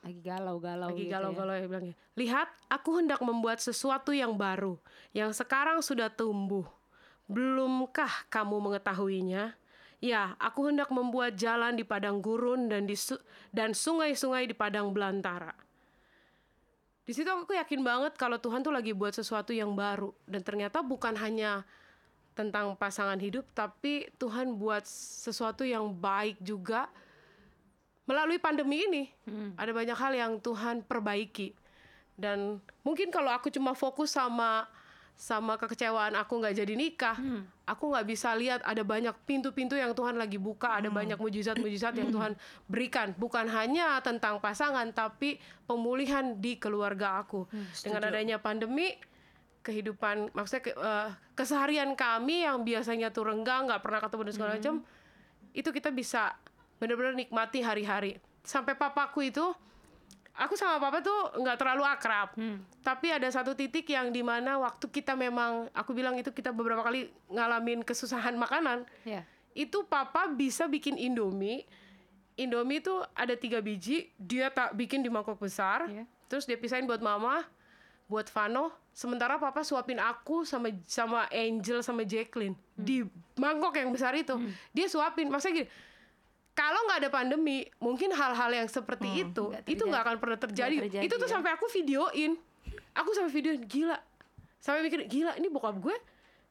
Lagi 0.04 0.20
galau-galau 0.22 0.94
lagi 0.94 1.04
gitu 1.04 1.10
ya. 1.10 1.18
galau-galau 1.18 1.54
ya 1.58 1.66
bilang 1.66 1.84
gini, 1.90 1.96
lihat 2.14 2.48
aku 2.70 3.02
hendak 3.02 3.18
membuat 3.24 3.58
sesuatu 3.58 4.14
yang 4.14 4.36
baru 4.38 4.78
yang 5.16 5.32
sekarang 5.34 5.80
sudah 5.82 6.12
tumbuh. 6.12 6.68
Belumkah 7.28 8.24
kamu 8.32 8.56
mengetahuinya? 8.56 9.52
Ya 9.98 10.38
aku 10.38 10.70
hendak 10.70 10.88
membuat 10.94 11.34
jalan 11.34 11.74
di 11.74 11.82
padang 11.82 12.22
gurun 12.22 12.70
dan 12.70 12.86
di 12.86 12.94
su- 12.94 13.20
dan 13.50 13.74
sungai-sungai 13.74 14.46
di 14.46 14.54
padang 14.54 14.94
belantara. 14.94 15.50
Di 17.08 17.16
situ 17.16 17.26
aku 17.26 17.56
yakin 17.56 17.80
banget 17.80 18.20
kalau 18.20 18.36
Tuhan 18.36 18.60
tuh 18.60 18.70
lagi 18.70 18.92
buat 18.92 19.16
sesuatu 19.16 19.50
yang 19.50 19.72
baru 19.72 20.12
dan 20.28 20.44
ternyata 20.44 20.84
bukan 20.84 21.16
hanya 21.16 21.64
tentang 22.38 22.78
pasangan 22.78 23.18
hidup 23.18 23.42
tapi 23.50 24.06
Tuhan 24.14 24.54
buat 24.54 24.86
sesuatu 24.86 25.66
yang 25.66 25.90
baik 25.90 26.38
juga 26.38 26.86
melalui 28.06 28.38
pandemi 28.38 28.86
ini. 28.86 29.04
Ada 29.58 29.74
banyak 29.74 29.98
hal 29.98 30.12
yang 30.14 30.32
Tuhan 30.38 30.86
perbaiki. 30.86 31.50
Dan 32.14 32.62
mungkin 32.86 33.10
kalau 33.10 33.34
aku 33.34 33.50
cuma 33.50 33.74
fokus 33.74 34.14
sama 34.14 34.70
sama 35.18 35.58
kekecewaan 35.58 36.14
aku 36.14 36.38
nggak 36.38 36.62
jadi 36.62 36.78
nikah 36.78 37.18
aku 37.66 37.90
nggak 37.90 38.06
bisa 38.06 38.30
lihat 38.38 38.62
ada 38.62 38.86
banyak 38.86 39.10
pintu-pintu 39.26 39.74
yang 39.74 39.90
Tuhan 39.90 40.14
lagi 40.14 40.38
buka 40.38 40.78
ada 40.78 40.94
banyak 40.94 41.18
mujizat-mujizat 41.18 41.98
yang 41.98 42.14
Tuhan 42.14 42.38
berikan. 42.70 43.18
Bukan 43.18 43.50
hanya 43.50 43.98
tentang 43.98 44.38
pasangan 44.38 44.86
tapi 44.94 45.42
pemulihan 45.66 46.38
di 46.38 46.54
keluarga 46.54 47.18
aku. 47.18 47.50
Dengan 47.82 48.08
adanya 48.08 48.38
pandemi 48.38 48.94
kehidupan 49.60 50.30
maksudnya 50.32 50.62
ke- 50.64 50.76
eh, 50.76 51.08
keseharian 51.34 51.92
kami 51.92 52.42
yang 52.42 52.62
biasanya 52.62 53.10
tuh 53.10 53.26
renggang 53.26 53.66
nggak 53.66 53.82
pernah 53.82 54.00
ketemu 54.00 54.22
dan 54.24 54.34
segala 54.34 54.50
macam 54.56 54.74
itu 55.52 55.68
kita 55.68 55.90
bisa 55.90 56.36
benar-benar 56.78 57.12
nikmati 57.12 57.58
hari-hari. 57.60 58.16
Sampai 58.42 58.72
papaku 58.72 59.26
itu 59.26 59.42
aku 60.32 60.54
sama 60.54 60.78
papa 60.78 61.02
tuh 61.02 61.34
nggak 61.36 61.58
terlalu 61.58 61.82
akrab. 61.82 62.30
Tapi 62.80 63.06
ada 63.10 63.26
satu 63.26 63.52
titik 63.52 63.84
yang 63.86 64.08
di 64.08 64.22
mana 64.22 64.56
waktu 64.56 64.86
kita 64.86 65.12
memang 65.12 65.66
aku 65.72 65.90
bilang 65.90 66.14
itu 66.14 66.30
kita 66.30 66.48
beberapa 66.48 66.80
kali 66.80 67.10
ngalamin 67.28 67.82
kesusahan 67.82 68.32
makanan 68.34 68.86
Ya. 69.02 69.26
itu 69.52 69.82
papa 69.84 70.30
bisa 70.30 70.64
bikin 70.64 70.94
indomie. 70.94 71.66
Indomie 72.34 72.78
itu 72.78 72.94
ada 73.12 73.34
tiga 73.34 73.58
biji 73.58 74.14
dia 74.14 74.46
tak 74.48 74.72
bikin 74.72 75.02
di 75.02 75.10
mangkok 75.10 75.36
besar 75.36 75.90
Iya. 75.90 76.06
terus 76.30 76.46
dia 76.46 76.54
pisahin 76.54 76.86
buat 76.86 77.02
mama 77.02 77.42
buat 78.08 78.26
Vano 78.26 78.72
sementara 78.90 79.36
papa 79.36 79.62
suapin 79.62 80.00
aku 80.00 80.42
sama 80.42 80.72
sama 80.82 81.28
Angel 81.28 81.84
sama 81.84 82.02
Jacqueline 82.02 82.56
di 82.74 83.04
mangkok 83.36 83.76
yang 83.76 83.92
besar 83.92 84.16
itu. 84.16 84.34
Dia 84.72 84.88
suapin. 84.88 85.28
Maksudnya 85.28 85.62
gini 85.62 85.68
kalau 86.52 86.80
nggak 86.90 87.06
ada 87.06 87.10
pandemi 87.12 87.62
mungkin 87.78 88.10
hal-hal 88.10 88.50
yang 88.50 88.66
seperti 88.66 89.22
itu 89.22 89.46
Nggak 89.46 89.62
itu 89.70 89.82
nggak 89.84 90.02
akan 90.02 90.16
pernah 90.18 90.38
terjadi, 90.40 90.76
terjadi, 90.82 91.04
itu 91.06 91.14
tuh 91.14 91.28
ya. 91.28 91.32
sampai 91.38 91.50
aku 91.54 91.70
videoin. 91.70 92.34
Aku 92.96 93.14
sampai 93.14 93.30
videoin 93.30 93.62
gila. 93.62 93.94
Sampai 94.58 94.82
mikir 94.82 95.06
gila 95.06 95.38
ini 95.38 95.46
bokap 95.46 95.78
gue 95.78 95.94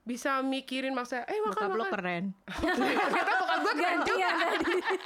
bisa 0.08 0.39
mikirin 0.39 0.95
maksudnya 0.95 1.28
eh 1.28 1.36
makan 1.43 1.51
Bokap 1.51 1.68
lo 1.68 1.84
makan. 1.84 1.91
keren. 1.91 2.24
ternyata 3.12 3.34
bokap 3.36 3.60
gue 3.60 3.74
keren 3.76 3.99
juga. 4.05 4.30
Gantian 4.32 4.36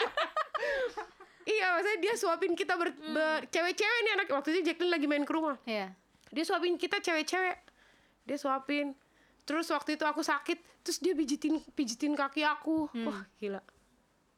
iya 1.50 1.74
maksudnya 1.74 2.00
dia 2.00 2.14
suapin 2.14 2.54
kita 2.54 2.78
ber, 2.78 2.94
ber- 2.94 3.50
cewek-cewek 3.50 4.00
nih 4.06 4.14
anak 4.14 4.28
waktu 4.30 4.54
itu 4.54 4.70
Jacqueline 4.70 4.94
lagi 4.94 5.08
main 5.10 5.26
ke 5.26 5.34
rumah. 5.34 5.58
Iya. 5.66 5.98
Dia 6.32 6.44
suapin 6.48 6.80
kita 6.80 7.04
cewek-cewek. 7.04 7.58
Dia 8.24 8.38
suapin. 8.40 8.96
Terus 9.44 9.68
waktu 9.70 10.00
itu 10.00 10.06
aku 10.08 10.24
sakit 10.24 10.82
terus 10.82 10.98
dia 11.04 11.14
pijitin 11.14 11.60
pijitin 11.76 12.16
kaki 12.16 12.48
aku. 12.48 12.88
Wah 13.04 13.28
gila. 13.38 13.62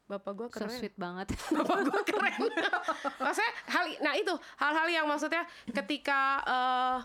Bapak 0.09 0.31
gue 0.35 0.47
So 0.51 0.65
keren. 0.65 0.77
sweet 0.77 0.95
banget. 0.97 1.31
bapak 1.57 1.79
gue 1.87 2.01
keren. 2.09 2.39
Maksudnya 3.23 3.53
hal 3.71 3.85
nah 4.01 4.13
itu 4.17 4.33
hal-hal 4.59 4.87
yang 4.91 5.05
maksudnya 5.07 5.45
ketika 5.71 6.41
eh 6.43 6.99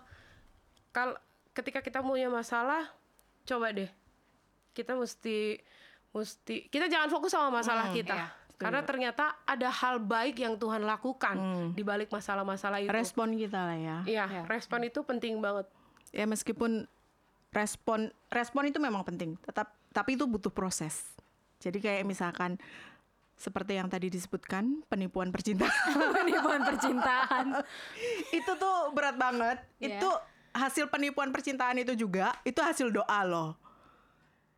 kal 0.91 1.15
ketika 1.55 1.85
kita 1.85 2.01
punya 2.01 2.33
masalah 2.33 2.89
coba 3.45 3.71
deh. 3.71 3.91
Kita 4.73 4.97
mesti 4.97 5.59
mesti 6.17 6.67
kita 6.73 6.89
jangan 6.89 7.13
fokus 7.13 7.37
sama 7.37 7.53
masalah 7.61 7.93
kita. 7.93 8.17
iya, 8.17 8.29
karena 8.59 8.83
ternyata 8.83 9.39
ada 9.47 9.71
hal 9.71 10.03
baik 10.03 10.43
yang 10.43 10.59
Tuhan 10.59 10.83
lakukan 10.83 11.37
di 11.73 11.83
balik 11.83 12.11
masalah-masalah 12.11 12.83
itu 12.83 12.91
Respon 12.91 13.39
kita 13.39 13.55
lah 13.63 13.79
ya. 13.79 13.99
Iya, 14.03 14.25
Ya. 14.27 14.43
respon 14.51 14.83
itu 14.83 15.01
penting 15.03 15.39
banget. 15.39 15.71
Ya 16.11 16.27
meskipun 16.27 16.91
respon 17.49 18.11
respon 18.29 18.67
itu 18.67 18.77
memang 18.77 19.07
penting, 19.07 19.39
tetap 19.41 19.73
tapi 19.89 20.19
itu 20.19 20.27
butuh 20.27 20.51
proses. 20.51 21.07
Jadi 21.59 21.79
kayak 21.79 22.03
misalkan 22.03 22.59
seperti 23.39 23.79
yang 23.79 23.87
tadi 23.87 24.11
disebutkan 24.11 24.83
penipuan 24.91 25.31
percintaan 25.31 25.71
Penipuan 26.19 26.67
percintaan. 26.67 27.63
itu 28.35 28.53
tuh 28.59 28.91
berat 28.91 29.15
banget. 29.15 29.63
Iya. 29.79 30.03
Itu 30.03 30.11
hasil 30.51 30.91
penipuan 30.91 31.31
percintaan 31.31 31.79
itu 31.79 31.95
juga 31.95 32.35
itu 32.43 32.59
hasil 32.59 32.91
doa 32.91 33.23
loh. 33.23 33.55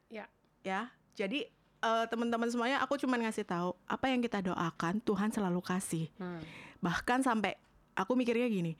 Ya. 0.08 0.24
ya 0.64 0.88
jadi 1.12 1.44
eh, 1.80 2.04
teman-teman 2.06 2.46
semuanya 2.46 2.78
aku 2.78 2.96
cuman 2.96 3.20
ngasih 3.22 3.42
tahu 3.42 3.72
apa 3.84 4.06
yang 4.06 4.20
kita 4.20 4.40
doakan 4.42 5.00
Tuhan 5.00 5.28
selalu 5.28 5.60
kasih 5.60 6.06
Hmm. 6.14 6.40
bahkan 6.78 7.20
sampai 7.20 7.56
aku 7.92 8.12
mikirnya 8.12 8.46
gini 8.46 8.76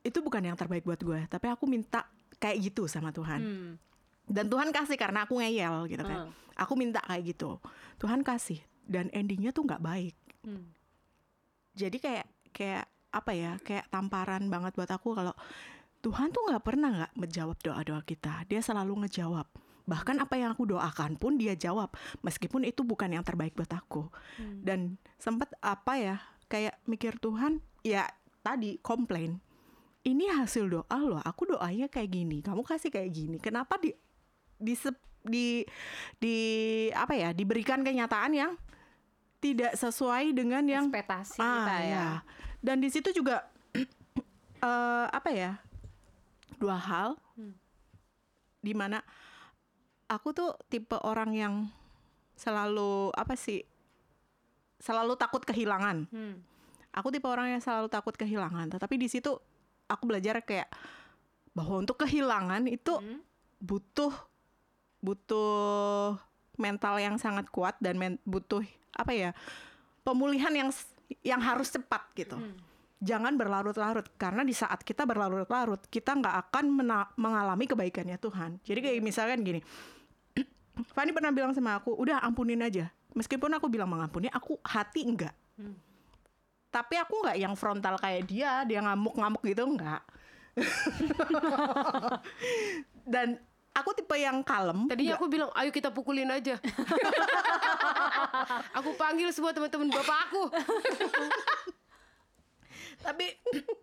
itu 0.00 0.18
bukan 0.20 0.40
yang 0.40 0.54
terbaik 0.54 0.82
buat 0.82 0.98
gue 0.98 1.26
tapi 1.26 1.46
aku 1.46 1.66
minta 1.66 2.06
kayak 2.36 2.58
gitu 2.64 2.86
sama 2.86 3.10
Tuhan 3.10 3.40
Hmm. 3.40 3.72
dan 4.24 4.46
Tuhan 4.46 4.70
kasih 4.70 4.94
karena 4.94 5.22
aku 5.22 5.38
ngeyel 5.38 5.86
gitu 5.86 6.02
kan 6.02 6.26
Hmm. 6.26 6.32
aku 6.54 6.72
minta 6.74 6.98
kayak 7.00 7.22
gitu 7.28 7.58
Tuhan 7.96 8.22
kasih 8.22 8.58
dan 8.84 9.10
endingnya 9.10 9.50
tuh 9.50 9.62
nggak 9.62 9.80
baik 9.80 10.14
Hmm. 10.42 10.70
jadi 11.72 11.96
kayak 11.96 12.26
kayak 12.50 12.84
apa 13.10 13.32
ya 13.32 13.52
kayak 13.60 13.88
tamparan 13.88 14.46
banget 14.46 14.72
buat 14.74 14.88
aku 14.88 15.12
kalau 15.12 15.34
Tuhan 16.00 16.30
tuh 16.30 16.42
nggak 16.46 16.62
pernah 16.62 16.90
nggak 16.92 17.12
menjawab 17.16 17.58
doa 17.60 17.80
doa 17.82 18.00
kita 18.00 18.46
dia 18.46 18.60
selalu 18.60 19.02
ngejawab 19.02 19.48
bahkan 19.86 20.18
apa 20.18 20.34
yang 20.34 20.50
aku 20.50 20.66
doakan 20.66 21.14
pun 21.14 21.38
dia 21.38 21.54
jawab 21.54 21.94
meskipun 22.20 22.66
itu 22.66 22.82
bukan 22.82 23.14
yang 23.14 23.22
terbaik 23.22 23.54
buat 23.54 23.70
aku 23.70 24.10
dan 24.60 24.98
sempat 25.16 25.54
apa 25.62 25.94
ya 25.94 26.16
kayak 26.50 26.74
mikir 26.84 27.14
Tuhan 27.16 27.62
ya 27.80 28.10
tadi 28.42 28.82
komplain 28.82 29.38
ini 30.02 30.26
hasil 30.26 30.66
doa 30.66 30.98
loh 30.98 31.22
aku 31.22 31.54
doanya 31.54 31.86
kayak 31.86 32.10
gini 32.10 32.42
kamu 32.42 32.66
kasih 32.66 32.90
kayak 32.90 33.14
gini 33.14 33.38
kenapa 33.38 33.78
di 33.78 33.94
di 34.58 34.74
di 35.26 35.46
di 36.18 36.36
apa 36.90 37.14
ya 37.14 37.30
diberikan 37.30 37.82
kenyataan 37.82 38.34
yang 38.34 38.52
tidak 39.36 39.74
sesuai 39.74 40.32
dengan 40.34 40.64
yang 40.66 40.86
Ekspektasi 40.88 41.38
Ah, 41.38 41.62
kita 41.62 41.76
ya. 41.78 41.86
ya. 41.86 42.08
Dan 42.62 42.80
di 42.80 42.88
situ 42.88 43.12
juga 43.12 43.46
eh 44.66 45.06
apa 45.06 45.30
ya? 45.30 45.60
Dua 46.56 46.74
hal. 46.74 47.20
Di 48.64 48.72
mana 48.72 49.04
aku 50.06 50.28
tuh 50.32 50.50
tipe 50.66 50.94
orang 51.02 51.30
yang 51.34 51.54
selalu 52.34 53.10
apa 53.12 53.34
sih? 53.34 53.62
Selalu 54.78 55.16
takut 55.16 55.42
kehilangan. 55.42 56.06
Hmm. 56.12 56.42
Aku 56.92 57.12
tipe 57.12 57.28
orang 57.28 57.56
yang 57.56 57.62
selalu 57.62 57.88
takut 57.88 58.16
kehilangan. 58.16 58.72
Tetapi 58.72 58.94
di 58.96 59.08
situ 59.08 59.36
aku 59.86 60.02
belajar 60.08 60.40
kayak 60.42 60.68
bahwa 61.52 61.80
untuk 61.80 61.96
kehilangan 62.04 62.68
itu 62.68 62.92
Hmm. 62.96 63.20
butuh 63.58 64.12
butuh 65.00 66.16
mental 66.56 66.96
yang 66.98 67.16
sangat 67.20 67.46
kuat 67.52 67.76
dan 67.78 67.96
men- 67.96 68.20
butuh 68.24 68.64
apa 68.96 69.12
ya 69.12 69.30
pemulihan 70.02 70.52
yang 70.52 70.68
yang 71.22 71.38
harus 71.38 71.70
cepat 71.70 72.02
gitu. 72.16 72.36
Jangan 72.96 73.36
berlarut-larut 73.36 74.08
karena 74.16 74.40
di 74.42 74.56
saat 74.56 74.80
kita 74.80 75.04
berlarut-larut 75.04 75.84
kita 75.92 76.16
nggak 76.16 76.48
akan 76.48 76.64
mengalami 77.14 77.64
kebaikannya 77.68 78.16
Tuhan. 78.16 78.58
Jadi 78.64 78.78
kayak 78.82 79.04
misalkan 79.04 79.44
gini, 79.44 79.60
Fanny 80.92 81.10
pernah 81.10 81.32
bilang 81.32 81.52
sama 81.52 81.76
aku, 81.76 81.92
udah 81.92 82.20
ampunin 82.20 82.60
aja. 82.60 82.88
meskipun 83.12 83.48
aku 83.56 83.66
bilang 83.66 83.88
mengampuni 83.88 84.28
aku 84.28 84.60
hati 84.60 85.04
enggak 85.04 85.32
Hmm. 85.56 85.72
tapi 86.68 87.00
aku 87.00 87.16
nggak 87.24 87.40
yang 87.40 87.56
frontal 87.56 87.96
kayak 87.96 88.28
dia 88.28 88.60
dia 88.68 88.84
ngamuk-ngamuk 88.84 89.40
gitu 89.40 89.64
enggak 89.64 90.04
dan 93.12 93.40
aku 93.72 93.92
tipe 93.92 94.16
yang 94.16 94.40
kalem 94.40 94.84
Tadinya 94.84 95.16
aku 95.16 95.28
bilang, 95.28 95.48
ayo 95.52 95.68
kita 95.68 95.88
pukulin 95.88 96.28
aja. 96.28 96.60
aku 98.76 98.92
panggil 98.96 99.32
semua 99.32 99.52
teman-teman 99.52 99.88
bapak 99.88 100.18
aku. 100.28 100.42
Tapi 103.00 103.26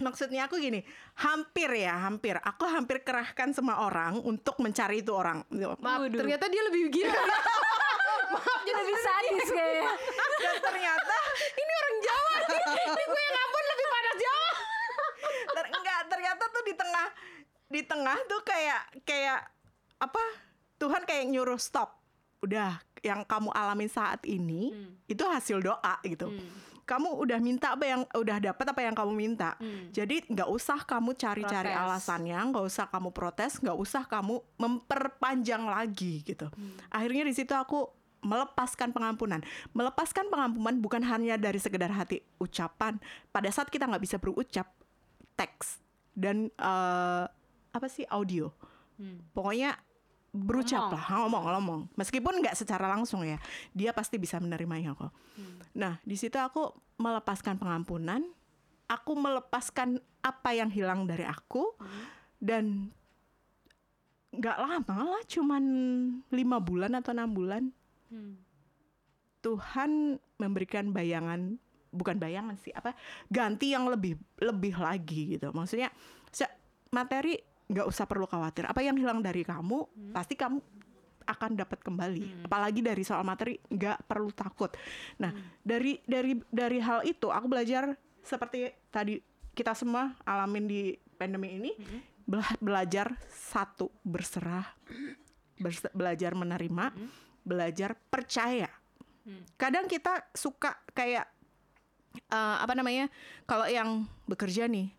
maksudnya 0.01 0.49
aku 0.49 0.57
gini, 0.57 0.81
hampir 1.19 1.69
ya, 1.73 1.95
hampir. 2.05 2.37
Aku 2.41 2.65
hampir 2.65 3.01
kerahkan 3.01 3.53
semua 3.53 3.85
orang 3.85 4.19
untuk 4.19 4.57
mencari 4.59 5.01
itu 5.01 5.13
orang. 5.13 5.45
Gitu. 5.47 5.69
Maaf, 5.79 6.05
Waduh. 6.05 6.19
ternyata 6.19 6.45
dia 6.49 6.63
lebih 6.65 6.89
gila. 6.89 7.13
Maaf, 8.33 8.59
jadi 8.65 8.81
Lebih 8.81 8.97
sadis 8.99 9.47
kayaknya. 9.49 9.91
Dan 10.41 10.55
ternyata 10.59 11.17
ini 11.53 11.71
orang 11.77 11.95
Jawa 12.01 12.33
nih. 12.33 12.61
Ini 12.93 13.03
gue 13.05 13.21
yang 13.21 13.33
ngambun 13.33 13.65
lebih 13.69 13.87
panas 13.87 14.15
Jawa. 14.17 14.51
ter- 15.53 15.71
enggak, 15.71 15.99
ternyata 16.09 16.43
tuh 16.49 16.63
di 16.65 16.73
tengah 16.73 17.07
di 17.73 17.81
tengah 17.81 18.17
tuh 18.29 18.41
kayak 18.45 18.81
kayak 19.05 19.39
apa? 19.97 20.23
Tuhan 20.77 21.03
kayak 21.07 21.25
nyuruh 21.31 21.61
stop. 21.61 21.95
Udah, 22.43 22.75
yang 22.99 23.23
kamu 23.23 23.55
alamin 23.55 23.87
saat 23.87 24.19
ini 24.27 24.75
itu 25.07 25.23
hasil 25.23 25.63
doa 25.63 25.95
gitu. 26.03 26.27
Kamu 26.83 27.15
udah 27.23 27.39
minta 27.39 27.75
apa 27.75 27.85
yang 27.87 28.01
udah 28.11 28.37
dapat 28.43 28.65
apa 28.67 28.81
yang 28.83 28.95
kamu 28.95 29.11
minta. 29.15 29.55
Jadi 29.95 30.27
nggak 30.27 30.49
usah 30.51 30.83
kamu 30.83 31.15
cari-cari 31.15 31.71
alasannya, 31.71 32.39
nggak 32.51 32.65
usah 32.67 32.85
kamu 32.91 33.09
protes, 33.15 33.59
nggak 33.63 33.77
usah 33.79 34.03
kamu 34.03 34.39
memperpanjang 34.59 35.63
lagi 35.63 36.23
gitu. 36.27 36.51
Akhirnya 36.91 37.23
di 37.23 37.33
situ 37.35 37.55
aku 37.55 37.87
melepaskan 38.23 38.95
pengampunan. 38.95 39.43
Melepaskan 39.75 40.31
pengampunan 40.31 40.79
bukan 40.79 41.03
hanya 41.03 41.35
dari 41.35 41.59
sekedar 41.59 41.91
hati 41.91 42.23
ucapan. 42.39 42.97
Pada 43.31 43.51
saat 43.51 43.67
kita 43.67 43.87
nggak 43.87 44.03
bisa 44.03 44.15
berucap, 44.19 44.71
teks 45.35 45.83
dan 46.15 46.47
eh, 46.55 47.25
apa 47.73 47.87
sih 47.91 48.07
audio. 48.07 48.51
Pokoknya 49.35 49.75
berucap 50.33 50.89
Ngomong. 50.89 50.97
lah, 50.97 51.05
ngomong, 51.13 51.43
ngomong. 51.45 51.81
Meskipun 51.93 52.41
nggak 52.41 52.57
secara 52.57 52.89
langsung 52.89 53.21
ya, 53.21 53.37
dia 53.69 53.93
pasti 53.93 54.17
bisa 54.17 54.41
menerimanya 54.41 54.97
kok. 54.97 55.13
Nah, 55.77 56.01
di 56.01 56.17
situ 56.17 56.35
aku 56.41 56.73
melepaskan 56.97 57.61
pengampunan, 57.61 58.25
aku 58.89 59.13
melepaskan 59.13 60.01
apa 60.25 60.49
yang 60.57 60.73
hilang 60.73 61.05
dari 61.05 61.23
aku, 61.23 61.77
dan 62.41 62.89
nggak 64.33 64.57
lama 64.57 64.97
lah, 65.13 65.23
cuman 65.29 65.63
lima 66.33 66.57
bulan 66.57 66.97
atau 66.97 67.13
enam 67.13 67.29
bulan, 67.29 67.63
Hmm. 68.13 68.37
Tuhan 69.41 70.21
memberikan 70.37 70.93
bayangan, 70.93 71.57
bukan 71.89 72.21
bayangan 72.21 72.53
sih, 72.61 72.69
apa 72.77 72.93
ganti 73.25 73.73
yang 73.73 73.89
lebih 73.89 74.21
lebih 74.37 74.77
lagi 74.77 75.33
gitu. 75.33 75.49
Maksudnya 75.49 75.89
materi 76.93 77.41
nggak 77.67 77.87
usah 77.87 78.05
perlu 78.05 78.25
khawatir. 78.25 78.67
Apa 78.67 78.81
yang 78.81 78.95
hilang 78.95 79.19
dari 79.19 79.41
kamu, 79.41 79.87
pasti 80.11 80.35
kamu 80.35 80.59
akan 81.23 81.51
dapat 81.55 81.79
kembali. 81.79 82.43
Apalagi 82.43 82.83
dari 82.83 83.01
soal 83.01 83.23
materi 83.23 83.55
nggak 83.63 84.03
perlu 84.05 84.29
takut. 84.31 84.75
Nah, 85.17 85.31
dari 85.61 85.95
dari 86.03 86.35
dari 86.51 86.79
hal 86.79 87.07
itu 87.07 87.31
aku 87.31 87.47
belajar 87.47 87.95
seperti 88.19 88.67
tadi 88.89 89.19
kita 89.53 89.71
semua 89.71 90.11
alamin 90.23 90.65
di 90.65 90.81
pandemi 91.15 91.55
ini, 91.55 91.71
bela- 92.23 92.59
belajar 92.59 93.15
satu 93.29 93.87
berserah, 94.03 94.67
berse- 95.55 95.93
belajar 95.95 96.35
menerima, 96.35 96.91
belajar 97.41 97.95
percaya. 98.09 98.67
Kadang 99.55 99.87
kita 99.87 100.27
suka 100.35 100.75
kayak 100.91 101.23
eh, 102.27 102.57
apa 102.59 102.75
namanya? 102.75 103.07
Kalau 103.47 103.63
yang 103.63 104.03
bekerja 104.27 104.67
nih 104.67 104.91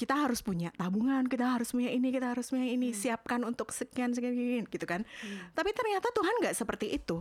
kita 0.00 0.16
harus 0.16 0.40
punya 0.40 0.72
tabungan, 0.80 1.28
kita 1.28 1.60
harus 1.60 1.76
punya 1.76 1.92
ini, 1.92 2.08
kita 2.08 2.32
harus 2.32 2.48
punya 2.48 2.64
ini, 2.64 2.96
siapkan 2.96 3.44
untuk 3.44 3.68
sekian 3.68 4.16
sekian, 4.16 4.32
sekian 4.32 4.64
gitu 4.64 4.88
kan. 4.88 5.04
Tapi 5.52 5.76
ternyata 5.76 6.08
Tuhan 6.08 6.40
nggak 6.40 6.56
seperti 6.56 6.96
itu. 6.96 7.20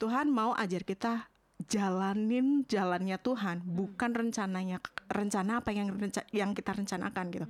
Tuhan 0.00 0.32
mau 0.32 0.56
ajar 0.56 0.88
kita 0.88 1.28
jalanin 1.68 2.64
jalannya 2.64 3.20
Tuhan, 3.20 3.60
bukan 3.62 4.10
rencananya 4.16 4.80
rencana 5.12 5.60
apa 5.60 5.70
yang 5.76 5.92
renca- 5.92 6.26
yang 6.32 6.56
kita 6.56 6.72
rencanakan 6.72 7.24
gitu. 7.28 7.46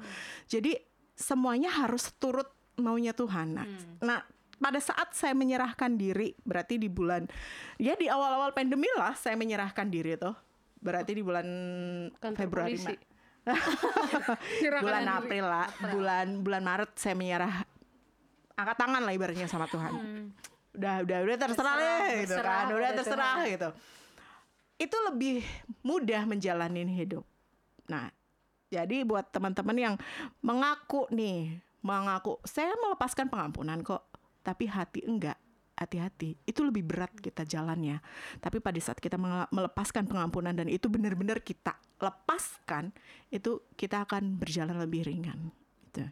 Jadi 0.58 0.74
semuanya 1.14 1.70
harus 1.70 2.10
turut 2.18 2.50
maunya 2.82 3.14
Tuhan. 3.14 3.54
Nah, 3.54 3.66
nah, 4.02 4.20
pada 4.58 4.82
saat 4.82 5.14
saya 5.14 5.38
menyerahkan 5.38 5.94
diri, 5.94 6.34
berarti 6.42 6.82
di 6.82 6.90
bulan 6.90 7.30
ya 7.78 7.94
di 7.94 8.10
awal-awal 8.10 8.50
pandemi 8.52 8.90
lah 8.98 9.14
saya 9.14 9.38
menyerahkan 9.38 9.86
diri 9.86 10.18
tuh. 10.18 10.34
Berarti 10.82 11.14
di 11.14 11.22
bulan 11.22 11.46
Kantor 12.18 12.38
Februari 12.42 12.74
polisi. 12.74 13.11
Bulan. 14.82 15.04
April 15.08 15.44
lah, 15.44 15.66
bulan 15.90 16.26
bulan 16.46 16.62
Maret 16.62 16.90
saya 16.94 17.18
menyerah 17.18 17.66
angkat 18.54 18.76
tangan 18.78 19.02
lah 19.02 19.12
ibaratnya 19.12 19.50
sama 19.50 19.66
Tuhan. 19.66 19.92
Udah 20.78 21.02
udah 21.04 21.18
udah 21.26 21.36
terserah, 21.36 21.74
Terserah, 21.74 21.76
deh 21.76 22.08
gitu 22.22 22.34
berserah 22.38 22.54
kan, 22.54 22.66
udah 22.70 22.90
terserah 22.94 23.34
Tuhan. 23.34 23.52
gitu. 23.52 23.68
Itu 24.78 24.96
lebih 25.10 25.36
mudah 25.82 26.22
menjalani 26.24 26.86
hidup. 26.86 27.24
Nah, 27.90 28.08
jadi 28.72 29.04
buat 29.04 29.28
teman-teman 29.28 29.76
yang 29.76 29.94
mengaku 30.40 31.10
nih, 31.12 31.60
mengaku 31.84 32.38
saya 32.46 32.72
melepaskan 32.78 33.28
pengampunan 33.28 33.82
kok, 33.82 34.06
tapi 34.46 34.70
hati 34.70 35.04
enggak. 35.04 35.36
Hati-hati, 35.82 36.38
itu 36.46 36.60
lebih 36.62 36.86
berat 36.86 37.10
kita 37.18 37.42
jalannya. 37.42 37.98
Tapi 38.38 38.62
pada 38.62 38.78
saat 38.78 39.02
kita 39.02 39.18
melepaskan 39.50 40.06
pengampunan 40.06 40.54
dan 40.54 40.70
itu 40.70 40.86
benar-benar 40.86 41.42
kita 41.42 41.74
lepaskan, 41.98 42.94
itu 43.34 43.66
kita 43.74 44.06
akan 44.06 44.38
berjalan 44.38 44.78
lebih 44.78 45.10
ringan. 45.10 45.50
Gitu. 45.90 46.06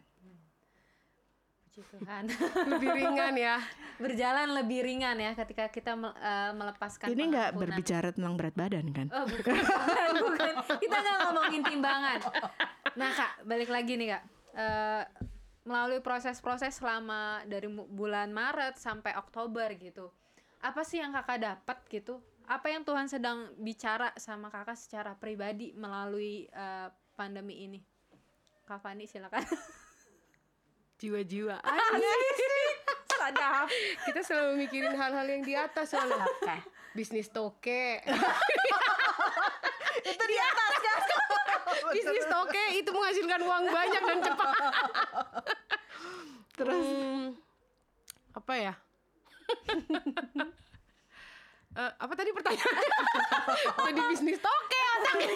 Puji 1.71 1.81
Tuhan. 1.87 2.23
Lebih 2.75 2.89
ringan 2.99 3.33
ya. 3.39 3.55
Berjalan 3.95 4.49
lebih 4.57 4.81
ringan 4.81 5.15
ya 5.21 5.31
ketika 5.37 5.69
kita 5.69 5.93
eh, 5.93 6.51
melepaskan 6.57 7.07
Ini 7.13 7.23
nggak 7.31 7.49
berbicara 7.53 8.09
tentang 8.11 8.33
berat 8.33 8.55
badan 8.57 8.91
kan? 8.91 9.07
Oh 9.13 9.23
bukan, 9.23 9.55
bukan, 9.55 10.09
bukan. 10.25 10.53
Kita 10.81 10.97
nggak 10.99 11.17
ngomongin 11.31 11.61
timbangan. 11.63 12.19
Nah 12.97 13.09
kak, 13.13 13.31
balik 13.47 13.69
lagi 13.71 13.93
nih 13.95 14.07
kak. 14.17 14.23
Eh, 14.51 15.03
melalui 15.61 16.01
proses-proses 16.01 16.81
selama 16.81 17.45
dari 17.45 17.69
bulan 17.69 18.33
Maret 18.33 18.81
sampai 18.81 19.13
Oktober 19.13 19.69
gitu. 19.77 20.09
Apa 20.61 20.81
sih 20.85 21.01
yang 21.01 21.13
kakak 21.13 21.41
dapat 21.41 21.77
gitu? 21.89 22.21
Apa 22.49 22.73
yang 22.73 22.81
Tuhan 22.81 23.07
sedang 23.07 23.53
bicara 23.61 24.11
sama 24.17 24.49
kakak 24.49 24.77
secara 24.77 25.13
pribadi 25.13 25.73
melalui 25.77 26.49
eh, 26.49 26.87
pandemi 27.13 27.65
ini? 27.65 27.79
Kak 28.65 28.81
Fani 28.81 29.05
silakan. 29.05 29.45
Jiwa-jiwa. 31.01 31.57
Sadap. 33.21 33.67
Kita 34.09 34.21
selalu 34.25 34.65
mikirin 34.65 34.93
hal-hal 34.97 35.27
yang 35.29 35.43
di 35.45 35.53
atas 35.53 35.93
soalnya. 35.93 36.25
Bisnis 36.93 37.29
toke. 37.29 38.01
itu 40.01 40.23
di 40.25 40.37
atas 40.37 40.73
kan? 40.81 40.90
Bisnis 41.95 42.25
toke 42.27 42.63
itu 42.77 42.89
menghasilkan 42.91 43.41
uang 43.41 43.65
banyak 43.69 44.01
dan 44.01 44.17
cepat. 44.21 44.55
Terus 46.57 46.87
apa 48.31 48.53
ya? 48.55 48.73
Eh, 51.71 51.87
apa 52.03 52.13
tadi 52.19 52.35
pertanyaannya? 52.35 52.99
Tadi 53.79 54.01
bisnis 54.11 54.43
toke 54.43 54.81
otaknya. 54.91 55.31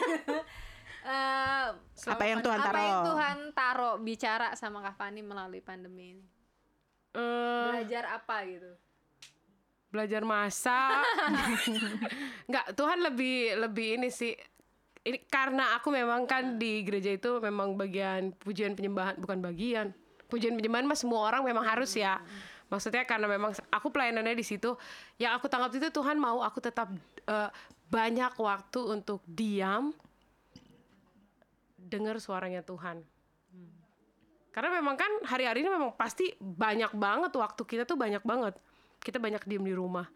Eh, 1.07 1.67
Apa 2.11 2.23
yang 2.27 2.43
Tuhan 2.43 2.59
apa 2.59 2.75
yang 2.75 2.75
taruh? 2.75 3.05
Tuhan 3.07 3.37
taruh 3.55 3.95
bicara 4.03 4.51
sama 4.59 4.83
Kak 4.83 4.99
Fani 4.99 5.23
melalui 5.23 5.63
pandemi 5.63 6.11
ini? 6.11 6.25
Eh, 7.15 7.63
Belajar 7.71 8.19
apa 8.19 8.43
gitu? 8.51 8.67
belajar 9.87 10.27
masak. 10.27 11.07
Enggak, 12.51 12.75
Tuhan 12.75 12.99
lebih 12.99 13.55
lebih 13.55 13.87
ini 13.95 14.11
sih. 14.11 14.35
Ini 15.06 15.22
karena 15.30 15.78
aku 15.78 15.93
memang 15.93 16.26
kan 16.26 16.58
di 16.58 16.82
gereja 16.82 17.14
itu 17.14 17.38
memang 17.38 17.78
bagian 17.78 18.34
pujian 18.41 18.74
penyembahan 18.74 19.22
bukan 19.22 19.38
bagian. 19.38 19.93
Pujian 20.26 20.58
penyembahan 20.58 20.89
mah 20.89 20.97
semua 20.97 21.30
orang 21.30 21.45
memang 21.45 21.62
harus 21.62 21.93
ya. 21.93 22.18
Maksudnya 22.74 23.06
karena 23.06 23.30
memang 23.30 23.53
aku 23.70 23.93
pelayanannya 23.93 24.34
di 24.34 24.41
situ. 24.41 24.74
Yang 25.22 25.32
aku 25.38 25.45
tangkap 25.45 25.70
itu 25.78 25.93
Tuhan 25.93 26.18
mau 26.18 26.41
aku 26.41 26.58
tetap 26.58 26.89
eh, 27.30 27.49
banyak 27.93 28.34
waktu 28.34 28.80
untuk 28.82 29.22
diam 29.30 29.93
dengar 31.78 32.18
suaranya 32.18 32.66
Tuhan. 32.66 33.06
Karena 34.49 34.72
memang 34.82 34.95
kan 34.97 35.12
hari-hari 35.28 35.62
ini 35.62 35.70
memang 35.70 35.93
pasti 35.93 36.34
banyak 36.41 36.95
banget 36.97 37.30
waktu 37.36 37.62
kita 37.62 37.84
tuh 37.86 37.99
banyak 37.99 38.26
banget. 38.26 38.58
Kita 39.03 39.22
banyak 39.22 39.45
diem 39.45 39.62
di 39.62 39.76
rumah. 39.78 40.10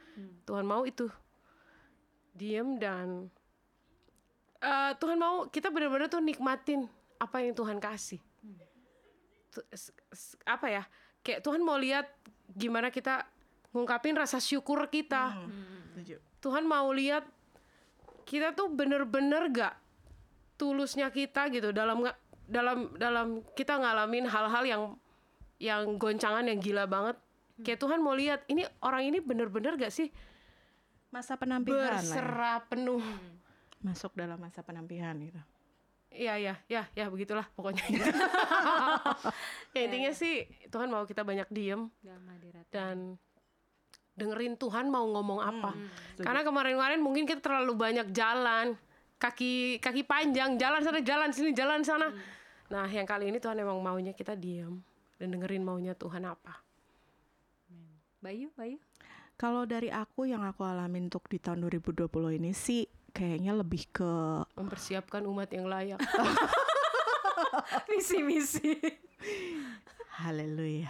Tuhan 0.50 0.66
mau 0.66 0.82
itu 0.88 1.06
diem 2.34 2.80
dan 2.82 3.30
eh, 4.60 4.91
Tuhan 4.95 5.18
mau 5.18 5.47
kita 5.47 5.70
benar-benar 5.70 6.07
tuh 6.07 6.20
nikmatin 6.20 6.86
apa 7.18 7.39
yang 7.39 7.53
Tuhan 7.53 7.78
kasih. 7.78 8.20
S- 9.74 9.93
apa 10.45 10.68
ya? 10.70 10.84
Kayak 11.20 11.43
Tuhan 11.43 11.60
mau 11.60 11.76
lihat 11.76 12.07
gimana 12.49 12.89
kita 12.89 13.28
ngungkapin 13.74 14.16
rasa 14.16 14.39
syukur 14.39 14.88
kita. 14.88 15.36
Setuju. 15.93 16.16
Tuhan 16.39 16.64
mau 16.64 16.89
lihat 16.89 17.28
kita 18.24 18.53
tuh 18.53 18.70
bener-bener 18.70 19.49
gak 19.49 19.76
tulusnya 20.55 21.10
kita 21.10 21.49
gitu 21.49 21.72
dalam 21.72 22.05
dalam 22.45 22.93
dalam 22.95 23.28
kita 23.53 23.78
ngalamin 23.78 24.26
hal-hal 24.26 24.64
yang 24.66 24.84
yang 25.60 25.97
goncangan 25.97 26.45
yang 26.47 26.62
gila 26.62 26.88
banget. 26.88 27.18
Kayak 27.60 27.80
Tuhan 27.84 27.99
mau 27.99 28.16
lihat 28.16 28.47
ini 28.47 28.64
orang 28.80 29.03
ini 29.03 29.20
bener-bener 29.20 29.76
gak 29.76 29.91
sih 29.91 30.07
Masa 31.10 31.36
penampilan 31.36 31.99
ya. 31.99 31.99
berserah 31.99 32.57
penuh. 32.70 33.01
Masuk 33.80 34.15
dalam 34.15 34.39
masa 34.39 34.63
penampilan 34.63 35.15
gitu. 35.23 35.41
Iya 36.09 36.41
ya 36.41 36.55
ya 36.65 36.84
ya 36.97 37.05
begitulah 37.07 37.45
pokoknya. 37.53 37.86
ya 39.77 39.82
intinya 39.86 40.11
sih 40.11 40.49
Tuhan 40.73 40.89
mau 40.89 41.05
kita 41.05 41.21
banyak 41.21 41.47
diem 41.53 41.88
dan 42.73 43.15
dengerin 44.19 44.59
Tuhan 44.59 44.91
mau 44.91 45.07
ngomong 45.07 45.39
apa. 45.39 45.71
setuju. 46.11 46.25
Karena 46.27 46.41
kemarin-kemarin 46.43 46.99
mungkin 46.99 47.23
kita 47.23 47.39
terlalu 47.39 47.73
banyak 47.77 48.11
jalan, 48.11 48.75
kaki 49.15 49.80
kaki 49.80 50.03
panjang, 50.03 50.59
jalan 50.59 50.84
sana, 50.84 50.99
jalan 50.99 51.30
sini, 51.32 51.55
jalan 51.55 51.82
sana. 51.88 52.11
Nah, 52.69 52.86
yang 52.91 53.07
kali 53.07 53.32
ini 53.32 53.39
Tuhan 53.39 53.57
emang 53.57 53.80
maunya 53.80 54.11
kita 54.11 54.36
diam 54.36 54.84
dan 55.15 55.27
dengerin 55.32 55.63
maunya 55.63 55.95
Tuhan 55.95 56.27
apa. 56.27 56.61
Bayu, 58.19 58.51
Bayu. 58.59 58.75
Kalau 59.39 59.63
dari 59.63 59.88
aku 59.88 60.27
yang 60.27 60.43
aku 60.43 60.67
alamin 60.67 61.07
untuk 61.07 61.32
di 61.32 61.39
tahun 61.39 61.63
2020 61.63 62.11
ini 62.36 62.51
sih 62.51 62.84
kayaknya 63.12 63.53
lebih 63.57 63.89
ke 63.89 64.12
Mempersiapkan 64.55 65.26
umat 65.26 65.49
yang 65.51 65.68
layak. 65.68 65.99
Misi-misi. 67.91 68.78
haleluya. 70.20 70.89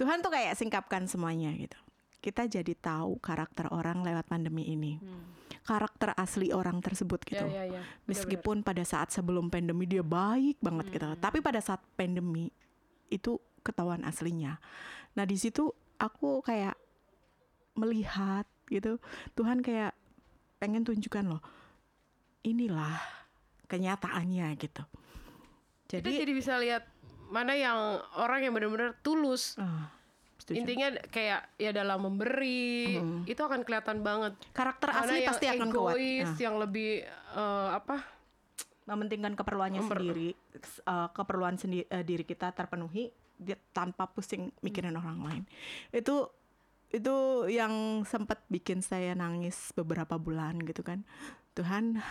Tuhan 0.00 0.24
tuh 0.24 0.32
kayak 0.32 0.56
singkapkan 0.56 1.04
semuanya 1.04 1.52
gitu. 1.56 1.76
Kita 2.20 2.48
jadi 2.48 2.72
tahu 2.76 3.20
karakter 3.20 3.68
orang 3.72 4.04
lewat 4.04 4.28
pandemi 4.28 4.68
ini. 4.72 4.96
Karakter 5.64 6.16
asli 6.16 6.52
orang 6.52 6.80
tersebut 6.80 7.20
gitu. 7.28 7.44
Ya, 7.48 7.68
ya, 7.68 7.80
ya. 7.80 7.82
Meskipun 8.08 8.64
pada 8.64 8.80
saat 8.84 9.12
sebelum 9.12 9.52
pandemi 9.52 9.84
dia 9.84 10.00
baik 10.00 10.56
banget 10.64 10.86
gitu, 10.96 11.08
tapi 11.20 11.44
pada 11.44 11.60
saat 11.60 11.84
pandemi 11.96 12.48
itu 13.12 13.36
ketahuan 13.60 14.04
aslinya. 14.08 14.56
Nah 15.16 15.24
di 15.28 15.36
situ 15.36 15.68
aku 16.00 16.40
kayak 16.40 16.76
melihat 17.76 18.48
gitu, 18.72 18.96
Tuhan 19.36 19.60
kayak 19.60 19.92
pengen 20.60 20.84
tunjukkan 20.84 21.24
loh, 21.26 21.40
inilah 22.42 23.00
kenyataannya 23.64 24.52
gitu. 24.54 24.84
Kita 25.88 25.98
Jadi, 25.98 26.20
jadi 26.20 26.32
bisa 26.32 26.54
lihat 26.56 26.84
mana 27.28 27.54
yang 27.54 27.78
orang 28.14 28.44
yang 28.44 28.52
benar-benar 28.52 28.94
tulus. 29.00 29.56
setuju. 30.36 30.56
Intinya 30.56 30.88
kayak 31.06 31.52
ya 31.56 31.70
dalam 31.70 32.00
memberi 32.02 32.96
itu 33.24 33.38
akan 33.38 33.62
kelihatan 33.62 34.00
banget. 34.00 34.36
karakter 34.52 34.88
Mana 34.88 35.00
asli 35.02 35.16
yang 35.18 35.28
pasti 35.28 35.46
akan 35.48 35.68
kuat. 35.70 35.94
egois, 35.94 36.26
Nah, 36.26 36.38
yang 36.38 36.56
lebih 36.56 36.90
eh, 37.08 37.68
apa? 37.72 38.20
mementingkan 38.82 39.38
keperluannya 39.38 39.80
sendiri, 39.82 40.34
s- 40.56 40.82
eh, 40.82 41.08
keperluan 41.10 41.54
sendi- 41.54 41.86
eh, 41.86 42.02
diri 42.02 42.22
kita 42.22 42.50
terpenuhi 42.50 43.06
dia 43.36 43.54
tanpa 43.70 44.04
pusing 44.04 44.50
mikirin 44.60 44.92
orang 44.92 45.18
lain. 45.20 45.42
Itu 45.90 46.28
itu 46.90 47.46
yang 47.46 48.02
sempat 48.02 48.42
bikin 48.50 48.82
saya 48.82 49.14
nangis 49.14 49.70
beberapa 49.78 50.18
bulan 50.18 50.58
gitu 50.66 50.82
kan. 50.82 51.06
Tuhan 51.54 52.02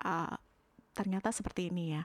ah, 0.00 0.36
ternyata 0.92 1.32
seperti 1.32 1.72
ini 1.72 1.96
ya. 1.96 2.04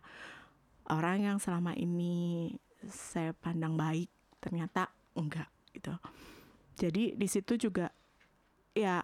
Orang 0.88 1.20
yang 1.20 1.38
selama 1.44 1.76
ini 1.76 2.56
saya 2.88 3.36
pandang 3.36 3.76
baik 3.76 4.08
ternyata 4.40 4.88
enggak 5.20 5.52
gitu. 5.76 5.92
Jadi 6.80 7.20
di 7.20 7.28
situ 7.28 7.60
juga 7.60 7.92
ya 8.72 9.04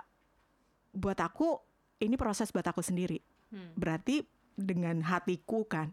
buat 0.95 1.19
aku 1.19 1.59
ini 1.99 2.15
proses 2.15 2.55
buat 2.55 2.63
aku 2.63 2.79
sendiri. 2.79 3.19
Berarti 3.75 4.23
dengan 4.55 5.03
hatiku 5.03 5.67
kan. 5.67 5.91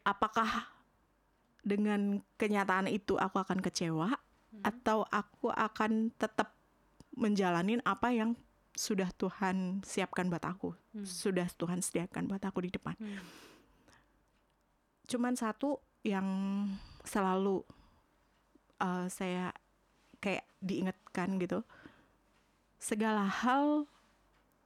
Apakah 0.00 0.70
dengan 1.60 2.24
kenyataan 2.40 2.88
itu 2.88 3.20
aku 3.20 3.36
akan 3.36 3.60
kecewa 3.60 4.16
atau 4.66 5.06
aku 5.08 5.48
akan 5.54 6.10
tetap 6.18 6.54
menjalanin 7.14 7.78
apa 7.86 8.10
yang 8.10 8.34
sudah 8.74 9.10
Tuhan 9.18 9.82
siapkan 9.84 10.30
buat 10.30 10.42
aku, 10.46 10.72
sudah 11.04 11.46
Tuhan 11.58 11.82
sediakan 11.82 12.30
buat 12.30 12.42
aku 12.42 12.64
di 12.64 12.70
depan. 12.72 12.94
Cuman 15.10 15.34
satu 15.34 15.82
yang 16.06 16.24
selalu 17.02 17.66
uh, 18.78 19.06
saya 19.10 19.52
kayak 20.22 20.46
diingatkan 20.62 21.36
gitu, 21.42 21.66
segala 22.78 23.26
hal 23.26 23.90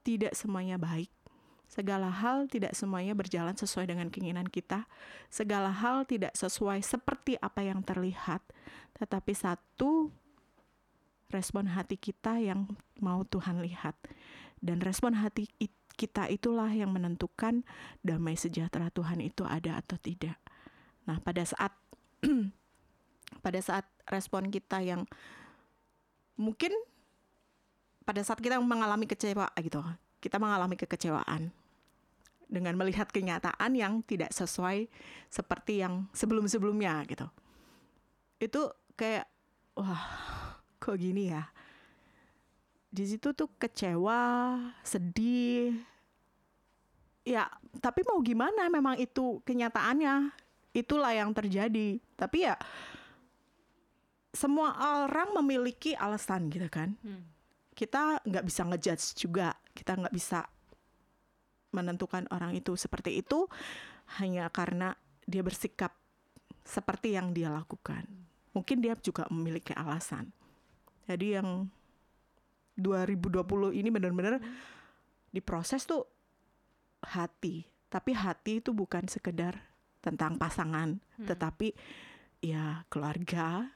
tidak 0.05 0.37
semuanya 0.37 0.76
baik. 0.76 1.11
Segala 1.66 2.12
hal 2.12 2.46
tidak 2.46 2.76
semuanya 2.78 3.16
berjalan 3.16 3.56
sesuai 3.56 3.90
dengan 3.90 4.06
keinginan 4.12 4.46
kita. 4.46 4.86
Segala 5.26 5.72
hal 5.74 6.06
tidak 6.06 6.36
sesuai 6.38 6.84
seperti 6.84 7.34
apa 7.40 7.66
yang 7.66 7.82
terlihat. 7.82 8.44
Tetapi 8.94 9.32
satu 9.34 10.12
respon 11.34 11.66
hati 11.66 11.98
kita 11.98 12.38
yang 12.38 12.70
mau 13.02 13.26
Tuhan 13.26 13.58
lihat. 13.64 13.98
Dan 14.62 14.78
respon 14.84 15.18
hati 15.18 15.50
it- 15.58 15.74
kita 15.94 16.26
itulah 16.26 16.70
yang 16.74 16.90
menentukan 16.90 17.62
damai 18.02 18.34
sejahtera 18.34 18.90
Tuhan 18.90 19.22
itu 19.22 19.46
ada 19.46 19.78
atau 19.78 19.94
tidak. 19.98 20.38
Nah, 21.06 21.22
pada 21.22 21.46
saat 21.46 21.70
pada 23.44 23.60
saat 23.62 23.86
respon 24.10 24.50
kita 24.50 24.82
yang 24.82 25.06
mungkin 26.34 26.74
pada 28.02 28.20
saat 28.20 28.42
kita 28.42 28.58
mengalami 28.60 29.06
kecewa 29.08 29.48
gitu, 29.62 29.80
kita 30.24 30.40
mengalami 30.40 30.80
kekecewaan 30.80 31.52
dengan 32.48 32.72
melihat 32.80 33.12
kenyataan 33.12 33.76
yang 33.76 34.00
tidak 34.08 34.32
sesuai 34.32 34.88
seperti 35.28 35.84
yang 35.84 36.08
sebelum-sebelumnya 36.16 37.04
gitu. 37.04 37.28
Itu 38.40 38.72
kayak 38.96 39.28
wah, 39.76 40.00
kok 40.80 40.96
gini 40.96 41.28
ya? 41.28 41.44
Di 42.88 43.04
situ 43.04 43.36
tuh 43.36 43.52
kecewa, 43.60 44.56
sedih. 44.80 45.76
Ya, 47.28 47.52
tapi 47.84 48.00
mau 48.08 48.16
gimana 48.24 48.72
memang 48.72 48.96
itu 48.96 49.44
kenyataannya. 49.44 50.32
Itulah 50.72 51.12
yang 51.12 51.36
terjadi. 51.36 52.00
Tapi 52.16 52.48
ya 52.48 52.56
semua 54.34 54.74
orang 55.06 55.30
memiliki 55.42 55.94
alasan 55.94 56.50
gitu 56.50 56.66
kan 56.66 56.98
kita 57.74 58.18
nggak 58.26 58.44
bisa 58.46 58.62
ngejudge 58.66 59.14
juga 59.14 59.54
kita 59.74 59.98
nggak 59.98 60.14
bisa 60.14 60.46
menentukan 61.74 62.30
orang 62.30 62.54
itu 62.54 62.78
seperti 62.78 63.18
itu 63.18 63.50
hanya 64.22 64.46
karena 64.48 64.94
dia 65.26 65.42
bersikap 65.42 65.90
seperti 66.62 67.18
yang 67.18 67.34
dia 67.34 67.50
lakukan. 67.50 68.06
Mungkin 68.54 68.78
dia 68.78 68.94
juga 69.02 69.26
memiliki 69.28 69.74
alasan. 69.74 70.30
Jadi 71.10 71.36
yang 71.36 71.66
2020 72.78 73.74
ini 73.74 73.88
benar-benar 73.90 74.38
diproses 75.34 75.84
tuh 75.84 76.06
hati. 77.02 77.66
Tapi 77.90 78.10
hati 78.14 78.62
itu 78.62 78.70
bukan 78.70 79.10
sekedar 79.10 79.74
tentang 80.04 80.36
pasangan 80.36 81.00
tetapi 81.16 81.72
ya 82.44 82.84
keluarga 82.92 83.72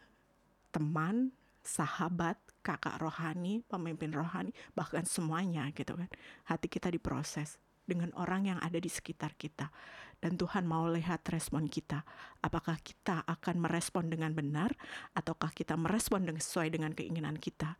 teman 0.68 1.32
sahabat 1.64 2.36
kakak 2.62 2.98
rohani, 3.00 3.64
pemimpin 3.66 4.12
rohani, 4.12 4.52
bahkan 4.76 5.06
semuanya 5.06 5.70
gitu 5.72 5.96
kan. 5.96 6.10
Hati 6.46 6.68
kita 6.68 6.92
diproses 6.92 7.56
dengan 7.88 8.12
orang 8.20 8.52
yang 8.52 8.58
ada 8.60 8.76
di 8.76 8.90
sekitar 8.92 9.32
kita. 9.38 9.72
Dan 10.18 10.34
Tuhan 10.34 10.66
mau 10.66 10.84
lihat 10.90 11.22
respon 11.30 11.70
kita. 11.70 12.02
Apakah 12.42 12.76
kita 12.82 13.22
akan 13.24 13.62
merespon 13.62 14.10
dengan 14.10 14.34
benar 14.34 14.74
ataukah 15.14 15.54
kita 15.54 15.78
merespon 15.78 16.26
dengan 16.26 16.42
sesuai 16.42 16.68
dengan 16.74 16.92
keinginan 16.92 17.38
kita. 17.38 17.78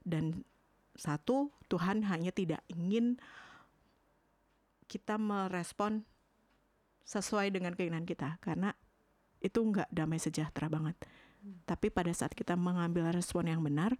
Dan 0.00 0.42
satu, 0.96 1.52
Tuhan 1.68 2.08
hanya 2.08 2.32
tidak 2.32 2.64
ingin 2.72 3.20
kita 4.88 5.20
merespon 5.20 6.06
sesuai 7.06 7.54
dengan 7.54 7.76
keinginan 7.76 8.02
kita 8.02 8.42
karena 8.42 8.74
itu 9.38 9.62
nggak 9.62 9.92
damai 9.94 10.18
sejahtera 10.18 10.66
banget. 10.66 10.96
Tapi 11.66 11.90
pada 11.90 12.10
saat 12.10 12.34
kita 12.34 12.58
mengambil 12.58 13.10
respon 13.10 13.46
yang 13.46 13.62
benar, 13.62 13.94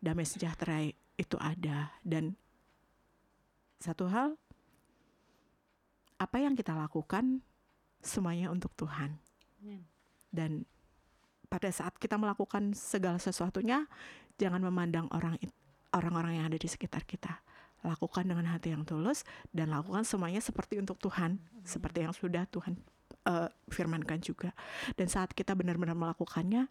damai 0.00 0.24
sejahtera 0.28 0.84
itu 1.16 1.36
ada 1.38 1.94
dan 2.02 2.34
satu 3.78 4.08
hal 4.10 4.34
apa 6.18 6.36
yang 6.40 6.56
kita 6.56 6.72
lakukan 6.72 7.44
semuanya 8.00 8.48
untuk 8.48 8.72
Tuhan. 8.76 9.16
Dan 10.32 10.64
pada 11.52 11.68
saat 11.70 11.94
kita 12.00 12.16
melakukan 12.16 12.72
segala 12.74 13.20
sesuatunya, 13.20 13.86
jangan 14.40 14.60
memandang 14.64 15.06
orang 15.12 15.38
orang-orang 15.94 16.42
yang 16.42 16.46
ada 16.50 16.58
di 16.58 16.66
sekitar 16.66 17.04
kita. 17.06 17.44
Lakukan 17.84 18.24
dengan 18.24 18.48
hati 18.48 18.72
yang 18.72 18.88
tulus 18.88 19.28
dan 19.52 19.68
lakukan 19.68 20.08
semuanya 20.08 20.40
seperti 20.40 20.80
untuk 20.80 20.96
Tuhan, 20.96 21.36
seperti 21.68 22.08
yang 22.08 22.16
sudah 22.16 22.48
Tuhan 22.48 22.80
eh, 23.24 23.48
firmankan 23.72 24.20
juga. 24.20 24.52
Dan 24.96 25.08
saat 25.08 25.32
kita 25.32 25.56
benar-benar 25.56 25.96
melakukannya, 25.96 26.68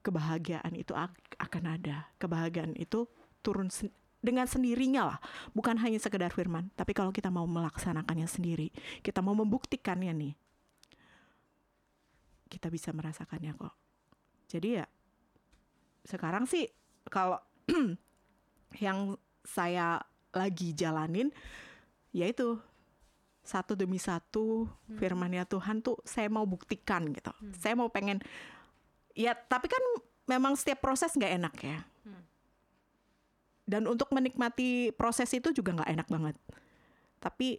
kebahagiaan 0.00 0.74
itu 0.76 0.92
ak- 0.96 1.36
akan 1.38 1.64
ada. 1.80 2.08
Kebahagiaan 2.16 2.74
itu 2.76 3.06
turun 3.44 3.68
sen- 3.72 3.94
dengan 4.20 4.44
sendirinya 4.44 5.16
lah, 5.16 5.18
bukan 5.56 5.80
hanya 5.80 5.96
sekedar 5.96 6.28
firman, 6.28 6.68
tapi 6.76 6.92
kalau 6.92 7.08
kita 7.08 7.32
mau 7.32 7.48
melaksanakannya 7.48 8.28
sendiri, 8.28 8.68
kita 9.00 9.24
mau 9.24 9.32
membuktikannya 9.32 10.12
nih, 10.12 10.34
kita 12.52 12.68
bisa 12.68 12.92
merasakannya 12.92 13.56
kok. 13.56 13.72
Jadi 14.50 14.68
ya 14.76 14.84
sekarang 16.04 16.44
sih 16.44 16.68
kalau 17.08 17.40
yang 18.84 19.16
saya 19.46 20.02
lagi 20.34 20.76
jalanin 20.76 21.30
yaitu 22.10 22.58
satu 23.50 23.74
demi 23.74 23.98
satu 23.98 24.70
firmannya 24.94 25.42
Tuhan 25.50 25.82
tuh 25.82 25.98
saya 26.06 26.30
mau 26.30 26.46
buktikan 26.46 27.10
gitu. 27.10 27.34
Saya 27.58 27.74
mau 27.74 27.90
pengen 27.90 28.22
ya 29.18 29.34
tapi 29.34 29.66
kan 29.66 29.82
memang 30.30 30.54
setiap 30.54 30.78
proses 30.78 31.10
nggak 31.18 31.34
enak 31.42 31.54
ya. 31.66 31.78
Dan 33.66 33.86
untuk 33.90 34.10
menikmati 34.14 34.94
proses 34.94 35.30
itu 35.34 35.50
juga 35.50 35.74
nggak 35.82 35.90
enak 35.90 36.08
banget. 36.10 36.36
Tapi 37.18 37.58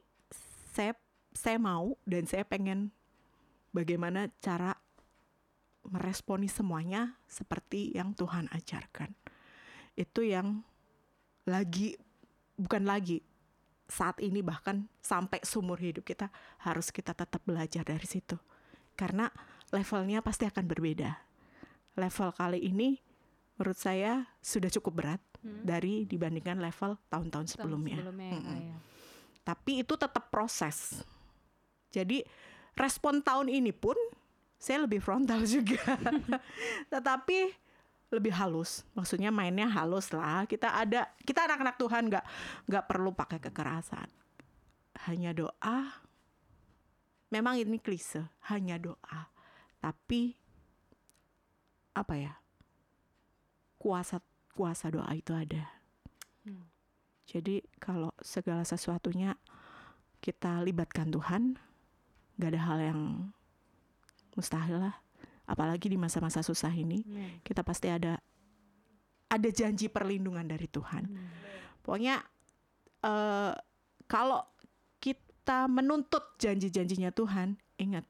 saya 0.71 0.95
saya 1.35 1.59
mau 1.59 1.99
dan 2.07 2.27
saya 2.27 2.47
pengen 2.47 2.91
bagaimana 3.75 4.31
cara 4.43 4.75
meresponi 5.87 6.51
semuanya 6.51 7.19
seperti 7.27 7.95
yang 7.95 8.15
Tuhan 8.15 8.51
ajarkan. 8.51 9.15
Itu 9.95 10.23
yang 10.23 10.63
lagi 11.47 11.95
bukan 12.59 12.85
lagi 12.85 13.23
saat 13.91 14.23
ini 14.23 14.39
bahkan 14.39 14.87
sampai 15.03 15.43
seumur 15.43 15.75
hidup 15.75 16.07
kita 16.07 16.31
harus 16.63 16.95
kita 16.95 17.11
tetap 17.11 17.43
belajar 17.43 17.83
dari 17.83 18.07
situ. 18.07 18.39
Karena 18.95 19.27
levelnya 19.75 20.23
pasti 20.23 20.47
akan 20.47 20.63
berbeda. 20.63 21.11
Level 21.99 22.31
kali 22.31 22.63
ini 22.63 22.95
menurut 23.59 23.75
saya 23.75 24.31
sudah 24.39 24.71
cukup 24.71 25.03
berat 25.03 25.21
dari 25.43 26.07
dibandingkan 26.07 26.63
level 26.63 26.95
tahun-tahun 27.11 27.51
Tahun 27.51 27.53
sebelumnya. 27.59 27.99
sebelumnya 27.99 28.29
ya, 28.31 28.39
Kak, 28.39 28.57
ya. 28.63 28.77
Tapi 29.41 29.71
itu 29.83 29.93
tetap 29.99 30.23
proses. 30.31 31.03
Jadi 31.91 32.23
respon 32.79 33.19
tahun 33.19 33.51
ini 33.51 33.75
pun 33.75 33.99
saya 34.55 34.87
lebih 34.87 35.03
frontal 35.03 35.43
juga. 35.59 35.83
Tetapi 36.87 37.39
lebih 38.11 38.35
halus. 38.35 38.83
Maksudnya 38.93 39.31
mainnya 39.31 39.71
halus 39.71 40.11
lah. 40.11 40.43
Kita 40.45 40.75
ada 40.75 41.07
kita 41.23 41.47
anak-anak 41.47 41.75
Tuhan 41.79 42.03
nggak 42.11 42.25
nggak 42.67 42.85
perlu 42.85 43.15
pakai 43.15 43.39
kekerasan. 43.39 44.07
Hanya 45.07 45.31
doa. 45.31 46.03
Memang 47.31 47.55
ini 47.55 47.79
klise, 47.79 48.27
hanya 48.51 48.75
doa. 48.75 49.31
Tapi 49.79 50.35
apa 51.95 52.13
ya? 52.19 52.35
Kuasa 53.79 54.19
kuasa 54.51 54.91
doa 54.91 55.09
itu 55.15 55.31
ada. 55.31 55.81
Jadi 57.31 57.63
kalau 57.79 58.11
segala 58.19 58.67
sesuatunya 58.67 59.39
kita 60.19 60.59
libatkan 60.67 61.07
Tuhan, 61.07 61.55
nggak 62.35 62.51
ada 62.51 62.61
hal 62.67 62.79
yang 62.83 63.01
mustahil 64.35 64.83
lah. 64.83 64.99
Apalagi 65.49 65.91
di 65.91 65.97
masa-masa 65.97 66.45
susah 66.45 66.71
ini, 66.71 67.03
Amin. 67.03 67.41
kita 67.43 67.65
pasti 67.65 67.91
ada 67.91 68.17
ada 69.31 69.49
janji 69.49 69.87
perlindungan 69.87 70.43
dari 70.43 70.67
Tuhan. 70.67 71.07
Pokoknya 71.81 72.19
eh, 73.03 73.53
kalau 74.05 74.41
kita 75.01 75.65
menuntut 75.71 76.35
janji-janjinya 76.37 77.09
Tuhan, 77.15 77.55
ingat 77.79 78.05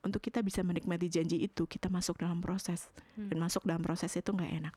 untuk 0.00 0.24
kita 0.24 0.40
bisa 0.40 0.64
menikmati 0.64 1.12
janji 1.12 1.44
itu, 1.44 1.68
kita 1.68 1.92
masuk 1.92 2.16
dalam 2.16 2.40
proses 2.40 2.88
dan 3.12 3.36
masuk 3.36 3.68
dalam 3.68 3.84
proses 3.84 4.16
itu 4.16 4.32
nggak 4.32 4.52
enak. 4.64 4.74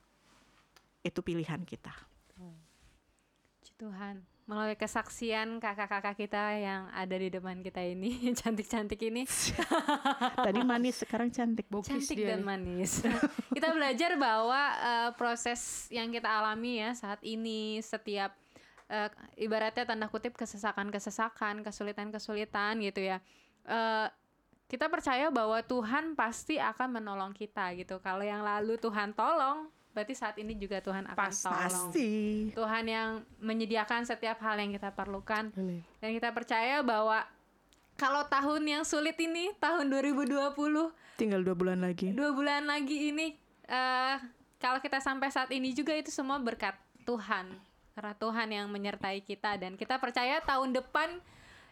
Itu 1.00 1.24
pilihan 1.24 1.64
kita. 1.64 1.96
Puji 2.36 3.72
Tuhan 3.80 4.33
melalui 4.44 4.76
kesaksian 4.76 5.64
kakak-kakak 5.64 6.20
kita 6.20 6.44
yang 6.60 6.92
ada 6.92 7.16
di 7.16 7.32
depan 7.32 7.64
kita 7.64 7.80
ini 7.80 8.28
cantik-cantik 8.40 9.00
ini 9.00 9.24
Tadi 10.46 10.60
manis, 10.68 11.00
sekarang 11.04 11.32
cantik. 11.32 11.68
Bokis 11.72 11.88
cantik 11.90 12.18
dia 12.20 12.36
dan 12.36 12.44
manis. 12.44 13.00
kita 13.56 13.72
belajar 13.72 14.20
bahwa 14.20 14.62
eh, 14.76 15.10
proses 15.16 15.88
yang 15.88 16.12
kita 16.12 16.28
alami 16.28 16.84
ya 16.84 16.92
saat 16.92 17.24
ini 17.24 17.80
setiap 17.80 18.36
eh, 18.92 19.10
ibaratnya 19.40 19.88
tanda 19.88 20.12
kutip 20.12 20.36
kesesakan-kesesakan, 20.36 21.64
kesulitan-kesulitan 21.64 22.84
gitu 22.84 23.00
ya. 23.00 23.24
Eh, 23.64 24.08
kita 24.68 24.90
percaya 24.90 25.30
bahwa 25.30 25.62
Tuhan 25.64 26.18
pasti 26.18 26.58
akan 26.60 27.00
menolong 27.00 27.32
kita 27.32 27.72
gitu. 27.80 28.02
Kalau 28.04 28.26
yang 28.26 28.42
lalu 28.42 28.76
Tuhan 28.82 29.16
tolong, 29.16 29.70
berarti 29.94 30.14
saat 30.14 30.36
ini 30.36 30.54
juga 30.54 30.82
Tuhan 30.82 31.06
akan 31.06 31.16
Pas- 31.16 31.38
tolong. 31.40 31.90
Pasti. 31.94 32.12
Tuhan 32.52 32.86
yang 32.86 33.10
menyediakan 33.40 34.04
setiap 34.04 34.42
hal 34.42 34.58
yang 34.58 34.74
kita 34.74 34.90
perlukan. 34.90 35.54
Amin. 35.54 35.86
Dan 35.98 36.10
kita 36.12 36.30
percaya 36.30 36.82
bahwa 36.82 37.22
kalau 37.94 38.26
tahun 38.26 38.62
yang 38.66 38.84
sulit 38.84 39.16
ini, 39.16 39.54
tahun 39.56 39.86
2020, 39.88 40.34
Tinggal 41.14 41.46
dua 41.46 41.54
bulan 41.54 41.80
lagi. 41.80 42.10
dua 42.10 42.34
bulan 42.34 42.66
lagi 42.66 43.14
ini, 43.14 43.38
eh 43.64 44.18
kalau 44.58 44.80
kita 44.80 44.98
sampai 44.98 45.30
saat 45.30 45.54
ini 45.54 45.72
juga 45.72 45.94
itu 45.94 46.10
semua 46.10 46.38
berkat 46.38 46.74
Tuhan. 47.04 47.54
Karena 47.94 48.14
Tuhan 48.16 48.50
yang 48.50 48.68
menyertai 48.68 49.22
kita 49.22 49.54
dan 49.56 49.78
kita 49.78 50.02
percaya 50.02 50.42
tahun 50.42 50.74
depan 50.74 51.22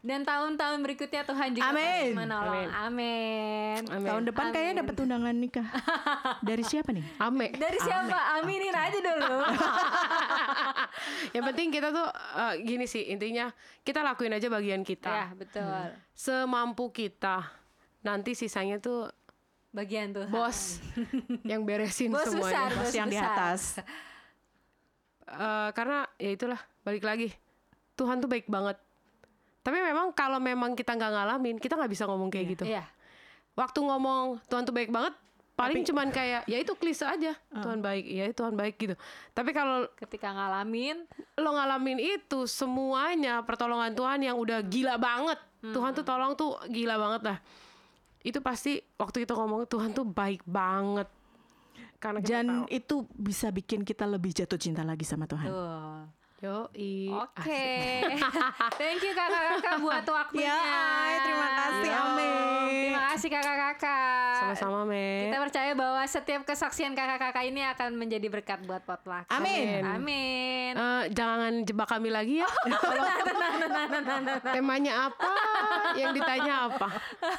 dan 0.01 0.25
tahun-tahun 0.25 0.81
berikutnya 0.81 1.21
Tuhan 1.21 1.49
juga 1.53 1.69
Amin. 1.69 2.17
menolong. 2.17 2.65
Amin. 2.73 3.79
Amin. 3.85 4.09
Tahun 4.09 4.23
depan 4.25 4.49
kayaknya 4.49 4.73
Amin. 4.73 4.81
dapat 4.81 4.95
undangan 4.97 5.35
nikah. 5.37 5.67
Dari 6.49 6.63
siapa 6.65 6.89
nih? 6.89 7.05
Ame. 7.21 7.53
Dari 7.53 7.77
siapa? 7.77 8.17
Aminin 8.41 8.73
aja 8.73 8.97
dulu. 8.97 9.37
Yang 11.37 11.43
penting 11.53 11.67
kita 11.69 11.87
tuh 11.93 12.07
eh, 12.09 12.53
gini 12.65 12.85
sih 12.89 13.13
intinya 13.13 13.53
kita 13.85 14.01
lakuin 14.01 14.33
aja 14.33 14.49
bagian 14.49 14.81
kita. 14.81 15.09
ya, 15.09 15.27
betul. 15.37 15.93
Semampu 16.17 16.89
kita. 16.89 17.45
Nanti 18.01 18.33
sisanya 18.33 18.81
tuh 18.81 19.05
Bagian 19.71 20.11
Tuhan. 20.11 20.27
bos 20.27 20.83
yang 21.47 21.63
beresin 21.63 22.11
Bos 22.11 22.27
besar, 22.27 22.73
semuanya. 22.73 22.75
Bos 22.75 22.91
yang 22.91 23.07
di 23.07 23.15
besar. 23.15 23.31
atas. 23.31 23.61
Eh, 25.29 25.69
karena 25.71 26.09
ya 26.17 26.31
itulah 26.33 26.59
balik 26.81 27.05
lagi 27.05 27.29
Tuhan 27.95 28.17
tuh 28.17 28.27
baik 28.27 28.49
banget. 28.49 28.75
Tapi 29.61 29.77
memang 29.77 30.09
kalau 30.11 30.37
memang 30.37 30.73
kita 30.73 30.91
nggak 30.91 31.11
ngalamin, 31.11 31.55
kita 31.55 31.73
nggak 31.75 31.91
bisa 31.91 32.05
ngomong 32.05 32.29
kayak 32.29 32.45
gitu. 32.51 32.63
Iya. 32.65 32.85
Waktu 33.53 33.79
ngomong 33.79 34.41
Tuhan 34.45 34.63
tuh 34.63 34.73
baik 34.73 34.89
banget, 34.89 35.13
paling 35.53 35.79
Tapi- 35.79 35.87
cuman 35.87 36.07
kayak 36.17 36.41
ya 36.45 36.57
itu 36.57 36.73
klise 36.73 37.05
aja. 37.05 37.37
Tuhan 37.53 37.77
baik, 37.77 38.03
ya 38.03 38.25
Tuhan 38.31 38.53
baik 38.53 38.75
gitu. 38.75 38.95
Tapi 39.31 39.51
kalau 39.51 39.85
Ketika 39.93 40.33
ngalamin, 40.33 41.05
lo 41.35 41.49
ngalamin 41.51 41.99
itu 41.99 42.49
semuanya 42.49 43.41
pertolongan 43.41 43.93
Tuhan 43.93 44.19
yang 44.19 44.35
udah 44.35 44.59
gila 44.61 44.97
banget. 44.97 45.37
Tuhan 45.61 45.93
tuh 45.93 46.01
tolong 46.01 46.33
tuh 46.33 46.57
gila 46.67 46.97
banget 46.97 47.21
lah. 47.23 47.37
Itu 48.21 48.41
pasti 48.41 48.81
waktu 48.95 49.25
kita 49.25 49.33
ngomong 49.33 49.65
Tuhan 49.65 49.93
tuh 49.93 50.03
baik 50.03 50.41
banget. 50.41 51.05
Karena 51.97 52.17
kita 52.17 52.33
Dan 52.33 52.45
tahu. 52.47 52.65
itu 52.71 52.95
bisa 53.11 53.47
bikin 53.49 53.85
kita 53.85 54.09
lebih 54.09 54.33
jatuh 54.33 54.57
cinta 54.57 54.81
lagi 54.81 55.05
sama 55.05 55.29
Tuhan. 55.29 55.45
tuh. 55.45 56.01
Yoi. 56.41 57.05
Oke. 57.13 57.65
Thank 58.81 59.05
you 59.05 59.13
kakak-kakak 59.13 59.77
buat 59.77 60.01
waktunya. 60.03 60.49
Ya, 60.49 60.57
ay, 60.57 61.13
terima 61.21 61.47
kasih, 61.53 61.85
Yo, 61.85 62.01
Amin. 62.01 62.81
Terima 62.81 63.03
kasih 63.13 63.29
kakak-kakak. 63.29 64.33
Sama-sama, 64.41 64.79
Me. 64.83 65.29
Kita 65.29 65.37
percaya 65.37 65.71
bahwa 65.77 66.01
setiap 66.03 66.41
kesaksian 66.41 66.97
kakak-kakak 66.97 67.45
ini 67.45 67.61
akan 67.63 67.93
menjadi 67.93 68.25
berkat 68.27 68.65
buat 68.65 68.81
potluck. 68.81 69.29
Amin. 69.29 69.85
Amin. 69.85 70.73
Eh, 70.73 71.03
jangan 71.13 71.61
jebak 71.61 71.85
kami 71.85 72.09
lagi 72.09 72.41
ya. 72.41 72.49
Kalau 72.49 73.05
temanya 74.51 74.93
apa, 75.07 75.29
yang 75.93 76.09
ditanya 76.11 76.53
apa. 76.67 76.87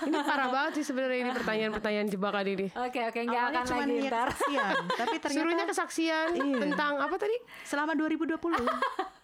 Ini 0.04 0.18
parah 0.22 0.46
banget 0.46 0.72
sih 0.78 0.84
sebenarnya 0.84 1.18
ini 1.20 1.30
pertanyaan-pertanyaan 1.34 2.06
jebakan 2.06 2.46
ini. 2.46 2.66
Oke 2.72 3.00
oke 3.02 3.18
nggak 3.20 3.42
Awalnya 3.42 3.60
akan 3.60 3.74
lagi 3.74 3.92
niat 3.92 4.12
ntar. 4.12 4.28
kesaksian, 4.28 4.74
tapi 4.94 5.16
ternyata 5.18 5.34
Suruhnya 5.42 5.64
kesaksian 5.66 6.28
Iya. 6.32 6.58
tentang 6.60 6.92
apa 6.98 7.16
tadi? 7.16 7.36
selama 7.64 7.92
2020 7.94 8.38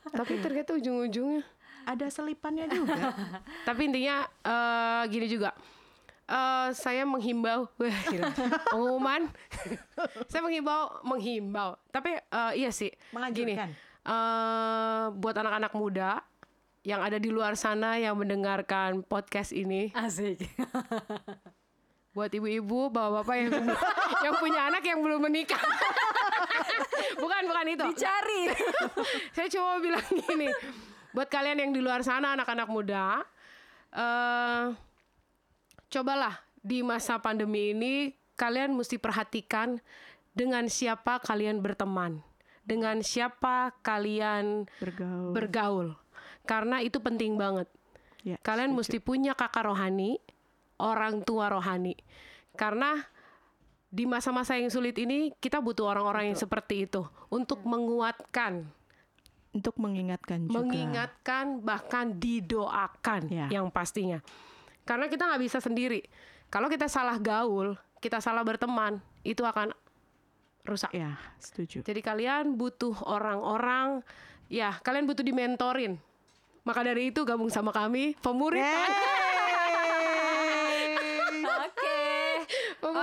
Tapi 0.08 0.40
ternyata 0.40 0.74
ujung-ujungnya. 0.76 1.44
ada 1.88 2.04
selipannya 2.12 2.68
juga. 2.68 3.16
Tapi 3.68 3.88
intinya 3.88 4.28
eh, 4.44 5.02
gini 5.08 5.24
juga. 5.24 5.56
Eh, 6.28 6.68
saya 6.76 7.08
menghimbau, 7.08 7.72
wah, 7.80 8.00
gila. 8.12 8.28
pengumuman. 8.68 9.32
saya 10.30 10.44
menghimbau, 10.44 11.00
menghimbau. 11.00 11.80
Tapi 11.88 12.20
eh, 12.20 12.52
iya 12.60 12.68
sih, 12.68 12.92
gini. 13.32 13.56
Eh, 13.56 15.04
buat 15.16 15.36
anak-anak 15.40 15.72
muda 15.72 16.20
yang 16.84 17.00
ada 17.00 17.16
di 17.16 17.32
luar 17.32 17.56
sana 17.56 17.96
yang 17.96 18.20
mendengarkan 18.20 19.00
podcast 19.08 19.56
ini, 19.56 19.88
Asik. 19.96 20.44
buat 22.12 22.28
ibu-ibu, 22.28 22.92
bapak-bapak 22.92 23.36
yang 23.40 23.52
yang 24.24 24.34
punya 24.36 24.60
anak 24.68 24.84
yang 24.84 25.00
belum 25.00 25.24
menikah. 25.24 25.60
Bukan, 27.18 27.42
bukan 27.44 27.66
itu. 27.68 27.84
Dicari. 27.92 28.42
Saya 29.36 29.48
cuma 29.50 29.78
bilang 29.78 30.06
gini, 30.06 30.48
buat 31.10 31.26
kalian 31.26 31.58
yang 31.60 31.70
di 31.74 31.80
luar 31.82 32.00
sana 32.00 32.32
anak-anak 32.32 32.68
muda, 32.70 33.26
eh 33.92 34.66
cobalah 35.88 36.36
di 36.60 36.84
masa 36.84 37.16
pandemi 37.18 37.72
ini 37.72 38.12
kalian 38.36 38.76
mesti 38.76 39.00
perhatikan 39.00 39.80
dengan 40.30 40.70
siapa 40.70 41.18
kalian 41.18 41.58
berteman, 41.58 42.22
dengan 42.62 43.02
siapa 43.02 43.74
kalian 43.82 44.68
Bergaul. 44.78 45.32
bergaul. 45.34 45.88
Karena 46.46 46.80
itu 46.80 47.02
penting 47.02 47.36
banget. 47.36 47.68
Ya, 48.24 48.36
Kalian 48.40 48.72
setuju. 48.72 48.78
mesti 48.78 48.98
punya 49.00 49.32
kakak 49.34 49.68
rohani, 49.68 50.16
orang 50.80 51.20
tua 51.22 51.50
rohani. 51.52 51.92
Karena 52.54 52.98
di 53.88 54.04
masa-masa 54.04 54.60
yang 54.60 54.68
sulit 54.68 54.94
ini 55.00 55.32
kita 55.40 55.64
butuh 55.64 55.88
orang-orang 55.88 56.32
yang 56.32 56.38
seperti 56.38 56.84
itu 56.84 57.08
untuk 57.32 57.64
menguatkan, 57.64 58.68
untuk 59.56 59.80
mengingatkan 59.80 60.44
juga. 60.44 60.60
mengingatkan 60.60 61.64
bahkan 61.64 62.12
didoakan 62.20 63.32
Ya. 63.32 63.48
yang 63.48 63.72
pastinya. 63.72 64.20
Karena 64.84 65.08
kita 65.08 65.24
nggak 65.24 65.42
bisa 65.42 65.58
sendiri. 65.60 66.04
Kalau 66.48 66.68
kita 66.68 66.88
salah 66.88 67.16
gaul, 67.20 67.76
kita 68.00 68.20
salah 68.20 68.40
berteman, 68.40 69.00
itu 69.24 69.44
akan 69.44 69.72
rusak. 70.64 70.92
Ya, 70.92 71.16
setuju. 71.40 71.84
Jadi 71.84 72.00
kalian 72.00 72.56
butuh 72.56 72.96
orang-orang, 73.04 74.04
ya 74.48 74.76
kalian 74.80 75.04
butuh 75.08 75.24
dimentorin. 75.24 75.96
Maka 76.64 76.84
dari 76.84 77.08
itu 77.08 77.24
gabung 77.24 77.48
sama 77.48 77.72
kami, 77.72 78.16
pemuritan. 78.20 78.88
Oke. 78.92 79.27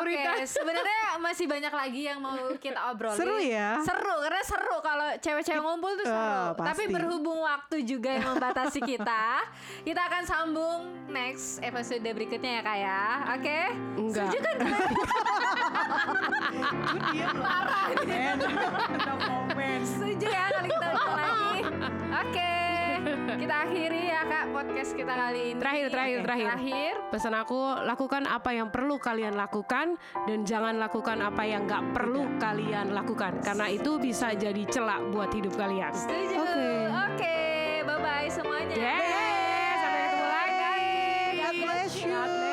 Pemuritan. 0.06 0.38
Oke, 0.38 0.46
sebenarnya 0.46 1.00
masih 1.18 1.46
banyak 1.50 1.74
lagi 1.74 2.02
yang 2.06 2.20
mau 2.22 2.38
kita 2.62 2.80
obrolin. 2.94 3.18
Seru 3.18 3.38
ya? 3.42 3.82
Seru 3.82 4.16
karena 4.22 4.42
seru 4.46 4.78
kalau 4.86 5.10
cewek-cewek 5.18 5.62
ngumpul 5.66 5.92
tuh 5.98 6.06
seru. 6.06 6.54
Tapi 6.62 6.84
pasti. 6.86 6.94
berhubung 6.94 7.40
waktu 7.42 7.78
juga 7.82 8.10
yang 8.14 8.38
membatasi 8.38 8.80
kita, 8.86 9.42
kita 9.82 10.02
akan 10.06 10.24
sambung 10.30 10.80
next 11.10 11.58
episode 11.66 12.06
berikutnya 12.06 12.62
ya 12.62 12.62
kak 12.62 12.78
ya. 12.78 13.02
Oke? 13.34 13.60
Enggak. 13.98 14.30
Setuju 14.30 14.40
kan 14.46 14.56
kalian? 14.62 14.94
Parah 17.42 17.90
Setuju 19.86 20.28
ya 20.30 20.46
kali 20.54 20.70
kita 20.70 20.88
lagi. 20.94 21.62
Oke. 22.22 22.65
Kita 23.06 23.56
akhiri 23.70 24.02
ya 24.10 24.26
kak 24.26 24.46
podcast 24.50 24.92
kita 24.98 25.14
kali 25.14 25.54
ini. 25.54 25.60
Terakhir, 25.62 25.88
terakhir, 25.94 26.20
terakhir. 26.26 26.48
Terakhir. 26.50 26.94
Pesan 27.14 27.34
aku, 27.38 27.62
lakukan 27.86 28.24
apa 28.26 28.50
yang 28.50 28.68
perlu 28.74 28.98
kalian 28.98 29.38
lakukan 29.38 29.94
dan 30.26 30.40
jangan 30.42 30.82
lakukan 30.82 31.22
apa 31.22 31.44
yang 31.46 31.70
nggak 31.70 31.94
perlu 31.94 32.26
kalian 32.42 32.98
lakukan 32.98 33.38
karena 33.46 33.70
itu 33.70 34.02
bisa 34.02 34.34
jadi 34.34 34.64
celak 34.66 35.14
buat 35.14 35.30
hidup 35.30 35.54
kalian. 35.54 35.94
Setuju. 35.94 36.36
Oke. 36.42 36.66
Oke. 37.14 37.38
Bye 37.86 38.00
bye 38.02 38.30
semuanya. 38.34 38.74
Yeay, 38.74 39.74
sampai 39.78 40.02
ketemu 40.02 40.26
lagi. 40.26 40.74
God 41.38 41.56
bless 41.62 41.94
you. 42.02 42.45